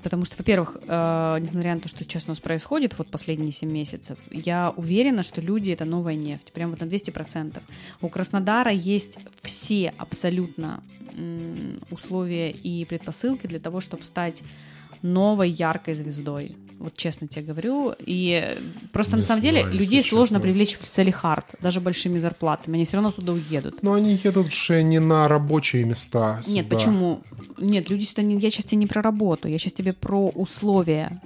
Потому 0.03 0.25
что, 0.25 0.35
во-первых, 0.37 0.77
э, 0.87 1.37
несмотря 1.41 1.75
на 1.75 1.81
то, 1.81 1.89
что 1.89 2.03
сейчас 2.03 2.25
у 2.25 2.29
нас 2.29 2.39
происходит 2.39 2.97
вот 2.97 3.07
последние 3.07 3.51
7 3.51 3.69
месяцев, 3.69 4.17
я 4.31 4.73
уверена, 4.75 5.23
что 5.23 5.41
люди— 5.41 5.71
это 5.71 5.85
новая 5.85 6.15
нефть. 6.15 6.51
Прям 6.53 6.71
вот 6.71 6.79
на 6.79 6.85
200%. 6.85 7.61
У 8.01 8.09
Краснодара 8.09 8.71
есть 8.71 9.17
все 9.41 9.93
абсолютно 9.97 10.81
условия 11.91 12.51
и 12.51 12.85
предпосылки 12.85 13.47
для 13.47 13.59
того, 13.59 13.81
чтобы 13.81 14.03
стать 14.03 14.43
новой 15.01 15.49
яркой 15.49 15.95
звездой. 15.95 16.55
Вот 16.79 16.95
честно 16.95 17.27
тебе 17.27 17.45
говорю. 17.45 17.93
И 17.99 18.57
просто 18.93 19.17
не 19.17 19.21
на 19.21 19.27
самом 19.27 19.41
знаю, 19.41 19.55
деле 19.55 19.77
людей 19.77 20.01
честно. 20.01 20.17
сложно 20.17 20.39
привлечь 20.39 20.77
в 20.79 20.85
Салихард, 20.85 21.45
даже 21.61 21.81
большими 21.81 22.17
зарплатами. 22.19 22.75
Они 22.75 22.85
все 22.85 22.95
равно 22.95 23.11
туда 23.11 23.33
уедут. 23.33 23.83
Но 23.83 23.93
они 23.93 24.17
едут 24.23 24.53
же 24.53 24.81
не 24.81 24.99
на 24.99 25.27
рабочие 25.27 25.83
места. 25.83 26.39
Сюда. 26.41 26.53
Нет, 26.55 26.69
почему? 26.69 27.21
Нет, 27.57 27.89
люди 27.89 28.05
сюда 28.05 28.21
не. 28.21 28.39
Я 28.39 28.49
сейчас 28.49 28.65
тебе 28.65 28.77
не 28.77 28.87
про 28.87 29.01
работу, 29.01 29.49
я 29.49 29.59
сейчас 29.59 29.73
тебе 29.73 29.91
про 29.91 30.29
условия. 30.29 31.21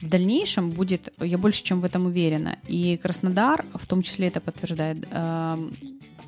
В 0.00 0.08
дальнейшем 0.08 0.70
будет, 0.70 1.12
я 1.20 1.36
больше 1.36 1.64
чем 1.64 1.80
в 1.80 1.84
этом 1.84 2.06
уверена. 2.06 2.58
И 2.68 2.96
Краснодар 2.96 3.64
в 3.74 3.86
том 3.86 4.02
числе 4.02 4.28
это 4.28 4.40
подтверждает. 4.40 5.08
Эм, 5.10 5.74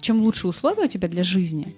чем 0.01 0.23
лучше 0.23 0.49
условия 0.49 0.85
у 0.85 0.89
тебя 0.89 1.09
для 1.09 1.23
жизни, 1.23 1.77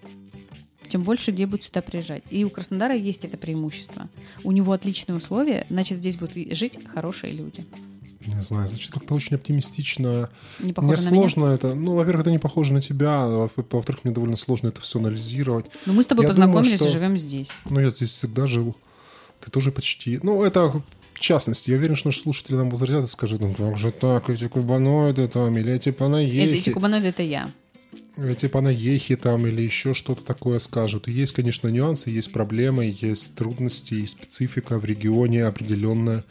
тем 0.89 1.03
больше 1.03 1.30
людей 1.30 1.47
будет 1.47 1.64
сюда 1.64 1.82
приезжать. 1.82 2.22
И 2.30 2.45
у 2.45 2.51
Краснодара 2.51 2.95
есть 2.95 3.24
это 3.24 3.37
преимущество. 3.37 4.09
У 4.45 4.53
него 4.53 4.72
отличные 4.72 5.16
условия, 5.16 5.66
значит, 5.68 5.99
здесь 5.99 6.16
будут 6.16 6.34
жить 6.57 6.78
хорошие 6.93 7.32
люди. 7.32 7.64
Не 8.26 8.41
знаю, 8.41 8.68
значит, 8.68 8.93
как-то 8.93 9.14
очень 9.14 9.37
оптимистично. 9.37 10.30
Не 10.59 10.72
похоже 10.72 11.01
мне 11.01 11.05
на 11.05 11.11
сложно 11.11 11.41
меня? 11.45 11.55
это. 11.55 11.74
Ну, 11.74 11.95
во-первых, 11.95 12.22
это 12.22 12.30
не 12.30 12.39
похоже 12.39 12.72
на 12.72 12.82
тебя, 12.82 13.22
а 13.22 13.49
во-вторых, 13.55 14.05
мне 14.05 14.12
довольно 14.12 14.37
сложно 14.37 14.68
это 14.68 14.80
все 14.80 14.99
анализировать. 14.99 15.66
Но 15.87 15.93
мы 15.93 16.03
с 16.03 16.07
тобой 16.07 16.24
я 16.24 16.28
познакомились 16.28 16.78
думаю, 16.78 16.91
что... 16.91 16.99
и 16.99 17.01
живем 17.01 17.16
здесь. 17.16 17.49
Ну, 17.68 17.80
я 17.80 17.91
здесь 17.91 18.11
всегда 18.11 18.47
жил. 18.47 18.74
Ты 19.41 19.51
тоже 19.51 19.70
почти. 19.70 20.18
Ну, 20.22 20.43
это 20.43 20.82
в 21.16 21.20
частности, 21.20 21.70
я 21.70 21.76
уверен, 21.76 21.97
что 21.97 22.09
наши 22.09 22.20
слушатели 22.20 22.57
нам 22.57 22.68
возразят 22.68 23.05
и 23.05 23.07
скажут, 23.07 23.41
ну 23.41 23.55
как 23.55 23.78
же 23.78 23.91
так, 23.91 24.28
эти 24.28 24.49
кубаноиды 24.49 25.26
там, 25.28 25.57
или 25.57 25.72
эти 25.72 25.91
панаехи. 25.91 26.59
Эти 26.59 26.70
кубаноиды— 26.70 27.07
это 27.09 27.22
я 27.22 27.51
типа 28.37 28.61
на 28.61 28.68
ехе 28.68 29.16
там 29.16 29.47
или 29.47 29.62
еще 29.62 29.95
что-то 29.95 30.24
такое 30.24 30.59
скажут. 30.59 31.09
Есть, 31.09 31.32
конечно, 31.32 31.68
нюансы, 31.68 32.11
есть 32.11 32.32
проблемы, 32.32 32.95
есть 33.01 33.34
трудности 33.34 33.95
и 33.95 34.07
специфика 34.07 34.78
в 34.78 34.84
регионе 34.84 35.45
определенная. 35.45 36.24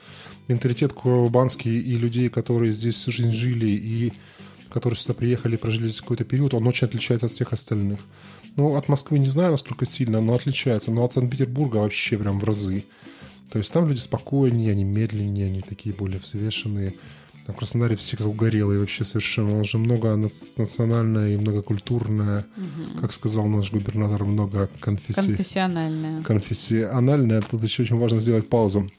Менталитет 0.48 0.94
кубанский 0.94 1.80
и 1.80 1.98
людей, 1.98 2.30
которые 2.30 2.74
здесь 2.74 3.06
жизнь 3.06 3.32
жили 3.32 3.68
и 3.68 4.14
которые 4.70 4.98
сюда 4.98 5.14
приехали 5.14 5.56
прожили 5.56 5.88
здесь 5.88 6.02
какой-то 6.02 6.26
период, 6.26 6.54
он 6.54 6.68
очень 6.68 6.88
отличается 6.88 7.28
от 7.28 7.32
всех 7.32 7.54
остальных. 7.54 8.00
Ну, 8.58 8.76
от 8.76 8.90
Москвы 8.90 9.20
не 9.20 9.26
знаю, 9.26 9.52
насколько 9.52 9.86
сильно, 9.86 10.22
но 10.22 10.34
отличается. 10.34 10.92
Но 10.92 11.06
от 11.06 11.14
Санкт-Петербурга 11.14 11.78
вообще 11.78 12.18
прям 12.18 12.40
в 12.40 12.44
разы. 12.44 12.84
То 13.52 13.58
есть 13.60 13.72
там 13.72 13.88
люди 13.88 14.00
спокойнее, 14.00 14.72
они 14.72 14.84
медленнее, 14.84 15.48
они 15.48 15.62
такие 15.62 15.96
более 15.96 16.20
взвешенные. 16.20 16.96
В 17.48 17.54
Краснодаре 17.54 17.96
все 17.96 18.18
как 18.18 18.28
угорелые 18.28 18.80
вообще 18.80 19.06
совершенно. 19.06 19.60
Нас 19.60 19.68
же 19.68 19.78
много 19.78 20.16
национальное 20.16 21.36
и 21.36 21.38
многокультурное. 21.38 22.46
Угу. 22.58 23.02
Как 23.02 23.14
сказал 23.14 23.46
наш 23.46 23.72
губернатор, 23.72 24.26
много 24.26 24.70
конфессий. 24.80 25.22
Конфессиональное. 25.28 26.24
Конфессиональное. 26.24 27.42
Тут 27.42 27.64
еще 27.64 27.84
очень 27.84 27.98
важно 27.98 28.20
сделать 28.20 28.50
паузу 28.50 28.90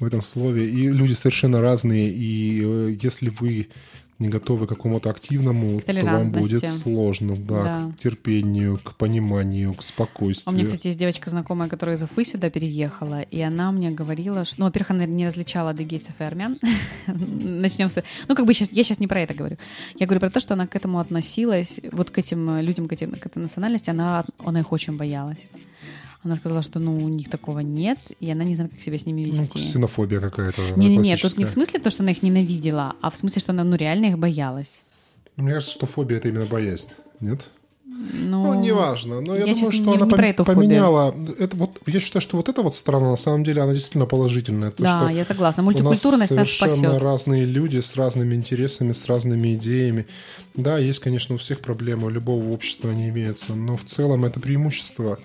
в 0.00 0.04
этом 0.04 0.20
слове. 0.20 0.68
И 0.68 0.88
люди 0.88 1.12
совершенно 1.12 1.60
разные. 1.60 2.10
И 2.10 2.62
э, 2.64 2.96
если 3.00 3.28
вы 3.30 3.68
не 4.22 4.28
готовы 4.28 4.66
к 4.66 4.70
какому-то 4.70 5.10
активному, 5.10 5.80
то 5.80 5.92
вам 6.04 6.30
будет 6.30 6.68
сложно, 6.68 7.36
да, 7.36 7.62
да, 7.64 7.92
к 7.92 7.98
терпению, 7.98 8.78
к 8.82 8.94
пониманию, 8.94 9.74
к 9.74 9.82
спокойствию. 9.82 10.52
У 10.52 10.56
меня, 10.56 10.66
кстати, 10.66 10.86
есть 10.86 10.98
девочка 10.98 11.28
знакомая, 11.28 11.68
которая 11.68 11.96
из 11.96 12.02
Уфы 12.02 12.24
сюда 12.24 12.48
переехала, 12.50 13.22
и 13.22 13.40
она 13.40 13.72
мне 13.72 13.90
говорила, 13.90 14.44
что, 14.44 14.60
ну, 14.60 14.66
во-первых, 14.66 14.92
она 14.92 15.06
не 15.06 15.26
различала 15.26 15.70
адыгейцев 15.70 16.14
и 16.18 16.24
армян. 16.24 16.58
Начнем 17.06 17.90
с... 17.90 18.02
Ну, 18.28 18.34
как 18.34 18.46
бы 18.46 18.54
сейчас, 18.54 18.70
я 18.72 18.84
сейчас 18.84 18.98
не 18.98 19.08
про 19.08 19.20
это 19.20 19.34
говорю. 19.34 19.56
Я 19.98 20.06
говорю 20.06 20.20
про 20.20 20.30
то, 20.30 20.40
что 20.40 20.54
она 20.54 20.66
к 20.66 20.76
этому 20.76 20.98
относилась, 21.00 21.80
вот 21.90 22.10
к 22.10 22.18
этим 22.18 22.58
людям, 22.60 22.88
к, 22.88 22.92
этим, 22.92 23.12
к 23.12 23.26
этой 23.26 23.38
национальности, 23.38 23.90
она, 23.90 24.24
она 24.38 24.60
их 24.60 24.72
очень 24.72 24.96
боялась. 24.96 25.48
Она 26.24 26.36
сказала, 26.36 26.62
что 26.62 26.78
ну 26.78 26.96
у 26.96 27.08
них 27.08 27.28
такого 27.28 27.60
нет, 27.60 27.98
и 28.20 28.30
она 28.30 28.44
не 28.44 28.54
знает, 28.54 28.72
как 28.72 28.80
себя 28.80 28.96
с 28.96 29.06
ними 29.06 29.22
вести. 29.22 29.40
Ну, 29.40 29.48
ксенофобия 29.48 30.20
какая-то. 30.20 30.62
Не-не-не, 30.76 31.16
тут 31.16 31.36
не 31.36 31.44
в 31.44 31.48
смысле 31.50 31.80
то, 31.80 31.90
что 31.90 32.04
она 32.04 32.12
их 32.12 32.22
ненавидела, 32.22 32.94
а 33.00 33.10
в 33.10 33.16
смысле, 33.16 33.40
что 33.40 33.52
она 33.52 33.64
ну 33.64 33.74
реально 33.74 34.06
их 34.06 34.18
боялась. 34.18 34.82
Мне 35.36 35.54
кажется, 35.54 35.74
что 35.74 35.86
фобия 35.86 36.18
это 36.18 36.28
именно 36.28 36.46
боязнь, 36.46 36.88
нет? 37.20 37.40
Ну, 37.84 38.46
ну 38.46 38.54
неважно. 38.54 39.20
Но 39.20 39.36
я, 39.36 39.44
я 39.44 39.54
думаю, 39.54 39.72
что 39.72 39.84
не, 39.84 39.96
она 39.96 40.06
не 40.06 40.12
пом- 40.12 40.24
эту 40.24 40.44
поменяла. 40.44 41.14
Это 41.38 41.56
вот, 41.56 41.80
я 41.86 42.00
считаю, 42.00 42.22
что 42.22 42.36
вот 42.36 42.48
эта 42.48 42.62
вот 42.62 42.74
сторона, 42.74 43.10
на 43.10 43.16
самом 43.16 43.44
деле, 43.44 43.62
она 43.62 43.72
действительно 43.72 44.06
положительная. 44.06 44.70
То, 44.70 44.82
да, 44.82 45.10
я 45.10 45.24
согласна. 45.24 45.62
Мультикультурность 45.62 46.32
у 46.32 46.34
нас 46.34 46.48
совершенно 46.48 46.70
нас 46.70 46.78
спасет. 46.78 47.02
разные 47.02 47.44
люди 47.44 47.78
с 47.78 47.94
разными 47.96 48.34
интересами, 48.34 48.92
с 48.92 49.06
разными 49.06 49.54
идеями. 49.54 50.06
Да, 50.54 50.78
есть, 50.78 51.00
конечно, 51.00 51.34
у 51.34 51.38
всех 51.38 51.60
проблемы, 51.60 52.06
у 52.06 52.10
любого 52.10 52.52
общества 52.52 52.90
они 52.90 53.08
имеются, 53.08 53.54
но 53.54 53.76
в 53.76 53.84
целом 53.84 54.24
это 54.24 54.40
преимущество 54.40 55.18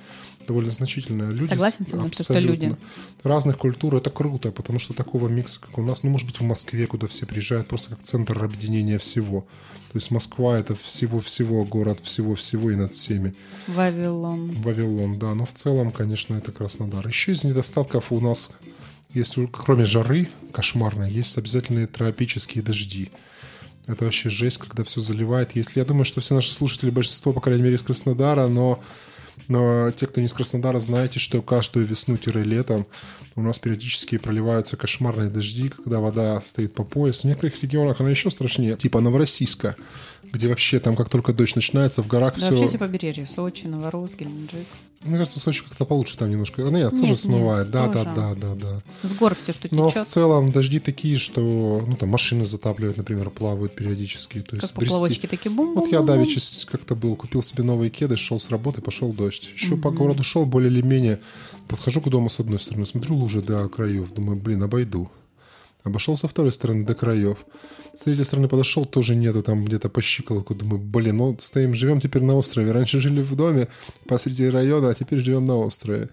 довольно 0.48 0.72
значительная. 0.72 1.30
Люди 1.30 1.50
Согласен 1.50 1.86
с 1.86 1.92
тобой, 1.92 2.12
что 2.12 2.40
люди. 2.40 2.76
Разных 3.24 3.58
культур 3.58 3.96
это 3.96 4.10
круто, 4.10 4.52
потому 4.52 4.80
что 4.80 4.94
такого 4.94 5.28
микса, 5.28 5.60
как 5.60 5.78
у 5.78 5.84
нас, 5.84 6.04
ну, 6.04 6.10
может 6.10 6.28
быть, 6.28 6.40
в 6.40 6.44
Москве, 6.44 6.88
куда 6.88 7.08
все 7.08 7.26
приезжают, 7.26 7.68
просто 7.68 7.90
как 7.90 8.00
центр 8.00 8.44
объединения 8.44 8.98
всего. 8.98 9.42
То 9.92 9.98
есть 9.98 10.12
Москва— 10.12 10.58
это 10.60 10.76
всего-всего 10.76 11.64
город, 11.66 12.00
всего-всего 12.04 12.72
и 12.72 12.76
над 12.76 12.94
всеми. 12.94 13.36
Вавилон. 13.68 14.52
Вавилон, 14.62 15.20
да. 15.20 15.34
Но 15.36 15.46
в 15.46 15.54
целом, 15.54 15.92
конечно, 15.92 16.36
это 16.36 16.52
Краснодар. 16.52 17.08
Еще 17.08 17.34
из 17.34 17.44
недостатков 17.44 18.12
у 18.12 18.20
нас 18.20 18.52
есть, 19.14 19.36
кроме 19.52 19.86
жары 19.86 20.30
кошмарной, 20.52 21.12
есть 21.12 21.38
обязательные 21.38 21.88
тропические 21.88 22.64
дожди. 22.64 23.12
Это 23.88 24.04
вообще 24.04 24.30
жесть, 24.30 24.58
когда 24.58 24.84
все 24.84 25.00
заливает. 25.00 25.56
Если 25.56 25.80
я 25.80 25.86
думаю, 25.86 26.04
что 26.04 26.20
все 26.20 26.36
наши 26.36 26.52
слушатели, 26.52 26.90
большинство, 26.90 27.32
по 27.32 27.40
крайней 27.40 27.64
мере, 27.64 27.76
из 27.76 27.82
Краснодара, 27.82 28.48
но 28.48 28.84
но 29.48 29.92
те, 29.92 30.08
кто 30.08 30.20
не 30.20 30.28
из 30.28 30.34
Краснодара, 30.34 30.80
знаете, 30.80 31.20
что 31.20 31.42
каждую 31.42 31.86
весну-летом 31.86 32.86
у 33.36 33.42
нас 33.42 33.60
периодически 33.60 34.18
проливаются 34.18 34.78
кошмарные 34.78 35.30
дожди, 35.30 35.70
когда 35.70 36.00
вода 36.00 36.42
стоит 36.42 36.74
по 36.74 36.84
пояс. 36.84 37.22
В 37.22 37.24
некоторых 37.26 37.62
регионах 37.62 38.02
она 38.02 38.10
еще 38.10 38.30
страшнее, 38.30 38.76
типа 38.76 39.00
Новороссийска, 39.00 39.76
где 40.32 40.48
вообще 40.48 40.80
там, 40.80 40.96
как 40.96 41.10
только 41.10 41.34
дождь 41.34 41.56
начинается, 41.56 42.04
в 42.04 42.08
горах 42.08 42.36
да, 42.36 42.42
все... 42.42 42.50
вообще 42.52 42.68
все 42.68 42.78
побережье, 42.78 43.26
Сочи, 43.26 43.66
Новороссийск, 43.66 44.20
Геленджик. 44.20 44.68
Мне 45.02 45.18
кажется, 45.18 45.40
Сочи 45.40 45.64
как-то 45.64 45.86
получше 45.86 46.18
там 46.18 46.30
немножко. 46.30 46.62
Ну, 46.62 46.72
нет, 46.72 46.92
нет 46.92 47.02
тоже 47.02 47.16
смывает. 47.16 47.66
Нет, 47.66 47.74
да, 47.74 47.88
тоже. 47.88 48.06
да, 48.06 48.34
да, 48.34 48.56
да, 48.56 48.56
да. 48.56 49.08
С 49.08 49.14
гор 49.14 49.36
все, 49.36 49.52
что 49.52 49.70
течет. 49.70 49.72
Но 49.72 49.90
в 49.90 50.06
целом 50.06 50.52
дожди 50.52 50.80
такие, 50.80 51.18
что, 51.18 51.84
ну, 51.86 51.96
там 51.96 52.10
машины 52.10 52.46
затапливают, 52.46 52.98
например, 52.98 53.30
плавают 53.30 53.74
периодически. 53.76 54.40
То 54.40 54.56
как 54.56 54.64
есть 54.64 54.74
поплавочки 54.74 55.28
такие 55.28 55.52
бум 55.52 55.76
Вот 55.76 55.92
я 55.92 56.02
давеча 56.02 56.40
как-то 56.66 56.96
был, 56.96 57.16
купил 57.16 57.44
себе 57.44 57.64
новые 57.64 57.90
кеды, 57.90 58.18
шел 58.18 58.40
с 58.40 58.50
работы, 58.50 58.82
пошел 58.82 59.14
дождь. 59.14 59.50
Еще 59.54 59.76
угу. 59.76 59.84
по 59.84 59.92
городу 59.92 60.24
шел 60.24 60.46
более 60.46 60.72
или 60.72 60.82
менее. 60.82 61.20
Подхожу 61.68 62.02
к 62.02 62.10
дому 62.10 62.30
с 62.30 62.40
одной 62.40 62.60
стороны, 62.60 62.86
смотрю 62.86 63.16
лужи 63.16 63.42
до 63.42 63.68
краев, 63.70 64.12
думаю, 64.14 64.38
блин, 64.38 64.64
обойду. 64.64 65.10
Обошел 65.88 66.16
со 66.18 66.28
второй 66.28 66.52
стороны 66.52 66.86
до 66.86 66.96
краев. 66.96 67.38
С 67.96 68.02
третьей 68.02 68.26
стороны 68.26 68.48
подошел, 68.48 68.86
тоже 68.86 69.16
нету, 69.16 69.42
там 69.42 69.66
где-то 69.66 69.90
по 69.90 70.02
щиколотку. 70.02 70.54
Думаю, 70.54 70.80
блин, 70.80 71.18
ну 71.18 71.38
стоим, 71.40 71.74
живем 71.74 72.00
теперь 72.00 72.22
на 72.22 72.36
острове. 72.36 72.72
Раньше 72.72 73.00
жили 73.00 73.22
в 73.22 73.36
доме 73.36 73.70
посреди 74.08 74.50
района, 74.50 74.90
а 74.90 74.94
теперь 74.94 75.20
живем 75.20 75.46
на 75.46 75.56
острове. 75.56 76.10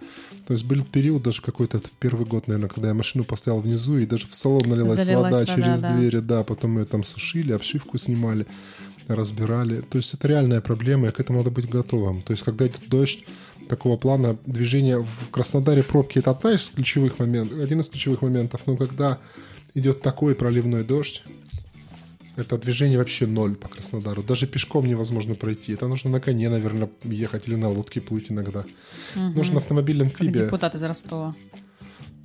То 0.46 0.54
есть 0.54 0.64
был 0.64 0.82
период 0.82 1.22
даже 1.22 1.42
какой-то 1.42 1.78
в 1.78 1.90
первый 1.98 2.24
год, 2.24 2.48
наверное, 2.48 2.70
когда 2.70 2.88
я 2.88 2.94
машину 2.94 3.24
поставил 3.24 3.60
внизу, 3.60 3.98
и 3.98 4.06
даже 4.06 4.26
в 4.26 4.34
салон 4.34 4.68
налилась 4.68 5.00
Залилась 5.00 5.24
вода, 5.24 5.38
вода 5.40 5.54
через 5.54 5.80
да. 5.80 5.96
двери, 5.96 6.18
да, 6.18 6.42
потом 6.42 6.78
ее 6.78 6.84
там 6.84 7.04
сушили, 7.04 7.52
обшивку 7.52 7.98
снимали, 7.98 8.46
разбирали. 9.08 9.80
То 9.80 9.98
есть 9.98 10.14
это 10.14 10.28
реальная 10.28 10.60
проблема, 10.60 11.08
и 11.08 11.10
к 11.10 11.20
этому 11.20 11.40
надо 11.40 11.50
быть 11.50 11.68
готовым. 11.68 12.22
То 12.22 12.32
есть 12.32 12.44
когда 12.44 12.66
идет 12.66 12.88
дождь, 12.88 13.24
такого 13.68 13.96
плана 13.96 14.36
движения 14.46 14.98
в 14.98 15.30
Краснодаре 15.30 15.82
пробки 15.82 16.18
это 16.18 16.30
одна 16.30 16.54
из 16.54 16.68
ключевых 16.70 17.18
моментов, 17.18 17.58
один 17.58 17.80
из 17.80 17.88
ключевых 17.88 18.22
моментов, 18.22 18.62
но 18.66 18.76
когда 18.76 19.18
идет 19.74 20.02
такой 20.02 20.34
проливной 20.34 20.84
дождь, 20.84 21.22
это 22.36 22.58
движение 22.58 22.98
вообще 22.98 23.26
ноль 23.26 23.54
по 23.54 23.68
Краснодару. 23.68 24.22
Даже 24.22 24.46
пешком 24.46 24.86
невозможно 24.86 25.34
пройти. 25.34 25.72
Это 25.72 25.86
нужно 25.86 26.10
на 26.10 26.20
коне, 26.20 26.48
наверное, 26.48 26.90
ехать 27.04 27.46
или 27.46 27.54
на 27.54 27.68
лодке 27.68 28.00
плыть 28.00 28.30
иногда. 28.30 28.64
Угу. 29.14 29.22
Нужен 29.34 29.56
автомобиль 29.56 30.02
амфибия. 30.02 30.32
Как 30.32 30.46
депутат 30.46 30.74
из 30.74 30.82
Ростова. 30.82 31.36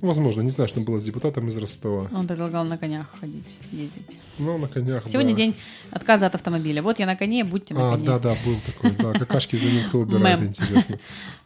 Возможно, 0.00 0.40
не 0.40 0.50
знаю, 0.50 0.66
что 0.66 0.80
было 0.80 0.98
с 0.98 1.04
депутатом 1.04 1.48
из 1.48 1.56
Ростова. 1.58 2.08
Он 2.12 2.26
предлагал 2.26 2.64
на 2.64 2.78
конях 2.78 3.06
ходить, 3.20 3.56
ездить. 3.70 4.18
Ну, 4.38 4.56
на 4.56 4.66
конях, 4.66 5.04
Сегодня 5.06 5.32
да. 5.32 5.36
день 5.36 5.54
отказа 5.90 6.26
от 6.26 6.34
автомобиля. 6.34 6.82
Вот 6.82 6.98
я 6.98 7.04
на 7.04 7.16
коне, 7.16 7.44
будьте 7.44 7.74
на 7.74 7.90
а, 7.90 7.92
коне. 7.92 8.06
да, 8.06 8.18
да, 8.18 8.34
был 8.44 8.56
такой, 8.64 8.90
да. 8.92 9.12
Какашки 9.12 9.56
за 9.56 9.66
ним 9.66 9.88
кто 9.88 9.98
убирает, 10.00 10.42
интересно. 10.42 10.98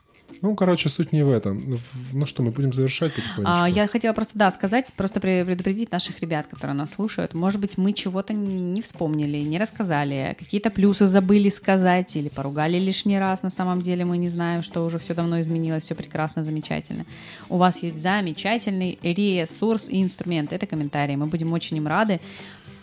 Ну, 0.44 0.54
короче, 0.54 0.90
суть 0.90 1.10
не 1.12 1.22
в 1.24 1.30
этом. 1.30 1.80
Ну 2.12 2.26
что, 2.26 2.42
мы 2.42 2.50
будем 2.50 2.70
завершать 2.74 3.14
потихонечку. 3.14 3.42
А, 3.46 3.66
я 3.66 3.86
хотела 3.86 4.12
просто, 4.12 4.32
да, 4.34 4.50
сказать, 4.50 4.92
просто 4.94 5.18
предупредить 5.18 5.90
наших 5.90 6.20
ребят, 6.20 6.46
которые 6.48 6.76
нас 6.76 6.90
слушают. 6.90 7.32
Может 7.32 7.62
быть, 7.62 7.78
мы 7.78 7.94
чего-то 7.94 8.34
не 8.34 8.82
вспомнили, 8.82 9.38
не 9.38 9.56
рассказали, 9.56 10.36
какие-то 10.38 10.68
плюсы 10.68 11.06
забыли 11.06 11.48
сказать 11.48 12.14
или 12.16 12.28
поругали 12.28 12.78
лишний 12.78 13.18
раз. 13.18 13.42
На 13.42 13.48
самом 13.48 13.80
деле 13.80 14.04
мы 14.04 14.18
не 14.18 14.28
знаем, 14.28 14.62
что 14.62 14.84
уже 14.84 14.98
все 14.98 15.14
давно 15.14 15.40
изменилось, 15.40 15.84
все 15.84 15.94
прекрасно, 15.94 16.44
замечательно. 16.44 17.06
У 17.48 17.56
вас 17.56 17.82
есть 17.82 17.98
замечательный 17.98 18.98
ресурс 19.02 19.88
и 19.88 20.02
инструмент. 20.02 20.52
Это 20.52 20.66
комментарии. 20.66 21.16
Мы 21.16 21.24
будем 21.24 21.54
очень 21.54 21.78
им 21.78 21.86
рады. 21.86 22.20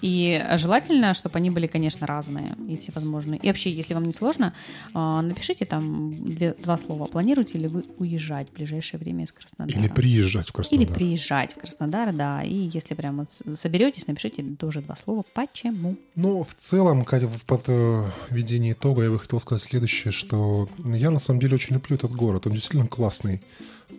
И 0.02 0.44
желательно, 0.56 1.14
чтобы 1.14 1.38
они 1.38 1.50
были, 1.50 1.68
конечно, 1.68 2.08
разные 2.08 2.56
и 2.68 2.78
всевозможные. 2.78 3.40
И 3.40 3.48
вообще, 3.48 3.72
если 3.72 3.94
вам 3.94 4.06
не 4.06 4.14
сложно, 4.14 4.54
а, 4.94 5.22
напишите 5.22 5.66
там 5.66 6.14
две, 6.14 6.54
два 6.54 6.78
слова. 6.78 7.06
Планируете 7.06 7.60
ли 7.60 7.68
вы 7.68 7.86
уезжать 7.98 8.50
в 8.50 8.54
ближайшее 8.54 9.00
время 9.00 9.26
из 9.26 9.32
Краснодара? 9.32 9.78
Или 9.78 9.88
приезжать 9.88 10.50
в 10.50 10.54
Краснодар. 10.54 10.86
Или 10.86 10.92
приезжать 10.92 11.54
в 11.54 11.60
Краснодар, 11.60 12.14
да. 12.14 12.42
И 12.44 12.70
если 12.74 12.96
прямо 12.96 13.26
соберетесь, 13.56 14.08
напишите 14.08 14.44
тоже 14.60 14.82
два 14.82 14.96
слова. 14.96 15.24
Почему? 15.34 15.96
Ну, 16.16 16.44
в 16.44 16.54
целом, 16.56 17.06
Катя, 17.06 17.28
в 17.28 17.44
подведении 17.46 18.74
итога 18.74 19.04
я 19.04 19.12
бы 19.12 19.20
хотел 19.20 19.40
сказать 19.40 19.64
следующее, 19.64 20.12
что 20.12 20.68
я 20.84 21.12
на 21.12 21.20
самом 21.20 21.40
деле 21.40 21.56
очень 21.56 21.76
люблю 21.76 21.96
этот 21.96 22.12
город. 22.12 22.48
Он 22.48 22.54
действительно 22.54 22.88
классный. 22.88 23.42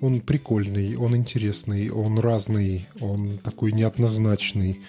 Он 0.00 0.20
прикольный, 0.20 0.96
он 0.96 1.14
интересный, 1.14 1.90
он 1.90 2.18
разный, 2.18 2.88
он 3.00 3.38
такой 3.38 3.72
неоднозначный 3.72 4.80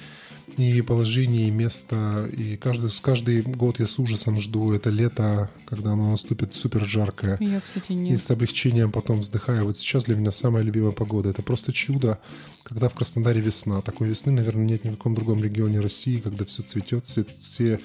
и 0.58 0.82
положение, 0.82 1.48
и 1.48 1.52
место. 1.52 2.30
И 2.32 2.58
каждый, 2.58 2.90
с 2.90 3.00
каждый 3.00 3.42
год 3.42 3.80
я 3.80 3.88
с 3.88 4.00
ужасом 4.00 4.40
жду 4.40 4.74
это 4.74 4.90
лето, 4.90 5.50
когда 5.66 5.92
оно 5.92 6.12
наступит 6.12 6.54
супер 6.54 6.86
жаркое. 6.86 7.38
Я, 7.40 7.62
кстати, 7.62 7.92
нет. 7.94 8.14
И 8.14 8.18
с 8.18 8.30
облегчением 8.30 8.92
потом 8.92 9.22
вздыхаю. 9.22 9.66
Вот 9.66 9.78
сейчас 9.78 10.06
для 10.06 10.16
меня 10.16 10.32
самая 10.32 10.64
любимая 10.64 10.92
погода. 10.92 11.30
Это 11.30 11.42
просто 11.42 11.74
чудо, 11.74 12.20
когда 12.64 12.90
в 12.90 12.94
Краснодаре 12.96 13.42
весна. 13.42 13.82
Такой 13.82 14.10
весны, 14.10 14.32
наверное, 14.32 14.66
нет 14.66 14.84
ни 14.84 14.90
в 14.90 14.98
каком 14.98 15.16
другом 15.16 15.44
регионе 15.44 15.80
России, 15.80 16.20
когда 16.20 16.46
все 16.46 16.64
цветет, 16.64 17.06
все, 17.06 17.24
все 17.26 17.80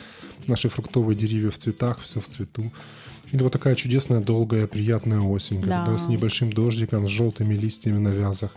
наши 0.47 0.69
фруктовые 0.69 1.16
деревья 1.16 1.51
в 1.51 1.59
цветах, 1.59 2.01
все 2.03 2.21
в 2.21 2.29
цвету. 2.29 2.73
Или 3.33 3.43
вот 3.43 3.53
такая 3.53 3.75
чудесная, 3.75 4.21
долгая, 4.21 4.66
приятная 4.66 5.21
осень, 5.21 5.61
да. 5.61 5.85
когда 5.85 5.99
с 5.99 6.09
небольшим 6.09 6.53
дождиком, 6.53 7.07
с 7.07 7.11
желтыми 7.11 7.55
листьями 7.55 7.99
на 7.99 8.09
вязах. 8.09 8.55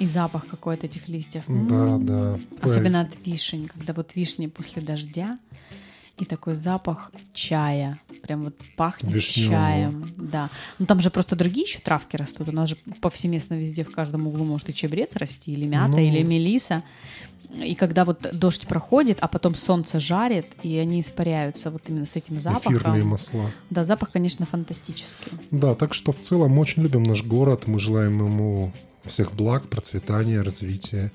И 0.00 0.06
запах 0.06 0.46
какой-то 0.46 0.86
этих 0.86 1.08
листьев. 1.08 1.44
Да, 1.46 1.98
да. 1.98 2.40
Особенно 2.60 3.02
от 3.02 3.14
вишень, 3.24 3.68
когда 3.68 3.92
вот 3.92 4.16
вишни 4.16 4.48
после 4.48 4.82
дождя, 4.82 5.38
и 6.20 6.24
такой 6.26 6.54
запах 6.54 7.10
чая. 7.32 7.98
Прям 8.22 8.42
вот 8.42 8.56
пахнет 8.76 9.12
Вишневого. 9.12 9.56
чаем. 9.56 10.14
Да. 10.16 10.50
Ну 10.78 10.86
там 10.86 11.00
же 11.00 11.10
просто 11.10 11.34
другие 11.34 11.64
еще 11.64 11.80
травки 11.80 12.16
растут. 12.16 12.48
У 12.48 12.52
нас 12.52 12.68
же 12.68 12.76
повсеместно 13.00 13.54
везде 13.54 13.84
в 13.84 13.90
каждом 13.90 14.26
углу 14.26 14.44
может 14.44 14.68
и 14.68 14.74
чебрец 14.74 15.16
расти, 15.16 15.52
или 15.52 15.66
мята, 15.66 15.92
ну... 15.92 15.98
или 15.98 16.22
мелиса. 16.22 16.82
И 17.54 17.74
когда 17.74 18.04
вот 18.04 18.28
дождь 18.32 18.66
проходит, 18.66 19.18
а 19.20 19.28
потом 19.28 19.54
солнце 19.56 19.98
жарит, 19.98 20.46
и 20.62 20.76
они 20.76 21.00
испаряются 21.00 21.70
вот 21.70 21.82
именно 21.88 22.06
с 22.06 22.14
этим 22.14 22.38
запахом. 22.38 22.76
Эфирные 22.76 23.02
масла. 23.02 23.50
Да, 23.70 23.82
запах, 23.82 24.12
конечно, 24.12 24.46
фантастический. 24.46 25.32
Да, 25.50 25.74
так 25.74 25.94
что 25.94 26.12
в 26.12 26.20
целом 26.20 26.52
мы 26.52 26.60
очень 26.60 26.82
любим 26.82 27.02
наш 27.02 27.24
город, 27.24 27.66
мы 27.66 27.80
желаем 27.80 28.24
ему 28.24 28.72
всех 29.04 29.34
благ, 29.34 29.68
процветания, 29.68 30.42
развития. 30.42 31.12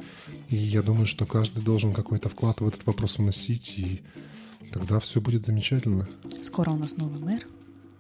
И 0.49 0.55
я 0.55 0.81
думаю, 0.81 1.05
что 1.05 1.25
каждый 1.25 1.63
должен 1.63 1.93
какой-то 1.93 2.29
вклад 2.29 2.61
в 2.61 2.67
этот 2.67 2.85
вопрос 2.85 3.17
вносить, 3.17 3.75
и 3.77 4.01
тогда 4.71 4.99
все 4.99 5.21
будет 5.21 5.45
замечательно. 5.45 6.07
Скоро 6.41 6.71
у 6.71 6.77
нас 6.77 6.97
новый 6.97 7.19
мэр, 7.19 7.47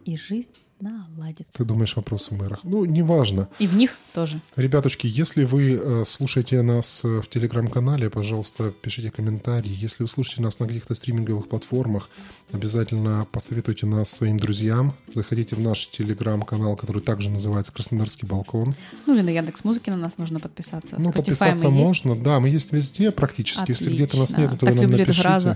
и 0.05 0.17
жизнь 0.17 0.49
наладится. 0.79 1.57
Ты 1.57 1.63
думаешь 1.65 1.95
вопрос 1.95 2.29
в 2.29 2.37
мэрах? 2.37 2.59
Ну, 2.63 2.85
неважно. 2.85 3.47
И 3.59 3.67
в 3.67 3.75
них 3.75 3.97
тоже. 4.13 4.39
Ребятушки, 4.55 5.07
если 5.07 5.43
вы 5.45 5.73
э, 5.81 6.03
слушаете 6.05 6.61
нас 6.61 7.01
э, 7.03 7.21
в 7.21 7.29
телеграм-канале, 7.29 8.09
пожалуйста, 8.09 8.71
пишите 8.71 9.11
комментарии. 9.11 9.71
Если 9.71 10.03
вы 10.03 10.09
слушаете 10.09 10.41
нас 10.41 10.59
на 10.59 10.67
каких-то 10.67 10.95
стриминговых 10.95 11.47
платформах, 11.49 12.09
обязательно 12.51 13.27
посоветуйте 13.31 13.85
нас 13.85 14.09
своим 14.09 14.37
друзьям. 14.37 14.95
Заходите 15.13 15.55
в 15.55 15.59
наш 15.59 15.87
телеграм-канал, 15.87 16.75
который 16.75 17.01
также 17.01 17.29
называется 17.29 17.71
«Краснодарский 17.73 18.27
балкон». 18.27 18.75
Ну 19.05 19.15
или 19.15 19.21
на 19.21 19.29
Яндекс 19.29 19.63
Музыки 19.63 19.89
на 19.89 19.97
нас 19.97 20.17
можно 20.17 20.39
подписаться. 20.39 20.95
Ну, 20.99 21.09
Spotify 21.09 21.13
подписаться 21.13 21.69
мы 21.69 21.79
есть. 21.79 21.87
можно. 22.05 22.15
Да, 22.21 22.39
мы 22.39 22.49
есть 22.49 22.71
везде 22.71 23.11
практически. 23.11 23.71
Если 23.71 23.91
где-то 23.91 24.17
нас 24.17 24.31
Отлично. 24.31 24.51
нет, 24.51 24.59
то 24.59 24.65
Так 24.65 24.75
вы 24.75 24.81
нам 24.81 24.83
люблю 24.83 24.95
эту 24.97 25.07
напишите. 25.09 25.21
фразу. 25.23 25.55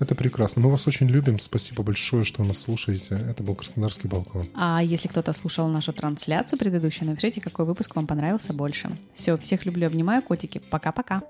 Это 0.00 0.14
прекрасно. 0.14 0.62
Мы 0.62 0.70
вас 0.70 0.86
очень 0.86 1.06
любим. 1.06 1.38
Спасибо 1.38 1.82
большое, 1.82 2.24
что 2.24 2.42
нас 2.42 2.58
слушаете. 2.58 3.14
Это 3.14 3.42
был 3.42 3.54
Краснодарский 3.54 4.08
балкон. 4.08 4.48
А 4.54 4.82
если 4.82 5.08
кто-то 5.08 5.32
слушал 5.32 5.68
нашу 5.68 5.92
трансляцию 5.92 6.58
предыдущую, 6.58 7.08
напишите, 7.08 7.40
какой 7.40 7.64
выпуск 7.64 7.94
вам 7.94 8.06
понравился 8.06 8.52
больше. 8.52 8.90
Все, 9.14 9.36
всех 9.38 9.64
люблю, 9.64 9.86
обнимаю, 9.86 10.22
котики. 10.22 10.58
Пока-пока. 10.58 11.22